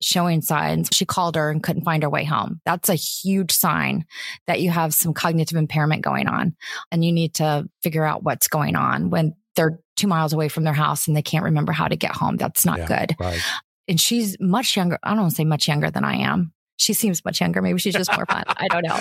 showing 0.00 0.42
signs. 0.42 0.88
She 0.92 1.04
called 1.04 1.36
her 1.36 1.50
and 1.50 1.62
couldn't 1.62 1.84
find 1.84 2.02
her 2.02 2.10
way 2.10 2.24
home. 2.24 2.60
That's 2.64 2.88
a 2.88 2.94
huge 2.94 3.52
sign 3.52 4.04
that 4.46 4.60
you 4.60 4.70
have 4.70 4.94
some 4.94 5.14
cognitive 5.14 5.56
impairment 5.56 6.02
going 6.02 6.28
on 6.28 6.56
and 6.90 7.04
you 7.04 7.12
need 7.12 7.34
to 7.34 7.68
figure 7.82 8.04
out 8.04 8.22
what's 8.22 8.48
going 8.48 8.76
on 8.76 9.10
when 9.10 9.34
they're 9.56 9.78
two 9.96 10.06
miles 10.06 10.32
away 10.32 10.48
from 10.48 10.64
their 10.64 10.74
house 10.74 11.06
and 11.06 11.16
they 11.16 11.22
can't 11.22 11.44
remember 11.44 11.72
how 11.72 11.88
to 11.88 11.96
get 11.96 12.12
home. 12.12 12.36
That's 12.36 12.64
not 12.64 12.78
yeah, 12.78 12.86
good. 12.86 13.16
Right. 13.18 13.40
And 13.86 14.00
she's 14.00 14.36
much 14.40 14.76
younger. 14.76 14.98
I 15.02 15.10
don't 15.10 15.20
want 15.20 15.30
to 15.30 15.36
say 15.36 15.44
much 15.44 15.68
younger 15.68 15.90
than 15.90 16.04
I 16.04 16.16
am 16.16 16.52
she 16.76 16.92
seems 16.92 17.24
much 17.24 17.40
younger. 17.40 17.62
Maybe 17.62 17.78
she's 17.78 17.94
just 17.94 18.14
more 18.14 18.26
fun. 18.26 18.44
I 18.48 18.68
don't 18.68 18.86
know. 18.86 19.00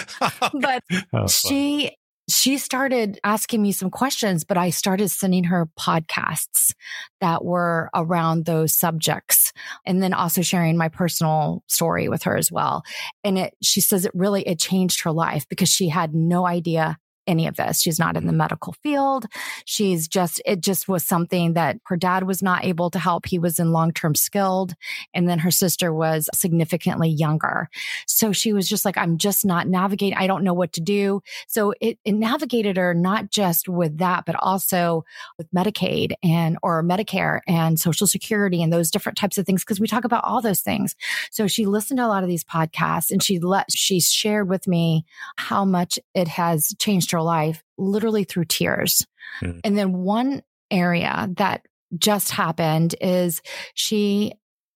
But 0.59 0.83
oh, 1.13 1.27
she 1.27 1.95
she 2.29 2.57
started 2.57 3.19
asking 3.23 3.61
me 3.61 3.71
some 3.71 3.89
questions, 3.89 4.43
but 4.43 4.57
I 4.57 4.69
started 4.69 5.09
sending 5.09 5.45
her 5.45 5.67
podcasts 5.77 6.73
that 7.19 7.43
were 7.43 7.89
around 7.93 8.45
those 8.45 8.73
subjects 8.73 9.51
and 9.85 10.01
then 10.01 10.13
also 10.13 10.41
sharing 10.41 10.77
my 10.77 10.87
personal 10.87 11.63
story 11.67 12.07
with 12.07 12.23
her 12.23 12.37
as 12.37 12.51
well. 12.51 12.83
And 13.23 13.37
it, 13.37 13.53
she 13.61 13.81
says 13.81 14.05
it 14.05 14.11
really, 14.13 14.47
it 14.47 14.59
changed 14.59 15.01
her 15.01 15.11
life 15.11 15.47
because 15.49 15.69
she 15.69 15.89
had 15.89 16.13
no 16.13 16.47
idea 16.47 16.97
any 17.27 17.47
of 17.47 17.55
this. 17.55 17.81
She's 17.81 17.99
not 17.99 18.17
in 18.17 18.25
the 18.25 18.33
mm. 18.33 18.37
medical 18.37 18.73
field. 18.73 19.25
She's 19.65 20.07
just, 20.07 20.41
it 20.45 20.61
just 20.61 20.87
was 20.87 21.03
something 21.03 21.53
that 21.53 21.77
her 21.85 21.97
dad 21.97 22.23
was 22.23 22.41
not 22.41 22.65
able 22.65 22.89
to 22.91 22.99
help. 22.99 23.25
He 23.25 23.39
was 23.39 23.59
in 23.59 23.71
long 23.71 23.93
term 23.93 24.15
skilled. 24.15 24.73
And 25.13 25.27
then 25.27 25.39
her 25.39 25.51
sister 25.51 25.93
was 25.93 26.29
significantly 26.33 27.09
younger. 27.09 27.69
So 28.07 28.31
she 28.31 28.53
was 28.53 28.67
just 28.67 28.85
like, 28.85 28.97
I'm 28.97 29.17
just 29.17 29.45
not 29.45 29.67
navigating. 29.67 30.17
I 30.17 30.27
don't 30.27 30.43
know 30.43 30.53
what 30.53 30.73
to 30.73 30.81
do. 30.81 31.21
So 31.47 31.73
it, 31.79 31.97
it 32.03 32.13
navigated 32.13 32.77
her 32.77 32.93
not 32.93 33.31
just 33.31 33.69
with 33.69 33.97
that, 33.99 34.25
but 34.25 34.35
also 34.35 35.05
with 35.37 35.51
Medicaid 35.51 36.13
and, 36.23 36.57
or 36.61 36.83
Medicare 36.83 37.39
and 37.47 37.79
Social 37.79 38.07
Security 38.07 38.61
and 38.61 38.71
those 38.71 38.91
different 38.91 39.17
types 39.17 39.37
of 39.37 39.45
things. 39.45 39.63
Cause 39.63 39.79
we 39.79 39.87
talk 39.87 40.03
about 40.03 40.23
all 40.23 40.41
those 40.41 40.61
things. 40.61 40.95
So 41.31 41.47
she 41.47 41.65
listened 41.65 41.97
to 41.97 42.05
a 42.05 42.07
lot 42.07 42.23
of 42.23 42.29
these 42.29 42.43
podcasts 42.43 43.11
and 43.11 43.23
she 43.23 43.39
let, 43.39 43.71
she 43.71 43.99
shared 43.99 44.49
with 44.49 44.67
me 44.67 45.05
how 45.37 45.65
much 45.65 45.99
it 46.13 46.27
has 46.27 46.75
changed 46.79 47.12
life 47.21 47.63
literally 47.77 48.23
through 48.23 48.45
tears. 48.45 49.05
Mm. 49.41 49.61
And 49.63 49.77
then 49.77 49.93
one 49.93 50.41
area 50.71 51.29
that 51.37 51.65
just 51.97 52.31
happened 52.31 52.95
is 53.01 53.41
she 53.75 54.33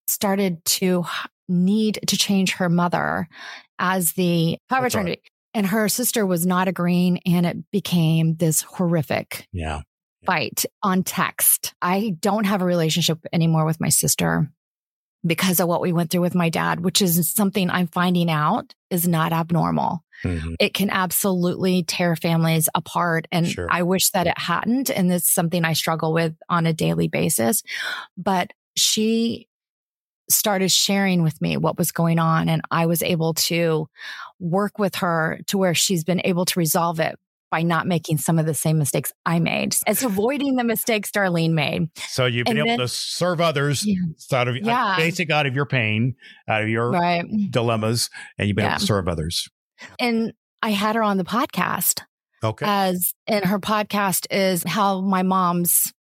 started 0.07 0.63
to 0.65 1.03
need 1.49 1.99
to 2.07 2.17
change 2.17 2.53
her 2.53 2.69
mother 2.69 3.27
as 3.79 4.13
the 4.13 4.57
power 4.69 4.81
That's 4.83 4.95
attorney. 4.95 5.11
right. 5.11 5.21
And 5.53 5.65
her 5.67 5.89
sister 5.89 6.25
was 6.25 6.45
not 6.45 6.67
agreeing, 6.67 7.19
and 7.25 7.45
it 7.45 7.57
became 7.71 8.35
this 8.35 8.61
horrific 8.61 9.47
Yeah. 9.51 9.81
fight 10.25 10.65
on 10.83 11.03
text. 11.03 11.73
I 11.81 12.15
don't 12.19 12.43
have 12.43 12.61
a 12.61 12.65
relationship 12.65 13.19
anymore 13.33 13.65
with 13.65 13.79
my 13.81 13.89
sister 13.89 14.51
because 15.25 15.59
of 15.59 15.67
what 15.67 15.81
we 15.81 15.91
went 15.91 16.11
through 16.11 16.21
with 16.21 16.35
my 16.35 16.49
dad, 16.49 16.81
which 16.81 17.01
is 17.01 17.29
something 17.31 17.69
I'm 17.69 17.87
finding 17.87 18.29
out 18.29 18.73
is 18.89 19.07
not 19.07 19.33
abnormal. 19.33 20.03
Mhm. 20.23 20.55
It 20.59 20.73
can 20.73 20.89
absolutely 20.89 21.83
tear 21.83 22.15
families 22.15 22.69
apart. 22.73 23.27
And 23.31 23.47
Sure. 23.47 23.67
I 23.69 23.83
wish 23.83 24.11
that 24.11 24.27
it 24.27 24.37
hadn't. 24.37 24.89
And 24.89 25.11
it's 25.11 25.29
something 25.29 25.65
I 25.65 25.73
struggle 25.73 26.13
with 26.13 26.35
on 26.49 26.65
a 26.65 26.73
daily 26.73 27.07
basis. 27.07 27.63
But 28.17 28.51
she 28.75 29.47
started 30.29 30.71
sharing 30.71 31.23
with 31.23 31.41
me 31.41 31.57
what 31.57 31.77
was 31.77 31.91
going 31.91 32.19
on. 32.19 32.49
And 32.49 32.61
I 32.69 32.85
was 32.85 33.01
able 33.01 33.33
to 33.35 33.87
work 34.39 34.77
with 34.77 34.95
her 34.95 35.39
to 35.47 35.57
where 35.57 35.73
she's 35.73 36.03
been 36.03 36.21
able 36.25 36.45
to 36.45 36.59
resolve 36.59 36.99
it 36.99 37.17
by 37.49 37.61
not 37.63 37.87
making 37.87 38.17
some 38.17 38.37
of 38.39 38.45
the 38.45 38.53
same 38.53 38.77
mistakes 38.77 39.11
I 39.25 39.39
made. 39.39 39.75
It's 39.87 40.03
avoiding 40.03 40.55
the 40.55 40.63
mistakes 40.63 41.11
Darleen 41.11 41.51
made. 41.51 41.89
So 41.95 42.25
you've 42.25 42.45
been 42.45 42.57
And 42.57 42.67
able 42.67 42.77
then- 42.77 42.79
to 42.79 42.87
serve 42.87 43.39
others 43.41 43.85
Yeah. 43.85 43.95
out 44.33 44.47
of 44.47 44.55
uh, 44.55 44.59
Yeah. 44.63 44.95
basic 44.97 45.29
out 45.31 45.45
of 45.45 45.55
your 45.55 45.65
pain, 45.65 46.15
out 46.47 46.61
of 46.63 46.69
your 46.69 46.91
Right. 46.91 47.25
dilemmas, 47.49 48.09
and 48.37 48.47
you've 48.47 48.55
been 48.55 48.65
Yeah. 48.65 48.71
able 48.71 48.79
to 48.79 48.85
serve 48.85 49.07
others. 49.07 49.47
And 49.99 50.33
I 50.61 50.71
had 50.71 50.95
her 50.95 51.03
on 51.03 51.17
the 51.17 51.23
podcast 51.23 52.01
Okay. 52.43 52.65
as 52.67 53.13
and 53.27 53.45
her 53.45 53.59
podcast 53.59 54.25
is 54.31 54.63
how 54.63 55.01
my 55.01 55.23
mom's 55.23 55.93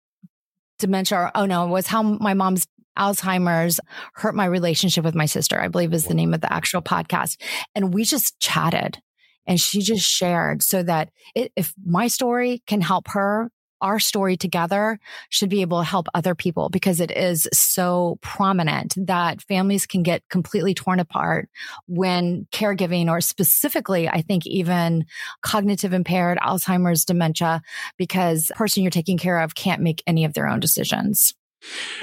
dementia 0.79 1.17
or, 1.17 1.31
oh 1.35 1.45
no 1.45 1.65
it 1.65 1.69
was 1.69 1.87
how 1.87 2.03
my 2.03 2.33
mom's 2.33 2.67
alzheimer's 2.97 3.79
hurt 4.15 4.35
my 4.35 4.45
relationship 4.45 5.03
with 5.03 5.15
my 5.15 5.25
sister 5.25 5.59
i 5.59 5.67
believe 5.67 5.93
is 5.93 6.05
the 6.05 6.13
name 6.13 6.33
of 6.33 6.41
the 6.41 6.51
actual 6.53 6.81
podcast 6.81 7.39
and 7.75 7.93
we 7.93 8.03
just 8.03 8.39
chatted 8.39 8.99
and 9.47 9.59
she 9.59 9.81
just 9.81 10.07
shared 10.07 10.61
so 10.61 10.83
that 10.83 11.09
it, 11.35 11.51
if 11.55 11.73
my 11.85 12.07
story 12.07 12.61
can 12.67 12.81
help 12.81 13.07
her 13.09 13.49
our 13.79 13.99
story 13.99 14.35
together 14.35 14.99
should 15.29 15.49
be 15.49 15.61
able 15.61 15.79
to 15.79 15.83
help 15.83 16.07
other 16.15 16.33
people 16.33 16.67
because 16.69 16.99
it 16.99 17.11
is 17.11 17.47
so 17.53 18.17
prominent 18.21 18.95
that 18.97 19.39
families 19.43 19.85
can 19.85 20.01
get 20.01 20.27
completely 20.29 20.73
torn 20.73 20.99
apart 20.99 21.47
when 21.85 22.47
caregiving 22.51 23.07
or 23.07 23.21
specifically 23.21 24.09
i 24.09 24.21
think 24.21 24.47
even 24.47 25.05
cognitive 25.43 25.93
impaired 25.93 26.39
alzheimer's 26.39 27.05
dementia 27.05 27.61
because 27.97 28.51
person 28.55 28.81
you're 28.81 28.89
taking 28.89 29.17
care 29.17 29.39
of 29.39 29.53
can't 29.53 29.81
make 29.81 30.01
any 30.07 30.25
of 30.25 30.33
their 30.33 30.47
own 30.47 30.59
decisions. 30.59 31.33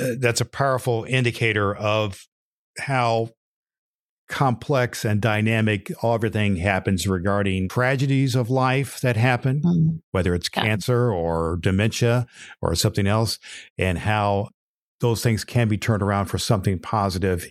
Uh, 0.01 0.13
that's 0.19 0.41
a 0.41 0.45
powerful 0.45 1.05
indicator 1.09 1.75
of 1.75 2.27
how 2.79 3.31
complex 4.29 5.05
and 5.05 5.21
dynamic 5.21 5.91
everything 6.03 6.57
happens 6.57 7.07
regarding 7.07 7.69
tragedies 7.69 8.35
of 8.35 8.51
life 8.51 9.01
that 9.01 9.17
happen, 9.17 9.61
Mm. 9.63 10.01
whether 10.13 10.35
it's 10.35 10.49
Yeah. 10.55 10.63
cancer 10.63 11.13
or 11.13 11.59
dementia 11.61 12.27
or 12.63 12.75
something 12.75 13.07
else, 13.07 13.39
and 13.79 13.99
how 13.99 14.49
those 15.01 15.23
things 15.23 15.45
can 15.45 15.69
be 15.69 15.77
turned 15.77 16.03
around 16.03 16.27
for 16.27 16.39
something 16.39 16.79
positive. 16.79 17.51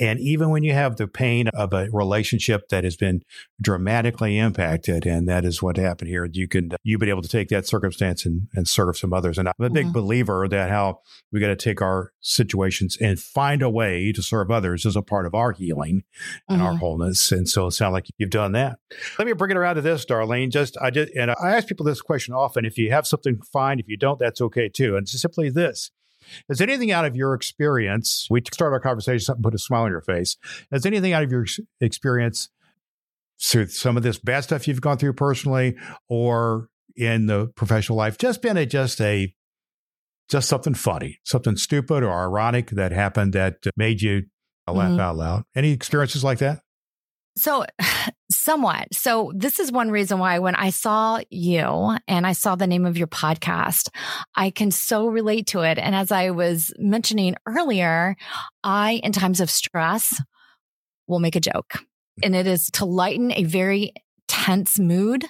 And 0.00 0.18
even 0.18 0.50
when 0.50 0.62
you 0.62 0.72
have 0.72 0.96
the 0.96 1.06
pain 1.06 1.48
of 1.48 1.72
a 1.74 1.88
relationship 1.92 2.68
that 2.70 2.84
has 2.84 2.96
been 2.96 3.20
dramatically 3.60 4.38
impacted, 4.38 5.06
and 5.06 5.28
that 5.28 5.44
is 5.44 5.62
what 5.62 5.76
happened 5.76 6.08
here, 6.08 6.26
you 6.32 6.48
can 6.48 6.70
you've 6.82 7.00
been 7.00 7.08
able 7.10 7.22
to 7.22 7.28
take 7.28 7.48
that 7.50 7.66
circumstance 7.66 8.24
and, 8.24 8.48
and 8.54 8.66
serve 8.66 8.96
some 8.96 9.12
others. 9.12 9.36
And 9.38 9.48
I'm 9.48 9.54
a 9.60 9.70
big 9.70 9.86
Mhm. 9.88 9.92
believer 9.92 10.48
that 10.48 10.70
how 10.70 11.00
we 11.30 11.38
got 11.40 11.48
to 11.48 11.56
take 11.56 11.82
our 11.82 12.12
situations 12.20 12.96
and 13.00 13.18
find 13.20 13.62
a 13.62 13.68
way 13.70 14.12
to 14.12 14.22
serve 14.22 14.50
others 14.50 14.86
as 14.86 14.96
a 14.96 15.02
part 15.02 15.26
of 15.26 15.34
our 15.34 15.52
healing 15.52 16.02
and 16.48 16.62
our 16.62 16.72
Mhm. 16.74 16.78
wholeness. 16.78 17.30
And 17.30 17.48
so 17.48 17.66
it 17.66 17.72
sounds 17.72 17.92
like 17.92 18.06
you've 18.18 18.30
done 18.30 18.52
that. 18.52 18.78
Let 19.18 19.26
me 19.26 19.34
bring 19.34 19.50
it 19.50 19.56
around 19.56 19.76
to 19.76 19.82
this, 19.82 20.06
Darleen. 20.06 20.50
Just 20.50 20.76
I 20.80 20.90
just 20.90 21.12
and 21.14 21.30
I 21.30 21.56
ask 21.56 21.68
people 21.68 21.84
this 21.84 22.00
question 22.00 22.32
often. 22.34 22.64
If 22.64 22.78
you 22.78 22.90
have 22.90 23.06
something, 23.06 23.38
fine. 23.52 23.78
If 23.78 23.88
you 23.88 23.96
don't, 23.96 24.18
that's 24.18 24.40
okay 24.40 24.68
too. 24.68 24.96
And 24.96 25.04
it's 25.04 25.20
simply 25.20 25.50
this. 25.50 25.90
Is 26.48 26.60
anything 26.60 26.90
out 26.92 27.04
of 27.04 27.16
your 27.16 27.34
experience? 27.34 28.26
We 28.30 28.42
start 28.52 28.72
our 28.72 28.80
conversation, 28.80 29.34
put 29.42 29.54
a 29.54 29.58
smile 29.58 29.82
on 29.82 29.90
your 29.90 30.00
face. 30.00 30.36
Is 30.72 30.86
anything 30.86 31.12
out 31.12 31.22
of 31.22 31.30
your 31.30 31.44
experience 31.80 32.48
through 33.42 33.66
some 33.68 33.96
of 33.96 34.02
this 34.02 34.18
bad 34.18 34.40
stuff 34.42 34.68
you've 34.68 34.80
gone 34.80 34.98
through 34.98 35.14
personally 35.14 35.76
or 36.08 36.68
in 36.96 37.26
the 37.26 37.46
professional 37.56 37.96
life 37.96 38.18
just 38.18 38.42
been 38.42 38.56
a 38.56 38.66
just 38.66 39.00
a 39.00 39.32
just 40.28 40.48
something 40.48 40.74
funny, 40.74 41.18
something 41.24 41.56
stupid 41.56 42.02
or 42.04 42.12
ironic 42.12 42.70
that 42.70 42.92
happened 42.92 43.32
that 43.32 43.56
made 43.76 44.00
you 44.02 44.22
laugh 44.68 44.92
Mhm. 44.92 45.00
out 45.00 45.16
loud? 45.16 45.42
Any 45.56 45.72
experiences 45.72 46.22
like 46.22 46.38
that? 46.38 46.60
So, 47.40 47.64
somewhat. 48.30 48.88
So, 48.92 49.32
this 49.34 49.58
is 49.58 49.72
one 49.72 49.90
reason 49.90 50.18
why 50.18 50.38
when 50.40 50.54
I 50.54 50.70
saw 50.70 51.20
you 51.30 51.96
and 52.06 52.26
I 52.26 52.32
saw 52.32 52.54
the 52.54 52.66
name 52.66 52.84
of 52.84 52.98
your 52.98 53.06
podcast, 53.06 53.88
I 54.36 54.50
can 54.50 54.70
so 54.70 55.06
relate 55.06 55.46
to 55.48 55.60
it. 55.62 55.78
And 55.78 55.94
as 55.94 56.12
I 56.12 56.30
was 56.30 56.72
mentioning 56.78 57.36
earlier, 57.46 58.16
I, 58.62 59.00
in 59.02 59.12
times 59.12 59.40
of 59.40 59.50
stress, 59.50 60.20
will 61.06 61.18
make 61.18 61.34
a 61.36 61.40
joke. 61.40 61.78
And 62.22 62.36
it 62.36 62.46
is 62.46 62.66
to 62.74 62.84
lighten 62.84 63.32
a 63.32 63.44
very 63.44 63.94
tense 64.28 64.78
mood 64.78 65.24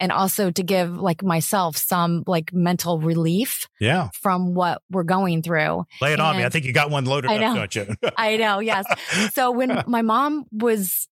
and 0.00 0.10
also 0.10 0.50
to 0.50 0.62
give 0.64 0.96
like 0.96 1.22
myself 1.22 1.76
some 1.76 2.24
like 2.26 2.52
mental 2.52 2.98
relief 2.98 3.68
Yeah. 3.78 4.08
from 4.20 4.54
what 4.54 4.82
we're 4.90 5.04
going 5.04 5.42
through. 5.42 5.84
Lay 6.00 6.12
it 6.14 6.18
on 6.18 6.36
me. 6.38 6.44
I 6.44 6.48
think 6.48 6.64
you 6.64 6.72
got 6.72 6.90
one 6.90 7.04
loaded 7.04 7.30
I 7.30 7.36
up, 7.36 7.40
know. 7.40 7.54
don't 7.54 7.74
you? 7.76 7.94
I 8.16 8.36
know, 8.36 8.58
yes. 8.58 8.84
So 9.34 9.52
when 9.52 9.82
my 9.86 10.02
mom 10.02 10.46
was 10.50 11.06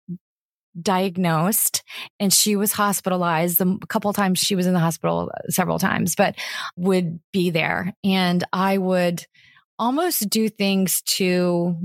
diagnosed 0.82 1.84
and 2.20 2.34
she 2.34 2.56
was 2.56 2.72
hospitalized 2.72 3.60
a 3.62 3.78
couple 3.88 4.12
times 4.14 4.40
she 4.40 4.56
was 4.56 4.66
in 4.66 4.74
the 4.74 4.80
hospital 4.80 5.32
several 5.50 5.80
times 5.80 6.16
but 6.16 6.36
would 6.76 7.20
be 7.32 7.50
there 7.50 7.94
and 8.04 8.44
i 8.54 8.78
would 8.78 9.26
almost 9.78 10.30
do 10.30 10.50
things 10.50 11.02
to 11.04 11.76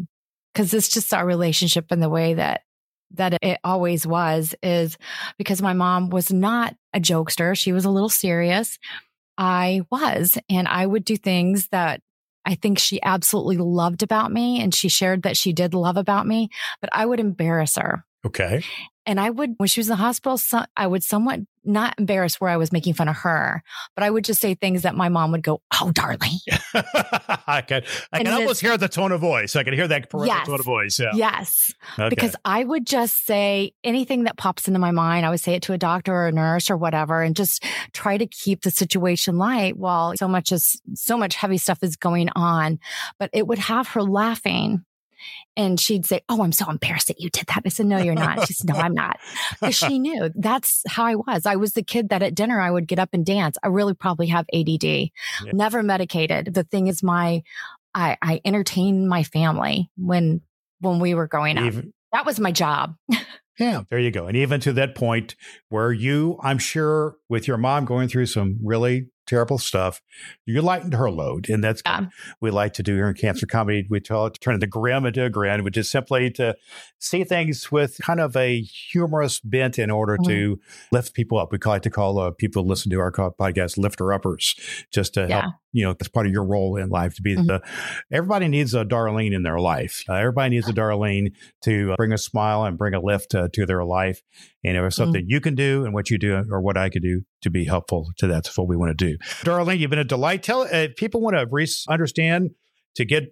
because 0.52 0.72
it's 0.74 0.88
just 0.88 1.12
our 1.14 1.26
relationship 1.26 1.86
and 1.90 2.02
the 2.02 2.08
way 2.08 2.34
that 2.34 2.62
that 3.10 3.38
it 3.42 3.60
always 3.62 4.06
was 4.06 4.54
is 4.62 4.96
because 5.38 5.62
my 5.62 5.72
mom 5.72 6.10
was 6.10 6.32
not 6.32 6.74
a 6.92 7.00
jokester 7.00 7.56
she 7.56 7.72
was 7.72 7.84
a 7.84 7.90
little 7.90 8.08
serious 8.08 8.78
i 9.38 9.82
was 9.90 10.38
and 10.48 10.68
i 10.68 10.84
would 10.84 11.04
do 11.04 11.16
things 11.16 11.68
that 11.68 12.00
I 12.46 12.54
think 12.54 12.78
she 12.78 13.02
absolutely 13.02 13.56
loved 13.56 14.02
about 14.02 14.30
me 14.30 14.60
and 14.60 14.74
she 14.74 14.88
shared 14.88 15.22
that 15.22 15.36
she 15.36 15.52
did 15.52 15.74
love 15.74 15.96
about 15.96 16.26
me, 16.26 16.50
but 16.80 16.90
I 16.92 17.06
would 17.06 17.20
embarrass 17.20 17.76
her. 17.76 18.04
Okay. 18.26 18.62
And 19.06 19.20
I 19.20 19.28
would, 19.28 19.54
when 19.58 19.66
she 19.68 19.80
was 19.80 19.88
in 19.88 19.90
the 19.92 19.96
hospital, 19.96 20.38
so, 20.38 20.64
I 20.78 20.86
would 20.86 21.02
somewhat 21.04 21.40
not 21.62 21.94
embarrass 21.98 22.40
where 22.40 22.48
I 22.48 22.56
was 22.56 22.72
making 22.72 22.94
fun 22.94 23.06
of 23.06 23.16
her, 23.16 23.62
but 23.94 24.02
I 24.02 24.08
would 24.08 24.24
just 24.24 24.40
say 24.40 24.54
things 24.54 24.80
that 24.82 24.94
my 24.94 25.10
mom 25.10 25.30
would 25.32 25.42
go, 25.42 25.60
Oh, 25.78 25.90
darling. 25.92 26.30
I 26.74 27.62
can, 27.66 27.82
I 28.12 28.18
And 28.18 28.24
can 28.24 28.28
almost 28.28 28.40
it's- 28.42 28.60
hear 28.60 28.78
the 28.78 28.88
tone 28.88 29.12
of 29.12 29.20
voice. 29.20 29.56
I 29.56 29.62
can 29.62 29.74
hear 29.74 29.86
that 29.88 30.06
Yes. 30.24 30.46
tone 30.46 30.58
of 30.58 30.64
voice. 30.64 30.98
Yeah. 30.98 31.10
Yes. 31.14 31.70
Okay. 31.98 32.08
Because 32.08 32.34
I 32.46 32.64
would 32.64 32.86
just 32.86 33.26
say 33.26 33.72
anything 33.84 34.24
that 34.24 34.38
pops 34.38 34.68
into 34.68 34.80
my 34.80 34.90
mind. 34.90 35.26
I 35.26 35.30
would 35.30 35.40
say 35.40 35.52
it 35.54 35.62
to 35.64 35.74
a 35.74 35.78
doctor 35.78 36.14
or 36.14 36.26
a 36.28 36.32
nurse 36.32 36.70
or 36.70 36.76
whatever 36.78 37.20
and 37.22 37.36
just 37.36 37.62
try 37.92 38.16
to 38.16 38.26
keep 38.26 38.62
the 38.62 38.70
situation 38.70 39.36
light 39.36 39.76
while 39.76 40.14
so 40.16 40.28
much 40.28 40.50
is 40.50 40.80
so 40.94 41.18
much 41.18 41.34
heavy 41.34 41.58
stuff 41.58 41.78
is 41.82 41.96
going 41.96 42.30
on. 42.36 42.78
But 43.18 43.28
it 43.34 43.46
would 43.46 43.58
have 43.58 43.88
her 43.88 44.02
laughing. 44.02 44.82
And 45.56 45.78
she'd 45.78 46.06
say, 46.06 46.22
Oh, 46.28 46.42
I'm 46.42 46.52
so 46.52 46.68
embarrassed 46.70 47.08
that 47.08 47.20
you 47.20 47.30
did 47.30 47.46
that. 47.48 47.62
I 47.64 47.68
said, 47.68 47.86
No, 47.86 47.98
you're 47.98 48.14
not. 48.14 48.46
She 48.46 48.54
said, 48.54 48.68
No, 48.68 48.76
I'm 48.76 48.94
not. 48.94 49.18
Because 49.60 49.76
she 49.76 49.98
knew 49.98 50.30
that's 50.34 50.82
how 50.88 51.04
I 51.04 51.14
was. 51.14 51.46
I 51.46 51.56
was 51.56 51.72
the 51.72 51.82
kid 51.82 52.08
that 52.10 52.22
at 52.22 52.34
dinner 52.34 52.60
I 52.60 52.70
would 52.70 52.86
get 52.88 52.98
up 52.98 53.10
and 53.12 53.24
dance. 53.24 53.56
I 53.62 53.68
really 53.68 53.94
probably 53.94 54.26
have 54.28 54.46
ADD, 54.52 55.10
never 55.52 55.82
medicated. 55.82 56.52
The 56.52 56.64
thing 56.64 56.86
is, 56.88 57.02
my, 57.02 57.42
I, 57.94 58.16
I 58.20 58.40
entertained 58.44 59.08
my 59.08 59.22
family 59.22 59.90
when, 59.96 60.40
when 60.80 60.98
we 60.98 61.14
were 61.14 61.28
growing 61.28 61.56
up. 61.58 61.64
Even, 61.64 61.92
That 62.12 62.26
was 62.26 62.40
my 62.40 62.52
job. 62.52 62.96
yeah, 63.58 63.82
there 63.90 63.98
you 64.00 64.10
go. 64.10 64.26
And 64.26 64.36
even 64.36 64.60
to 64.60 64.72
that 64.74 64.94
point 64.94 65.36
where 65.68 65.92
you, 65.92 66.38
I'm 66.42 66.58
sure, 66.58 67.16
with 67.28 67.46
your 67.46 67.56
mom 67.56 67.84
going 67.84 68.08
through 68.08 68.26
some 68.26 68.58
really 68.62 69.08
terrible 69.26 69.58
stuff, 69.58 70.00
you 70.46 70.60
lightened 70.62 70.94
her 70.94 71.10
load. 71.10 71.48
And 71.48 71.62
that's 71.62 71.82
Yeah. 71.84 72.00
what 72.00 72.08
we 72.40 72.50
like 72.50 72.72
to 72.74 72.82
do 72.82 72.94
here 72.94 73.08
in 73.08 73.14
Cancer 73.14 73.46
Comedy. 73.46 73.86
We 73.88 74.00
tell 74.00 74.26
it 74.26 74.34
to 74.34 74.40
turn 74.40 74.58
the 74.60 74.66
grim 74.66 75.06
into 75.06 75.24
a 75.24 75.30
grin, 75.30 75.64
which 75.64 75.76
is 75.76 75.90
simply 75.90 76.30
to 76.32 76.54
see 76.98 77.24
things 77.24 77.70
with 77.72 77.98
kind 78.02 78.20
of 78.20 78.36
a 78.36 78.60
humorous 78.62 79.40
bent 79.40 79.78
in 79.78 79.90
order 79.90 80.16
Mm-hmm. 80.16 80.30
to 80.30 80.60
lift 80.92 81.14
people 81.14 81.38
up. 81.38 81.52
We 81.52 81.58
like 81.64 81.82
to 81.82 81.90
call 81.90 82.18
uh, 82.18 82.30
people 82.30 82.62
who 82.62 82.68
listen 82.68 82.90
to 82.90 83.00
our 83.00 83.10
podcast 83.12 83.76
lifter 83.78 84.12
uppers, 84.12 84.54
just 84.92 85.14
to 85.14 85.26
Yeah. 85.28 85.40
help 85.42 85.54
you 85.74 85.84
know, 85.84 85.92
that's 85.92 86.08
part 86.08 86.24
of 86.26 86.32
your 86.32 86.44
role 86.44 86.76
in 86.76 86.88
life 86.88 87.14
to 87.16 87.22
be 87.22 87.34
Mhm. 87.36 87.46
the, 87.48 87.60
everybody 88.12 88.48
needs 88.48 88.72
a 88.74 88.84
Darleen 88.84 89.34
in 89.34 89.42
their 89.42 89.58
life. 89.58 90.02
Uh, 90.08 90.14
everybody 90.14 90.54
needs 90.54 90.68
a 90.68 90.72
Darleen 90.72 91.32
to 91.64 91.92
uh, 91.92 91.96
bring 91.96 92.12
a 92.12 92.18
smile 92.18 92.64
and 92.64 92.78
bring 92.78 92.94
a 92.94 93.00
lift 93.00 93.34
uh, 93.34 93.48
to 93.52 93.66
their 93.66 93.84
life. 93.84 94.22
And 94.64 94.76
if 94.76 94.82
there's 94.82 94.94
something 94.96 95.24
you 95.26 95.40
can 95.40 95.54
do 95.54 95.84
and 95.84 95.92
what 95.92 96.10
you 96.10 96.16
do 96.18 96.42
or 96.50 96.60
what 96.60 96.76
I 96.78 96.88
could 96.88 97.02
do 97.02 97.22
to 97.42 97.50
be 97.50 97.64
helpful 97.64 98.12
to 98.18 98.26
that, 98.28 98.44
that's 98.44 98.56
what 98.56 98.68
we 98.68 98.76
want 98.76 98.96
to 98.96 99.06
do. 99.10 99.18
Darleen, 99.42 99.78
you've 99.78 99.90
been 99.90 99.98
a 99.98 100.04
delight. 100.04 100.42
Tell, 100.44 100.62
uh, 100.72 100.88
people 100.96 101.20
want 101.20 101.36
to 101.36 101.46
re- 101.50 101.66
understand 101.88 102.50
to 102.94 103.04
get, 103.04 103.24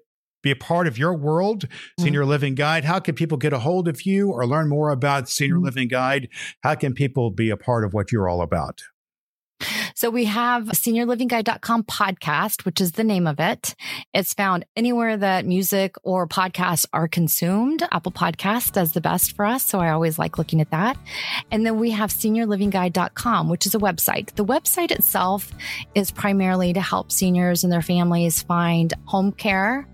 be 0.42 0.50
a 0.50 0.56
part 0.56 0.88
of 0.88 0.98
your 0.98 1.16
world, 1.16 1.66
Senior 2.00 2.24
Living 2.26 2.56
Guide. 2.56 2.84
How 2.84 2.98
can 2.98 3.14
people 3.14 3.38
get 3.38 3.52
a 3.52 3.60
hold 3.60 3.86
of 3.86 4.02
you 4.04 4.32
or 4.32 4.44
learn 4.44 4.68
more 4.68 4.90
about 4.90 5.28
Senior 5.28 5.58
Mhm. 5.58 5.64
Living 5.64 5.86
Guide? 5.88 6.28
How 6.64 6.74
can 6.74 6.94
people 6.94 7.30
be 7.30 7.48
a 7.50 7.56
part 7.56 7.84
of 7.84 7.94
what 7.94 8.10
you're 8.10 8.28
all 8.28 8.42
about? 8.42 8.82
So 9.94 10.10
we 10.10 10.24
have 10.26 10.64
seniorlivingguide.com 10.64 11.84
podcast, 11.84 12.64
which 12.64 12.80
is 12.80 12.92
the 12.92 13.04
name 13.04 13.26
of 13.26 13.40
it. 13.40 13.74
It's 14.14 14.34
found 14.34 14.64
anywhere 14.76 15.16
that 15.16 15.46
music 15.46 15.96
or 16.02 16.26
podcasts 16.26 16.86
are 16.92 17.08
consumed. 17.08 17.82
Apple 17.92 18.12
Podcast 18.12 18.72
does 18.72 18.92
the 18.92 19.00
best 19.00 19.36
for 19.36 19.44
us. 19.44 19.64
So 19.64 19.80
I 19.80 19.90
always 19.90 20.18
like 20.18 20.38
looking 20.38 20.60
at 20.60 20.70
that. 20.70 20.96
And 21.50 21.64
then 21.66 21.78
we 21.78 21.90
have 21.90 22.10
seniorlivingguide.com, 22.10 23.48
which 23.48 23.66
is 23.66 23.74
a 23.74 23.78
website. 23.78 24.34
The 24.34 24.44
website 24.44 24.90
itself 24.90 25.52
is 25.94 26.10
primarily 26.10 26.72
to 26.72 26.80
help 26.80 27.12
seniors 27.12 27.64
and 27.64 27.72
their 27.72 27.82
families 27.82 28.42
find 28.42 28.92
home 29.04 29.32
care, 29.32 29.86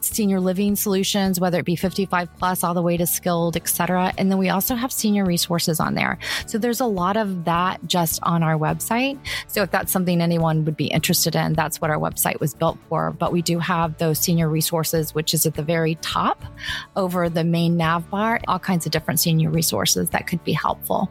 senior 0.00 0.40
living 0.40 0.76
solutions, 0.76 1.40
whether 1.40 1.58
it 1.58 1.64
be 1.64 1.76
55 1.76 2.28
plus 2.38 2.64
all 2.64 2.74
the 2.74 2.82
way 2.82 2.96
to 2.96 3.06
skilled, 3.06 3.56
et 3.56 3.68
cetera. 3.68 4.12
And 4.18 4.30
then 4.30 4.38
we 4.38 4.48
also 4.48 4.74
have 4.74 4.92
senior 4.92 5.24
resources 5.24 5.80
on 5.80 5.94
there. 5.94 6.18
So 6.46 6.58
there's 6.58 6.80
a 6.80 6.86
lot 6.86 7.16
of 7.16 7.44
that 7.44 7.80
just 7.86 8.20
on 8.22 8.42
our 8.42 8.56
website. 8.56 9.18
So 9.46 9.62
if 9.62 9.70
that's 9.70 9.92
something 9.92 10.20
anyone 10.20 10.64
would 10.64 10.76
be 10.76 10.86
interested 10.86 11.34
in, 11.34 11.54
that's 11.54 11.80
what 11.80 11.90
our 11.90 11.98
website 11.98 12.40
was 12.40 12.54
built 12.54 12.78
for. 12.88 13.12
But 13.12 13.32
we 13.32 13.42
do 13.42 13.58
have 13.58 13.98
those 13.98 14.18
senior 14.18 14.48
resources, 14.48 15.14
which 15.14 15.34
is 15.34 15.46
at 15.46 15.54
the 15.54 15.62
very 15.62 15.96
top 15.96 16.44
over 16.96 17.28
the 17.28 17.44
main 17.44 17.76
nav 17.76 18.08
bar, 18.10 18.40
all 18.48 18.58
kinds 18.58 18.86
of 18.86 18.92
different 18.92 19.20
senior 19.20 19.50
resources 19.50 20.10
that 20.10 20.26
could 20.26 20.42
be 20.44 20.52
helpful. 20.52 21.10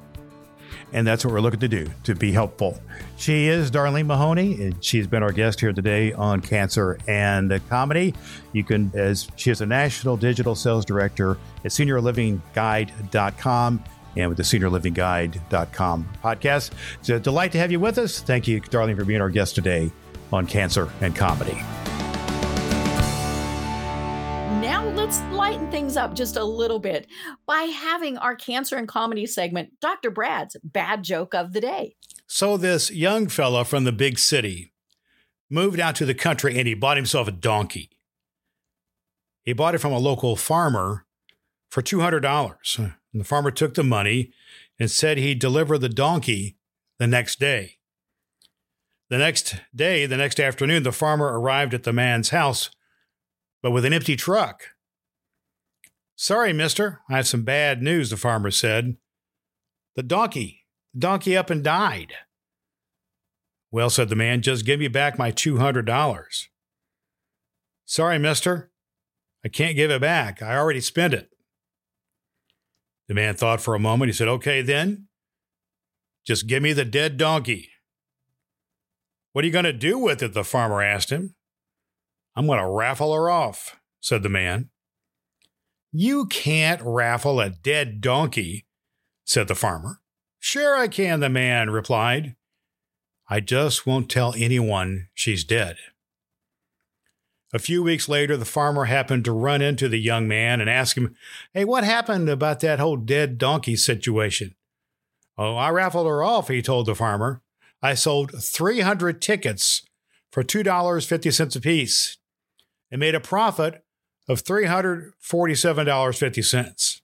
And 0.93 1.05
that's 1.05 1.25
what 1.25 1.33
we're 1.33 1.41
looking 1.41 1.59
to 1.59 1.67
do 1.67 1.89
to 2.03 2.15
be 2.15 2.31
helpful. 2.31 2.79
She 3.17 3.47
is 3.47 3.69
Darleen 3.69 4.05
Mahoney, 4.05 4.53
and 4.63 4.81
she's 4.83 5.05
been 5.05 5.21
our 5.21 5.33
guest 5.33 5.59
here 5.59 5.73
today 5.73 6.13
on 6.13 6.39
Cancer 6.41 6.97
and 7.07 7.61
Comedy. 7.69 8.13
You 8.53 8.63
can, 8.63 8.91
as 8.93 9.27
she 9.35 9.51
is 9.51 9.59
a 9.61 9.65
national 9.65 10.15
digital 10.17 10.55
sales 10.55 10.85
director 10.85 11.37
at 11.65 11.71
seniorlivingguide.com 11.71 13.83
and 14.15 14.29
with 14.29 14.37
the 14.37 14.43
seniorlivingguide.com 14.43 16.09
podcast. 16.23 16.71
It's 16.99 17.09
a 17.09 17.19
delight 17.19 17.51
to 17.51 17.57
have 17.57 17.71
you 17.71 17.79
with 17.79 17.97
us. 17.97 18.21
Thank 18.21 18.47
you, 18.47 18.61
Darleen, 18.61 18.97
for 18.97 19.05
being 19.05 19.21
our 19.21 19.29
guest 19.29 19.55
today 19.55 19.91
on 20.31 20.47
Cancer 20.47 20.89
and 21.01 21.15
Comedy. 21.15 21.57
Now 24.67 24.85
let's 24.89 25.21
lighten 25.31 25.71
things 25.71 25.95
up 25.95 26.13
just 26.13 26.35
a 26.35 26.43
little 26.43 26.79
bit 26.79 27.07
by 27.45 27.61
having 27.61 28.17
our 28.17 28.35
cancer 28.35 28.75
and 28.75 28.85
comedy 28.85 29.25
segment, 29.25 29.71
Dr. 29.79 30.11
Brad's 30.11 30.57
bad 30.61 31.05
joke 31.05 31.33
of 31.33 31.53
the 31.53 31.61
day. 31.61 31.95
So 32.27 32.57
this 32.57 32.91
young 32.91 33.29
fella 33.29 33.63
from 33.63 33.85
the 33.85 33.93
big 33.93 34.19
city 34.19 34.73
moved 35.49 35.79
out 35.79 35.95
to 35.95 36.05
the 36.05 36.13
country 36.13 36.59
and 36.59 36.67
he 36.67 36.73
bought 36.73 36.97
himself 36.97 37.29
a 37.29 37.31
donkey. 37.31 37.91
He 39.41 39.53
bought 39.53 39.73
it 39.73 39.77
from 39.77 39.93
a 39.93 39.99
local 39.99 40.35
farmer 40.35 41.05
for 41.71 41.81
$200. 41.81 42.77
And 42.77 42.93
the 43.13 43.23
farmer 43.23 43.51
took 43.51 43.75
the 43.75 43.85
money 43.85 44.33
and 44.77 44.91
said 44.91 45.17
he'd 45.17 45.39
deliver 45.39 45.77
the 45.77 45.87
donkey 45.87 46.57
the 46.99 47.07
next 47.07 47.39
day. 47.39 47.77
The 49.09 49.17
next 49.17 49.55
day, 49.73 50.05
the 50.05 50.17
next 50.17 50.41
afternoon, 50.41 50.83
the 50.83 50.91
farmer 50.91 51.39
arrived 51.39 51.73
at 51.73 51.83
the 51.83 51.93
man's 51.93 52.31
house, 52.31 52.69
but 53.61 53.71
with 53.71 53.85
an 53.85 53.93
empty 53.93 54.15
truck. 54.15 54.61
Sorry, 56.15 56.53
mister, 56.53 57.01
I 57.09 57.17
have 57.17 57.27
some 57.27 57.43
bad 57.43 57.81
news, 57.81 58.09
the 58.09 58.17
farmer 58.17 58.51
said. 58.51 58.97
The 59.95 60.03
donkey, 60.03 60.65
the 60.93 60.99
donkey 60.99 61.37
up 61.37 61.49
and 61.49 61.63
died. 61.63 62.13
Well, 63.71 63.89
said 63.89 64.09
the 64.09 64.15
man, 64.15 64.41
just 64.41 64.65
give 64.65 64.79
me 64.79 64.87
back 64.87 65.19
my 65.19 65.31
$200. 65.31 66.47
Sorry, 67.85 68.19
mister, 68.19 68.71
I 69.45 69.49
can't 69.49 69.75
give 69.75 69.91
it 69.91 70.01
back. 70.01 70.41
I 70.41 70.57
already 70.57 70.81
spent 70.81 71.13
it. 71.13 71.29
The 73.07 73.13
man 73.13 73.35
thought 73.35 73.61
for 73.61 73.75
a 73.75 73.79
moment. 73.79 74.09
He 74.09 74.13
said, 74.13 74.27
Okay, 74.27 74.61
then, 74.61 75.07
just 76.25 76.47
give 76.47 76.61
me 76.61 76.73
the 76.73 76.83
dead 76.83 77.17
donkey. 77.17 77.69
What 79.31 79.43
are 79.43 79.47
you 79.47 79.53
going 79.53 79.65
to 79.65 79.73
do 79.73 79.97
with 79.97 80.21
it? 80.21 80.33
The 80.33 80.43
farmer 80.43 80.81
asked 80.81 81.09
him. 81.09 81.35
I'm 82.37 82.45
going 82.45 82.59
to 82.59 82.67
raffle 82.67 83.15
her 83.15 83.31
off, 83.31 83.79
said 83.99 84.21
the 84.21 84.29
man. 84.29 84.69
You 85.91 86.27
can't 86.27 86.79
raffle 86.83 87.39
a 87.39 87.49
dead 87.49 87.99
donkey, 87.99 88.67
said 89.25 89.47
the 89.47 89.55
farmer. 89.55 90.01
Sure, 90.37 90.75
I 90.75 90.87
can, 90.87 91.19
the 91.19 91.29
man 91.29 91.71
replied. 91.71 92.35
I 93.27 93.39
just 93.39 93.87
won't 93.87 94.07
tell 94.07 94.35
anyone 94.37 95.07
she's 95.15 95.43
dead. 95.43 95.77
A 97.55 97.59
few 97.59 97.81
weeks 97.81 98.07
later, 98.07 98.37
the 98.37 98.45
farmer 98.45 98.85
happened 98.85 99.25
to 99.25 99.31
run 99.31 99.63
into 99.63 99.89
the 99.89 99.99
young 99.99 100.27
man 100.27 100.61
and 100.61 100.69
ask 100.69 100.95
him, 100.95 101.15
Hey, 101.55 101.65
what 101.65 101.83
happened 101.83 102.29
about 102.29 102.59
that 102.59 102.77
whole 102.77 102.97
dead 102.97 103.39
donkey 103.39 103.75
situation? 103.75 104.53
Oh, 105.39 105.55
I 105.55 105.71
raffled 105.71 106.05
her 106.05 106.21
off, 106.21 106.49
he 106.49 106.61
told 106.61 106.85
the 106.85 106.93
farmer. 106.93 107.41
I 107.81 107.95
sold 107.95 108.43
300 108.43 109.23
tickets 109.23 109.81
for 110.31 110.43
$2.50 110.43 111.55
apiece 111.55 112.17
and 112.91 112.99
made 112.99 113.15
a 113.15 113.19
profit 113.19 113.83
of 114.27 114.43
$347.50. 114.43 117.01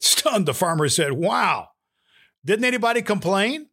Stunned, 0.00 0.46
the 0.46 0.54
farmer 0.54 0.88
said, 0.88 1.12
Wow, 1.12 1.68
didn't 2.44 2.64
anybody 2.64 3.02
complain? 3.02 3.68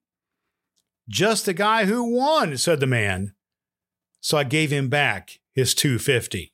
Just 1.08 1.46
the 1.46 1.54
guy 1.54 1.86
who 1.86 2.16
won, 2.16 2.58
said 2.58 2.80
the 2.80 2.86
man. 2.86 3.34
So 4.22 4.38
I 4.38 4.44
gave 4.44 4.72
him 4.72 4.90
back 4.90 5.40
his 5.54 5.74
250. 5.74 6.52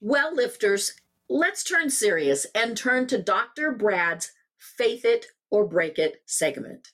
Well, 0.00 0.34
lifters, 0.34 0.94
let's 1.28 1.64
turn 1.64 1.90
serious 1.90 2.46
and 2.54 2.76
turn 2.76 3.06
to 3.06 3.22
Dr. 3.22 3.72
Brad's 3.72 4.32
Faith 4.58 5.04
It 5.04 5.26
or 5.50 5.66
Break 5.66 5.98
It 5.98 6.22
segment. 6.26 6.88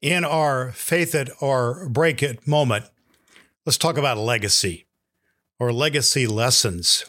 In 0.00 0.24
our 0.24 0.72
faith 0.72 1.14
it 1.14 1.28
or 1.40 1.86
break 1.90 2.22
it 2.22 2.46
moment, 2.46 2.86
let's 3.66 3.76
talk 3.76 3.98
about 3.98 4.16
legacy 4.16 4.86
or 5.60 5.72
legacy 5.72 6.26
lessons. 6.26 7.04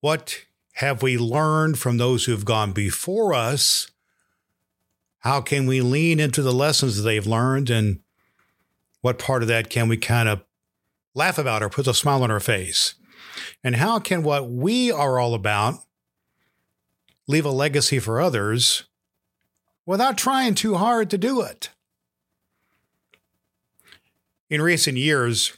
What 0.00 0.44
have 0.74 1.02
we 1.02 1.18
learned 1.18 1.78
from 1.78 1.98
those 1.98 2.24
who've 2.24 2.44
gone 2.44 2.70
before 2.72 3.34
us? 3.34 3.90
How 5.18 5.40
can 5.40 5.66
we 5.66 5.80
lean 5.80 6.20
into 6.20 6.40
the 6.40 6.52
lessons 6.52 6.96
that 6.96 7.02
they've 7.02 7.26
learned? 7.26 7.68
And 7.68 7.98
what 9.00 9.18
part 9.18 9.42
of 9.42 9.48
that 9.48 9.68
can 9.68 9.88
we 9.88 9.96
kind 9.96 10.28
of 10.28 10.44
laugh 11.14 11.36
about 11.36 11.62
or 11.62 11.68
put 11.68 11.88
a 11.88 11.94
smile 11.94 12.22
on 12.22 12.30
our 12.30 12.40
face? 12.40 12.94
And 13.64 13.76
how 13.76 13.98
can 13.98 14.22
what 14.22 14.48
we 14.48 14.92
are 14.92 15.18
all 15.18 15.34
about 15.34 15.80
leave 17.26 17.44
a 17.44 17.50
legacy 17.50 17.98
for 17.98 18.20
others 18.20 18.84
without 19.84 20.16
trying 20.16 20.54
too 20.54 20.76
hard 20.76 21.10
to 21.10 21.18
do 21.18 21.40
it? 21.40 21.70
In 24.48 24.62
recent 24.62 24.96
years, 24.96 25.56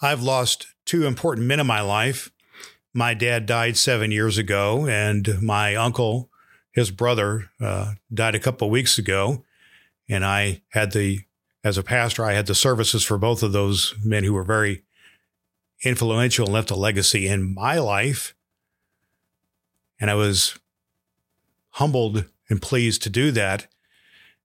I've 0.00 0.22
lost 0.22 0.68
two 0.84 1.06
important 1.06 1.46
men 1.46 1.60
in 1.60 1.66
my 1.66 1.80
life. 1.80 2.30
My 2.92 3.14
dad 3.14 3.46
died 3.46 3.76
seven 3.76 4.10
years 4.10 4.38
ago, 4.38 4.86
and 4.86 5.42
my 5.42 5.74
uncle, 5.74 6.30
his 6.72 6.90
brother, 6.90 7.50
uh, 7.60 7.94
died 8.12 8.34
a 8.34 8.40
couple 8.40 8.68
of 8.68 8.72
weeks 8.72 8.98
ago. 8.98 9.44
And 10.08 10.24
I 10.24 10.62
had 10.68 10.92
the, 10.92 11.20
as 11.64 11.78
a 11.78 11.82
pastor, 11.82 12.24
I 12.24 12.34
had 12.34 12.46
the 12.46 12.54
services 12.54 13.02
for 13.02 13.18
both 13.18 13.42
of 13.42 13.52
those 13.52 13.94
men 14.04 14.24
who 14.24 14.34
were 14.34 14.44
very 14.44 14.82
influential 15.82 16.46
and 16.46 16.54
left 16.54 16.70
a 16.70 16.76
legacy 16.76 17.26
in 17.26 17.54
my 17.54 17.78
life. 17.78 18.34
And 20.00 20.10
I 20.10 20.14
was 20.14 20.58
humbled 21.70 22.26
and 22.48 22.62
pleased 22.62 23.02
to 23.02 23.10
do 23.10 23.30
that. 23.32 23.66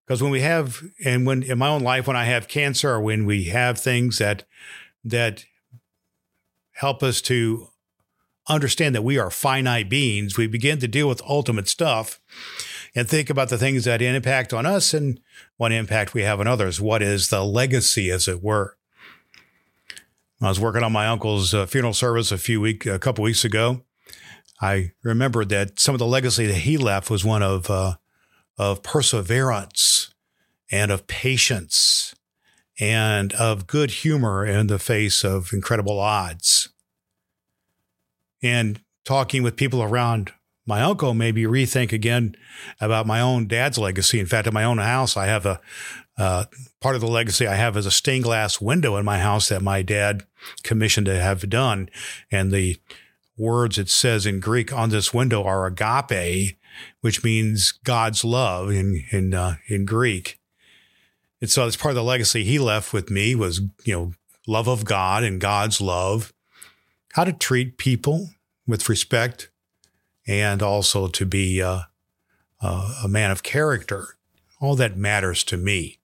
Because 0.05 0.23
when 0.23 0.31
we 0.31 0.41
have, 0.41 0.81
and 1.05 1.27
when 1.27 1.43
in 1.43 1.59
my 1.59 1.67
own 1.67 1.81
life, 1.81 2.07
when 2.07 2.15
I 2.15 2.25
have 2.25 2.47
cancer 2.47 2.89
or 2.89 3.01
when 3.01 3.25
we 3.25 3.45
have 3.45 3.77
things 3.77 4.17
that, 4.17 4.45
that 5.03 5.45
help 6.79 7.03
us 7.03 7.19
to 7.19 7.67
understand 8.47 8.95
that 8.95 9.03
we 9.03 9.17
are 9.19 9.29
finite 9.29 9.89
beings, 9.89 10.37
we 10.37 10.47
begin 10.47 10.79
to 10.79 10.87
deal 10.87 11.09
with 11.09 11.21
ultimate 11.27 11.67
stuff 11.67 12.21
and 12.95 13.07
think 13.07 13.29
about 13.29 13.49
the 13.49 13.57
things 13.57 13.83
that 13.83 14.01
impact 14.01 14.53
on 14.53 14.65
us 14.65 14.93
and 14.93 15.19
what 15.57 15.73
impact 15.73 16.13
we 16.13 16.23
have 16.23 16.39
on 16.39 16.47
others. 16.47 16.79
What 16.79 17.01
is 17.01 17.27
the 17.27 17.43
legacy, 17.43 18.09
as 18.09 18.29
it 18.29 18.41
were? 18.41 18.77
I 20.41 20.47
was 20.47 20.59
working 20.59 20.81
on 20.81 20.93
my 20.93 21.07
uncle's 21.07 21.53
uh, 21.53 21.65
funeral 21.65 21.93
service 21.93 22.31
a 22.31 22.37
few 22.37 22.61
week, 22.61 22.85
a 22.85 22.97
couple 22.97 23.25
weeks 23.25 23.43
ago. 23.43 23.81
I 24.61 24.93
remembered 25.03 25.49
that 25.49 25.81
some 25.81 25.93
of 25.93 25.99
the 25.99 26.05
legacy 26.05 26.45
that 26.45 26.59
he 26.59 26.77
left 26.77 27.09
was 27.09 27.25
one 27.25 27.43
of 27.43 27.69
uh, 27.69 27.95
of 28.57 28.83
perseverance 28.83 30.13
and 30.71 30.91
of 30.91 31.07
patience 31.07 32.15
and 32.79 33.33
of 33.33 33.67
good 33.67 33.91
humor 33.91 34.45
in 34.45 34.67
the 34.67 34.79
face 34.79 35.23
of 35.23 35.51
incredible 35.53 35.99
odds. 35.99 36.58
And 38.41 38.81
talking 39.05 39.43
with 39.43 39.55
people 39.55 39.81
around 39.81 40.31
my 40.65 40.81
uncle 40.81 41.13
made 41.13 41.35
me 41.35 41.43
rethink 41.43 41.91
again 41.91 42.35
about 42.79 43.07
my 43.07 43.19
own 43.19 43.47
dad's 43.47 43.77
legacy. 43.77 44.19
In 44.19 44.27
fact, 44.27 44.47
in 44.47 44.53
my 44.53 44.63
own 44.63 44.77
house, 44.77 45.17
I 45.17 45.25
have 45.25 45.45
a 45.45 45.59
uh, 46.19 46.45
part 46.81 46.95
of 46.95 47.01
the 47.01 47.07
legacy 47.07 47.47
I 47.47 47.55
have 47.55 47.77
is 47.77 47.85
a 47.85 47.91
stained 47.91 48.25
glass 48.25 48.59
window 48.59 48.97
in 48.97 49.05
my 49.05 49.19
house 49.19 49.49
that 49.49 49.61
my 49.61 49.81
dad 49.81 50.25
commissioned 50.63 51.05
to 51.05 51.19
have 51.19 51.49
done. 51.49 51.89
And 52.29 52.51
the 52.51 52.77
words 53.37 53.77
it 53.77 53.89
says 53.89 54.25
in 54.25 54.41
Greek 54.41 54.71
on 54.73 54.89
this 54.89 55.13
window 55.13 55.43
are 55.43 55.65
agape, 55.65 56.57
which 57.01 57.23
means 57.23 57.71
God's 57.71 58.23
love 58.23 58.69
in 58.69 59.05
in 59.11 59.33
uh, 59.33 59.55
in 59.67 59.85
Greek. 59.85 60.39
And 61.41 61.49
so 61.49 61.65
it's 61.65 61.77
part 61.77 61.93
of 61.93 61.95
the 61.95 62.03
legacy 62.03 62.43
he 62.43 62.59
left 62.59 62.91
with 62.91 63.09
me 63.09 63.33
was 63.33 63.61
you 63.85 63.93
know 63.93 64.11
love 64.45 64.67
of 64.67 64.83
God 64.83 65.23
and 65.23 65.39
God's 65.39 65.79
love, 65.79 66.33
how 67.19 67.25
to 67.25 67.33
treat 67.33 67.77
people 67.77 68.29
with 68.65 68.87
respect, 68.87 69.49
and 70.25 70.63
also 70.63 71.09
to 71.09 71.25
be 71.25 71.61
uh, 71.61 71.81
uh, 72.61 72.93
a 73.03 73.09
man 73.09 73.29
of 73.29 73.43
character. 73.43 74.15
All 74.61 74.77
that 74.77 74.95
matters 74.95 75.43
to 75.43 75.57
me. 75.57 75.99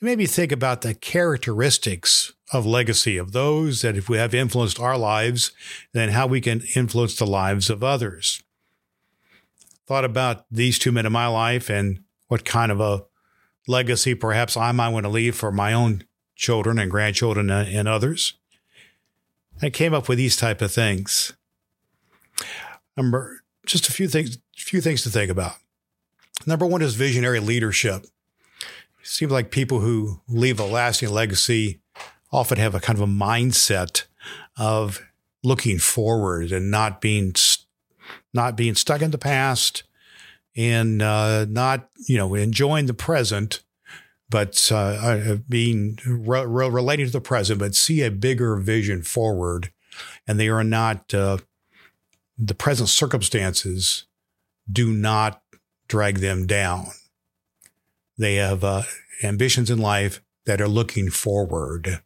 Maybe 0.00 0.26
think 0.26 0.52
about 0.52 0.82
the 0.82 0.94
characteristics 0.94 2.32
of 2.52 2.66
legacy 2.66 3.16
of 3.16 3.32
those 3.32 3.82
that 3.82 3.96
if 3.96 4.08
we 4.08 4.16
have 4.16 4.32
influenced 4.32 4.78
our 4.78 4.96
lives, 4.96 5.50
then 5.92 6.10
how 6.10 6.28
we 6.28 6.40
can 6.40 6.62
influence 6.76 7.16
the 7.16 7.26
lives 7.26 7.68
of 7.68 7.82
others. 7.82 8.44
Thought 9.88 10.04
about 10.04 10.44
these 10.52 10.78
two 10.78 10.92
men 10.92 11.04
in 11.04 11.10
my 11.10 11.26
life 11.26 11.68
and 11.68 12.04
what 12.28 12.44
kind 12.44 12.70
of 12.70 12.80
a 12.80 13.06
legacy 13.66 14.14
perhaps 14.14 14.56
I 14.56 14.70
might 14.70 14.90
want 14.90 15.02
to 15.02 15.10
leave 15.10 15.34
for 15.34 15.50
my 15.50 15.72
own 15.72 16.04
children 16.36 16.78
and 16.78 16.88
grandchildren 16.88 17.50
and 17.50 17.88
others. 17.88 18.37
I 19.60 19.70
came 19.70 19.94
up 19.94 20.08
with 20.08 20.18
these 20.18 20.36
type 20.36 20.62
of 20.62 20.72
things. 20.72 21.34
Number 22.96 23.42
just 23.66 23.88
a 23.88 23.92
few 23.92 24.08
things, 24.08 24.38
few 24.56 24.80
things 24.80 25.02
to 25.02 25.10
think 25.10 25.30
about. 25.30 25.54
Number 26.46 26.66
one 26.66 26.82
is 26.82 26.94
visionary 26.94 27.40
leadership. 27.40 28.04
It 29.00 29.06
seems 29.06 29.32
like 29.32 29.50
people 29.50 29.80
who 29.80 30.20
leave 30.28 30.60
a 30.60 30.64
lasting 30.64 31.10
legacy 31.10 31.80
often 32.32 32.58
have 32.58 32.74
a 32.74 32.80
kind 32.80 32.98
of 32.98 33.02
a 33.02 33.12
mindset 33.12 34.04
of 34.56 35.02
looking 35.42 35.78
forward 35.78 36.52
and 36.52 36.70
not 36.70 37.00
being 37.00 37.34
not 38.32 38.56
being 38.56 38.74
stuck 38.74 39.02
in 39.02 39.10
the 39.10 39.18
past 39.18 39.82
and 40.56 41.00
uh, 41.02 41.46
not 41.48 41.88
you 42.06 42.16
know 42.16 42.34
enjoying 42.34 42.86
the 42.86 42.94
present 42.94 43.62
but 44.30 44.68
uh, 44.72 44.76
uh 44.76 45.36
being 45.48 45.98
re- 46.06 46.44
re- 46.44 46.70
relating 46.70 47.06
to 47.06 47.12
the 47.12 47.20
present 47.20 47.58
but 47.58 47.74
see 47.74 48.02
a 48.02 48.10
bigger 48.10 48.56
vision 48.56 49.02
forward 49.02 49.72
and 50.26 50.38
they 50.38 50.48
are 50.48 50.64
not 50.64 51.12
uh, 51.14 51.38
the 52.36 52.54
present 52.54 52.88
circumstances 52.88 54.04
do 54.70 54.92
not 54.92 55.42
drag 55.88 56.18
them 56.18 56.46
down 56.46 56.88
they 58.16 58.36
have 58.36 58.64
uh, 58.64 58.82
ambitions 59.22 59.70
in 59.70 59.78
life 59.78 60.20
that 60.44 60.60
are 60.60 60.68
looking 60.68 61.10
forward 61.10 62.00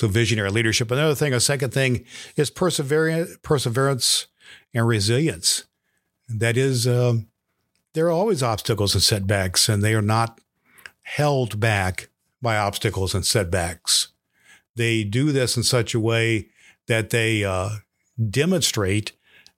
so 0.00 0.08
visionary 0.08 0.50
leadership. 0.50 0.90
Another 0.90 1.14
thing, 1.14 1.34
a 1.34 1.40
second 1.40 1.74
thing 1.74 2.06
is 2.34 2.48
perseverance, 2.48 3.36
perseverance 3.42 4.28
and 4.72 4.86
resilience. 4.86 5.64
That 6.26 6.56
is, 6.56 6.86
um, 6.86 7.28
there 7.92 8.06
are 8.06 8.10
always 8.10 8.42
obstacles 8.42 8.94
and 8.94 9.02
setbacks, 9.02 9.68
and 9.68 9.82
they 9.82 9.94
are 9.94 10.00
not 10.00 10.40
held 11.16 11.58
back 11.58 12.08
by 12.40 12.56
obstacles 12.56 13.14
and 13.14 13.26
setbacks. 13.26 14.08
They 14.76 15.04
do 15.04 15.32
this 15.32 15.56
in 15.56 15.62
such 15.62 15.94
a 15.94 16.00
way 16.00 16.48
that 16.86 17.10
they 17.10 17.44
uh, 17.44 17.70
demonstrate 18.30 19.12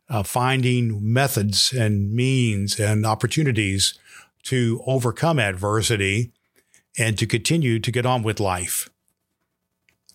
uh, 0.08 0.22
finding 0.22 1.12
methods 1.12 1.72
and 1.72 2.12
means 2.12 2.80
and 2.80 3.06
opportunities 3.06 3.98
to 4.44 4.82
overcome 4.86 5.38
adversity 5.38 6.32
and 6.98 7.16
to 7.18 7.26
continue 7.26 7.78
to 7.78 7.90
get 7.90 8.06
on 8.06 8.22
with 8.22 8.40
life. 8.40 8.88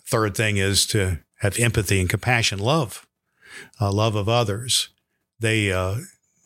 Third 0.06 0.36
thing 0.36 0.56
is 0.56 0.86
to 0.88 1.20
have 1.40 1.58
empathy 1.58 2.00
and 2.00 2.10
compassion, 2.10 2.58
love, 2.58 3.06
uh, 3.80 3.92
love 3.92 4.14
of 4.14 4.28
others. 4.28 4.88
They, 5.40 5.72
uh, 5.72 5.96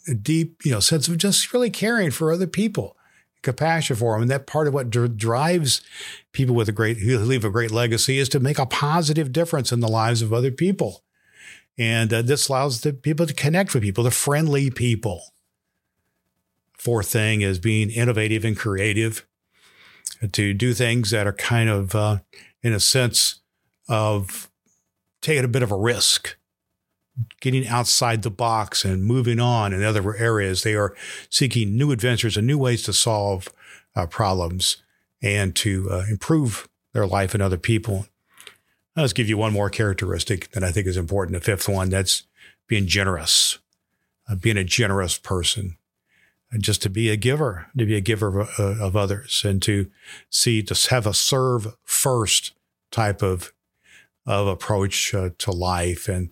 a 0.08 0.14
deep, 0.14 0.64
you 0.64 0.72
know, 0.72 0.80
sense 0.80 1.08
of 1.08 1.16
just 1.16 1.52
really 1.52 1.70
caring 1.70 2.10
for 2.10 2.32
other 2.32 2.46
people, 2.46 2.96
compassion 3.42 3.96
for 3.96 4.14
them. 4.14 4.22
And 4.22 4.30
that 4.30 4.46
part 4.46 4.68
of 4.68 4.74
what 4.74 4.90
dr- 4.90 5.16
drives 5.16 5.82
people 6.32 6.54
with 6.54 6.68
a 6.68 6.72
great, 6.72 6.98
who 6.98 7.18
leave 7.18 7.44
a 7.44 7.50
great 7.50 7.70
legacy 7.70 8.18
is 8.18 8.28
to 8.30 8.40
make 8.40 8.58
a 8.58 8.66
positive 8.66 9.32
difference 9.32 9.72
in 9.72 9.80
the 9.80 9.88
lives 9.88 10.22
of 10.22 10.32
other 10.32 10.50
people. 10.50 11.02
And 11.78 12.12
uh, 12.12 12.22
this 12.22 12.48
allows 12.48 12.82
the 12.82 12.92
people 12.92 13.26
to 13.26 13.34
connect 13.34 13.74
with 13.74 13.82
people, 13.82 14.04
the 14.04 14.10
friendly 14.10 14.70
people. 14.70 15.22
Fourth 16.78 17.08
thing 17.08 17.42
is 17.42 17.58
being 17.58 17.90
innovative 17.90 18.44
and 18.44 18.56
creative 18.56 19.26
to 20.32 20.54
do 20.54 20.74
things 20.74 21.10
that 21.10 21.26
are 21.26 21.32
kind 21.32 21.68
of, 21.68 21.94
uh, 21.94 22.18
in 22.62 22.72
a 22.72 22.80
sense, 22.80 23.40
of 23.88 24.50
taking 25.20 25.44
a 25.44 25.48
bit 25.48 25.62
of 25.62 25.72
a 25.72 25.76
risk, 25.76 26.36
getting 27.40 27.66
outside 27.66 28.22
the 28.22 28.30
box 28.30 28.84
and 28.84 29.04
moving 29.04 29.40
on 29.40 29.72
in 29.72 29.82
other 29.82 30.16
areas. 30.16 30.62
They 30.62 30.74
are 30.74 30.94
seeking 31.30 31.76
new 31.76 31.92
adventures 31.92 32.36
and 32.36 32.46
new 32.46 32.58
ways 32.58 32.82
to 32.84 32.92
solve 32.92 33.48
uh, 33.94 34.06
problems 34.06 34.78
and 35.22 35.54
to 35.56 35.88
uh, 35.90 36.04
improve 36.10 36.68
their 36.92 37.06
life 37.06 37.34
and 37.34 37.42
other 37.42 37.58
people. 37.58 38.06
Just 38.96 39.14
give 39.14 39.28
you 39.28 39.38
one 39.38 39.52
more 39.52 39.70
characteristic 39.70 40.50
that 40.50 40.62
I 40.62 40.70
think 40.70 40.86
is 40.86 40.96
important. 40.96 41.34
The 41.34 41.44
fifth 41.44 41.68
one 41.68 41.88
that's 41.88 42.24
being 42.66 42.86
generous, 42.86 43.58
uh, 44.28 44.34
being 44.34 44.58
a 44.58 44.64
generous 44.64 45.16
person, 45.18 45.76
and 46.50 46.62
just 46.62 46.82
to 46.82 46.90
be 46.90 47.08
a 47.08 47.16
giver, 47.16 47.68
to 47.78 47.86
be 47.86 47.96
a 47.96 48.02
giver 48.02 48.40
of, 48.40 48.60
uh, 48.60 48.84
of 48.84 48.94
others, 48.94 49.42
and 49.44 49.62
to 49.62 49.90
see, 50.28 50.62
to 50.62 50.90
have 50.90 51.06
a 51.06 51.14
serve 51.14 51.74
first 51.84 52.52
type 52.90 53.22
of 53.22 53.52
of 54.26 54.46
approach 54.46 55.14
uh, 55.14 55.30
to 55.38 55.50
life. 55.50 56.08
And 56.08 56.30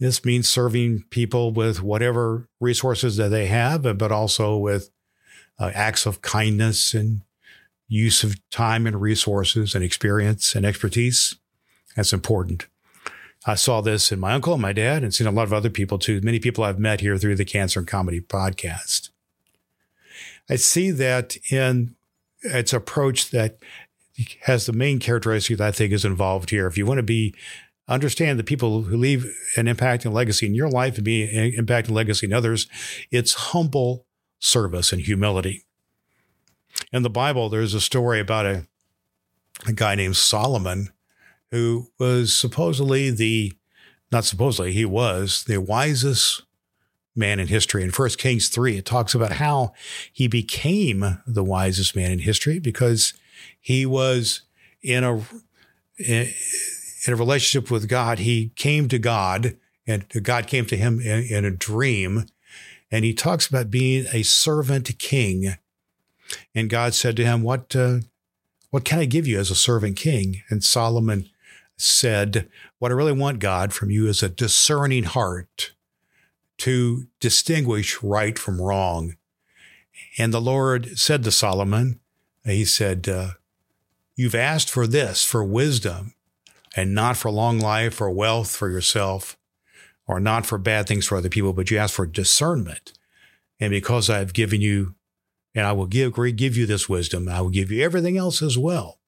this 0.00 0.24
means 0.24 0.48
serving 0.48 1.04
people 1.10 1.52
with 1.52 1.82
whatever 1.82 2.48
resources 2.60 3.16
that 3.16 3.28
they 3.28 3.46
have, 3.46 3.82
but 3.98 4.12
also 4.12 4.56
with 4.56 4.90
uh, 5.58 5.70
acts 5.74 6.04
of 6.06 6.20
kindness 6.20 6.94
and 6.94 7.22
use 7.86 8.24
of 8.24 8.36
time 8.50 8.86
and 8.86 9.00
resources 9.00 9.74
and 9.74 9.84
experience 9.84 10.54
and 10.54 10.66
expertise. 10.66 11.36
That's 11.96 12.12
important. 12.12 12.66
I 13.46 13.54
saw 13.54 13.80
this 13.80 14.10
in 14.10 14.18
my 14.18 14.32
uncle 14.32 14.54
and 14.54 14.62
my 14.62 14.72
dad 14.72 15.02
and 15.02 15.14
seen 15.14 15.26
a 15.26 15.30
lot 15.30 15.44
of 15.44 15.52
other 15.52 15.70
people 15.70 15.98
too. 15.98 16.20
Many 16.22 16.40
people 16.40 16.64
I've 16.64 16.78
met 16.78 17.00
here 17.00 17.18
through 17.18 17.36
the 17.36 17.44
Cancer 17.44 17.80
and 17.80 17.88
Comedy 17.88 18.20
podcast. 18.20 19.10
I 20.48 20.56
see 20.56 20.90
that 20.92 21.36
in 21.50 21.94
its 22.42 22.72
approach 22.72 23.30
that 23.30 23.58
has 24.42 24.66
the 24.66 24.72
main 24.72 24.98
characteristic 24.98 25.58
that 25.58 25.68
I 25.68 25.72
think 25.72 25.92
is 25.92 26.04
involved 26.04 26.50
here. 26.50 26.66
If 26.66 26.78
you 26.78 26.86
want 26.86 26.98
to 26.98 27.02
be 27.02 27.34
understand 27.88 28.38
the 28.38 28.44
people 28.44 28.82
who 28.82 28.96
leave 28.96 29.26
an 29.56 29.68
impact 29.68 30.04
and 30.04 30.14
legacy 30.14 30.46
in 30.46 30.54
your 30.54 30.70
life 30.70 30.96
and 30.96 31.04
be 31.04 31.22
an 31.24 31.52
impact 31.54 31.88
and 31.88 31.96
legacy 31.96 32.26
in 32.26 32.32
others, 32.32 32.66
it's 33.10 33.34
humble 33.34 34.06
service 34.38 34.92
and 34.92 35.02
humility. 35.02 35.64
In 36.92 37.02
the 37.02 37.10
Bible, 37.10 37.48
there's 37.48 37.74
a 37.74 37.80
story 37.80 38.20
about 38.20 38.46
a, 38.46 38.66
a 39.66 39.72
guy 39.72 39.94
named 39.94 40.16
Solomon 40.16 40.90
who 41.50 41.90
was 41.98 42.34
supposedly 42.34 43.10
the, 43.10 43.52
not 44.10 44.24
supposedly, 44.24 44.72
he 44.72 44.84
was 44.84 45.44
the 45.44 45.58
wisest 45.58 46.42
man 47.14 47.38
in 47.38 47.46
history. 47.46 47.84
In 47.84 47.90
1 47.90 48.08
Kings 48.10 48.48
3, 48.48 48.78
it 48.78 48.84
talks 48.84 49.14
about 49.14 49.32
how 49.32 49.72
he 50.12 50.26
became 50.26 51.18
the 51.26 51.44
wisest 51.44 51.94
man 51.94 52.10
in 52.10 52.18
history 52.20 52.58
because 52.58 53.14
he 53.60 53.86
was 53.86 54.42
in 54.82 55.04
a 55.04 55.22
in 55.96 56.32
a 57.12 57.16
relationship 57.16 57.70
with 57.70 57.88
God. 57.88 58.20
He 58.20 58.50
came 58.56 58.88
to 58.88 58.98
God, 58.98 59.56
and 59.86 60.06
God 60.22 60.46
came 60.46 60.66
to 60.66 60.76
him 60.76 61.00
in, 61.00 61.24
in 61.24 61.44
a 61.44 61.50
dream, 61.50 62.26
and 62.90 63.04
he 63.04 63.12
talks 63.12 63.46
about 63.46 63.70
being 63.70 64.06
a 64.12 64.22
servant 64.22 64.98
king. 64.98 65.56
And 66.54 66.70
God 66.70 66.94
said 66.94 67.16
to 67.16 67.24
him, 67.24 67.42
"What 67.42 67.74
uh, 67.76 67.98
what 68.70 68.84
can 68.84 68.98
I 68.98 69.04
give 69.04 69.26
you 69.26 69.38
as 69.38 69.50
a 69.50 69.56
servant 69.56 69.96
king?" 69.96 70.42
And 70.48 70.64
Solomon 70.64 71.28
said, 71.76 72.48
"What 72.78 72.90
I 72.90 72.94
really 72.94 73.12
want, 73.12 73.38
God, 73.40 73.72
from 73.72 73.90
you 73.90 74.06
is 74.08 74.22
a 74.22 74.28
discerning 74.28 75.04
heart." 75.04 75.72
To 76.58 77.08
distinguish 77.18 78.00
right 78.00 78.38
from 78.38 78.62
wrong. 78.62 79.16
And 80.16 80.32
the 80.32 80.40
Lord 80.40 80.96
said 80.98 81.24
to 81.24 81.32
Solomon, 81.32 81.98
he 82.44 82.64
said, 82.64 83.08
uh, 83.08 83.30
You've 84.16 84.34
asked 84.34 84.70
for 84.70 84.86
this, 84.86 85.24
for 85.24 85.42
wisdom, 85.42 86.13
and 86.76 86.94
not 86.94 87.16
for 87.16 87.30
long 87.30 87.58
life 87.58 88.00
or 88.00 88.10
wealth 88.10 88.54
for 88.54 88.70
yourself, 88.70 89.36
or 90.06 90.20
not 90.20 90.44
for 90.44 90.58
bad 90.58 90.86
things 90.86 91.06
for 91.06 91.16
other 91.16 91.28
people, 91.28 91.52
but 91.52 91.70
you 91.70 91.78
ask 91.78 91.94
for 91.94 92.06
discernment. 92.06 92.92
And 93.60 93.70
because 93.70 94.10
I've 94.10 94.32
given 94.32 94.60
you 94.60 94.94
and 95.54 95.66
I 95.66 95.72
will 95.72 95.86
give 95.86 96.14
give 96.36 96.56
you 96.56 96.66
this 96.66 96.88
wisdom. 96.88 97.28
I 97.28 97.40
will 97.40 97.50
give 97.50 97.70
you 97.70 97.82
everything 97.82 98.16
else 98.16 98.42
as 98.42 98.58
well. 98.58 98.98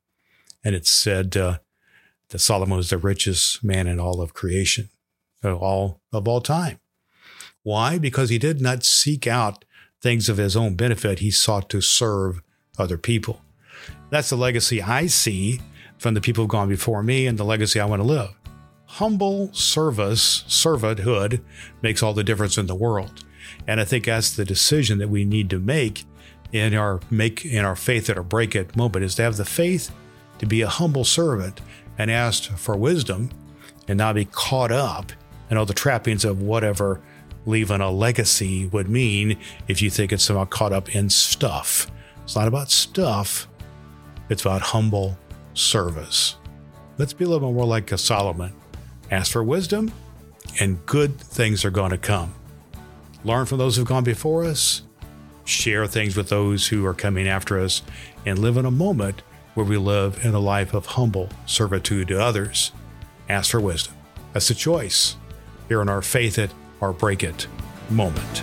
And 0.64 0.74
it 0.74 0.86
said 0.86 1.36
uh, 1.36 1.58
that 2.30 2.38
Solomon 2.38 2.76
was 2.76 2.90
the 2.90 2.98
richest 2.98 3.64
man 3.64 3.86
in 3.86 3.98
all 3.98 4.20
of 4.20 4.34
creation, 4.34 4.90
of 5.42 5.58
all 5.58 6.00
of 6.12 6.28
all 6.28 6.40
time. 6.40 6.78
Why? 7.62 7.98
Because 7.98 8.30
he 8.30 8.38
did 8.38 8.60
not 8.60 8.84
seek 8.84 9.26
out 9.26 9.64
things 10.00 10.28
of 10.28 10.36
his 10.36 10.56
own 10.56 10.76
benefit. 10.76 11.18
He 11.18 11.32
sought 11.32 11.68
to 11.70 11.80
serve 11.80 12.42
other 12.78 12.96
people. 12.96 13.40
That's 14.10 14.30
the 14.30 14.36
legacy 14.36 14.80
I 14.80 15.06
see 15.06 15.60
from 15.98 16.14
the 16.14 16.20
people 16.20 16.44
who've 16.44 16.50
gone 16.50 16.68
before 16.68 17.02
me 17.02 17.26
and 17.26 17.38
the 17.38 17.44
legacy 17.44 17.80
I 17.80 17.84
want 17.84 18.00
to 18.00 18.06
live. 18.06 18.30
Humble 18.86 19.52
service, 19.52 20.44
servanthood 20.46 21.42
makes 21.82 22.02
all 22.02 22.14
the 22.14 22.24
difference 22.24 22.56
in 22.56 22.66
the 22.66 22.74
world. 22.74 23.24
And 23.66 23.80
I 23.80 23.84
think 23.84 24.04
that's 24.04 24.36
the 24.36 24.44
decision 24.44 24.98
that 24.98 25.08
we 25.08 25.24
need 25.24 25.50
to 25.50 25.58
make 25.58 26.04
in 26.52 26.74
our 26.74 27.00
make 27.10 27.44
in 27.44 27.64
our 27.64 27.74
faith 27.74 28.08
at 28.08 28.16
or 28.16 28.22
break 28.22 28.54
it 28.54 28.76
moment 28.76 29.04
is 29.04 29.16
to 29.16 29.22
have 29.22 29.36
the 29.36 29.44
faith 29.44 29.90
to 30.38 30.46
be 30.46 30.60
a 30.62 30.68
humble 30.68 31.04
servant 31.04 31.60
and 31.98 32.10
ask 32.10 32.44
for 32.56 32.76
wisdom 32.76 33.30
and 33.88 33.98
not 33.98 34.14
be 34.14 34.26
caught 34.26 34.70
up 34.70 35.12
in 35.50 35.56
all 35.56 35.66
the 35.66 35.74
trappings 35.74 36.24
of 36.24 36.40
whatever 36.40 37.00
leaving 37.46 37.80
a 37.80 37.90
legacy 37.90 38.66
would 38.66 38.88
mean 38.88 39.38
if 39.68 39.80
you 39.80 39.88
think 39.90 40.12
it's 40.12 40.24
somehow 40.24 40.44
caught 40.44 40.72
up 40.72 40.94
in 40.94 41.08
stuff. 41.08 41.90
It's 42.24 42.36
not 42.36 42.48
about 42.48 42.70
stuff, 42.70 43.48
it's 44.28 44.42
about 44.42 44.60
humble 44.60 45.16
service. 45.56 46.36
Let's 46.98 47.12
be 47.12 47.24
a 47.24 47.28
little 47.28 47.52
more 47.52 47.66
like 47.66 47.90
a 47.92 47.98
Solomon. 47.98 48.52
Ask 49.10 49.32
for 49.32 49.42
wisdom, 49.42 49.92
and 50.60 50.84
good 50.86 51.18
things 51.18 51.64
are 51.64 51.70
going 51.70 51.90
to 51.90 51.98
come. 51.98 52.34
Learn 53.24 53.46
from 53.46 53.58
those 53.58 53.76
who've 53.76 53.86
gone 53.86 54.04
before 54.04 54.44
us, 54.44 54.82
share 55.44 55.86
things 55.86 56.16
with 56.16 56.28
those 56.28 56.68
who 56.68 56.84
are 56.86 56.94
coming 56.94 57.26
after 57.26 57.58
us, 57.58 57.82
and 58.24 58.38
live 58.38 58.56
in 58.56 58.64
a 58.64 58.70
moment 58.70 59.22
where 59.54 59.66
we 59.66 59.76
live 59.76 60.24
in 60.24 60.34
a 60.34 60.38
life 60.38 60.74
of 60.74 60.86
humble 60.86 61.28
servitude 61.46 62.08
to 62.08 62.20
others. 62.20 62.72
Ask 63.28 63.50
for 63.50 63.60
wisdom. 63.60 63.94
That's 64.32 64.50
a 64.50 64.54
choice 64.54 65.16
here 65.68 65.80
in 65.80 65.88
our 65.88 66.02
Faith 66.02 66.38
It 66.38 66.50
or 66.80 66.92
Break 66.92 67.22
It 67.22 67.46
moment. 67.90 68.42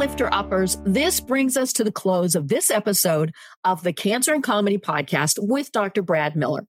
Lifter 0.00 0.32
uppers, 0.32 0.78
this 0.86 1.20
brings 1.20 1.58
us 1.58 1.74
to 1.74 1.84
the 1.84 1.92
close 1.92 2.34
of 2.34 2.48
this 2.48 2.70
episode 2.70 3.34
of 3.64 3.82
the 3.82 3.92
Cancer 3.92 4.32
and 4.32 4.42
Comedy 4.42 4.78
podcast 4.78 5.34
with 5.38 5.70
Dr. 5.72 6.00
Brad 6.00 6.34
Miller. 6.36 6.66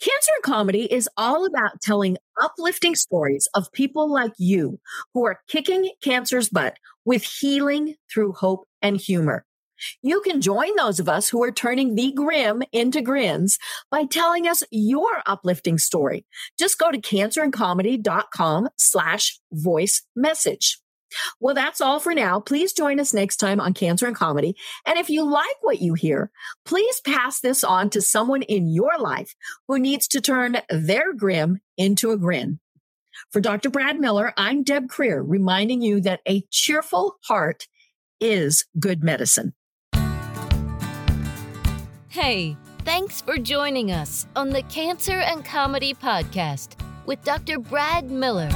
Cancer 0.00 0.32
and 0.36 0.42
Comedy 0.42 0.90
is 0.90 1.06
all 1.18 1.44
about 1.44 1.82
telling 1.82 2.16
uplifting 2.40 2.94
stories 2.94 3.46
of 3.52 3.70
people 3.72 4.10
like 4.10 4.32
you 4.38 4.80
who 5.12 5.26
are 5.26 5.40
kicking 5.46 5.90
cancer's 6.02 6.48
butt 6.48 6.78
with 7.04 7.22
healing 7.22 7.96
through 8.10 8.32
hope 8.32 8.66
and 8.80 8.96
humor. 8.96 9.44
You 10.00 10.22
can 10.22 10.40
join 10.40 10.74
those 10.76 10.98
of 10.98 11.06
us 11.06 11.28
who 11.28 11.42
are 11.42 11.52
turning 11.52 11.96
the 11.96 12.12
grim 12.12 12.62
into 12.72 13.02
grins 13.02 13.58
by 13.90 14.06
telling 14.06 14.46
us 14.48 14.62
your 14.70 15.20
uplifting 15.26 15.76
story. 15.76 16.24
Just 16.58 16.78
go 16.78 16.90
to 16.90 16.98
cancerandcomedy.com 16.98 18.70
slash 18.78 19.38
voice 19.52 20.02
message. 20.16 20.78
Well, 21.40 21.54
that's 21.54 21.80
all 21.80 22.00
for 22.00 22.14
now. 22.14 22.40
Please 22.40 22.72
join 22.72 23.00
us 23.00 23.14
next 23.14 23.36
time 23.36 23.60
on 23.60 23.74
Cancer 23.74 24.06
and 24.06 24.16
Comedy. 24.16 24.56
And 24.86 24.98
if 24.98 25.10
you 25.10 25.28
like 25.28 25.56
what 25.62 25.80
you 25.80 25.94
hear, 25.94 26.30
please 26.64 27.00
pass 27.00 27.40
this 27.40 27.64
on 27.64 27.90
to 27.90 28.02
someone 28.02 28.42
in 28.42 28.68
your 28.68 28.98
life 28.98 29.34
who 29.68 29.78
needs 29.78 30.08
to 30.08 30.20
turn 30.20 30.58
their 30.68 31.12
grim 31.12 31.60
into 31.76 32.10
a 32.10 32.16
grin. 32.16 32.60
For 33.32 33.40
Dr. 33.40 33.70
Brad 33.70 34.00
Miller, 34.00 34.32
I'm 34.36 34.62
Deb 34.62 34.88
Krier, 34.88 35.22
reminding 35.26 35.82
you 35.82 36.00
that 36.02 36.20
a 36.26 36.44
cheerful 36.50 37.16
heart 37.24 37.66
is 38.20 38.64
good 38.78 39.02
medicine. 39.02 39.54
Hey, 42.08 42.56
thanks 42.84 43.20
for 43.20 43.36
joining 43.36 43.92
us 43.92 44.26
on 44.34 44.50
the 44.50 44.62
Cancer 44.62 45.20
and 45.20 45.44
Comedy 45.44 45.94
Podcast 45.94 46.74
with 47.06 47.22
Dr. 47.24 47.58
Brad 47.58 48.10
Miller. 48.10 48.50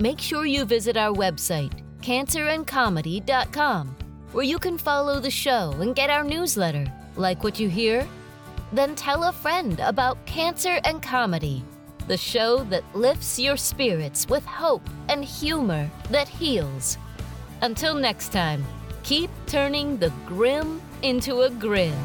Make 0.00 0.20
sure 0.20 0.46
you 0.46 0.64
visit 0.64 0.96
our 0.96 1.12
website, 1.12 1.72
cancerandcomedy.com, 2.02 3.96
where 4.30 4.44
you 4.44 4.56
can 4.60 4.78
follow 4.78 5.18
the 5.18 5.30
show 5.30 5.74
and 5.80 5.96
get 5.96 6.08
our 6.08 6.22
newsletter. 6.22 6.86
Like 7.16 7.42
what 7.42 7.58
you 7.58 7.68
hear? 7.68 8.06
Then 8.72 8.94
tell 8.94 9.24
a 9.24 9.32
friend 9.32 9.80
about 9.80 10.24
Cancer 10.24 10.78
and 10.84 11.02
Comedy, 11.02 11.64
the 12.06 12.16
show 12.16 12.62
that 12.64 12.84
lifts 12.94 13.40
your 13.40 13.56
spirits 13.56 14.28
with 14.28 14.44
hope 14.44 14.88
and 15.08 15.24
humor 15.24 15.90
that 16.10 16.28
heals. 16.28 16.96
Until 17.62 17.96
next 17.96 18.30
time, 18.30 18.64
keep 19.02 19.30
turning 19.46 19.96
the 19.96 20.12
grim 20.26 20.80
into 21.02 21.40
a 21.40 21.50
grin. 21.50 21.96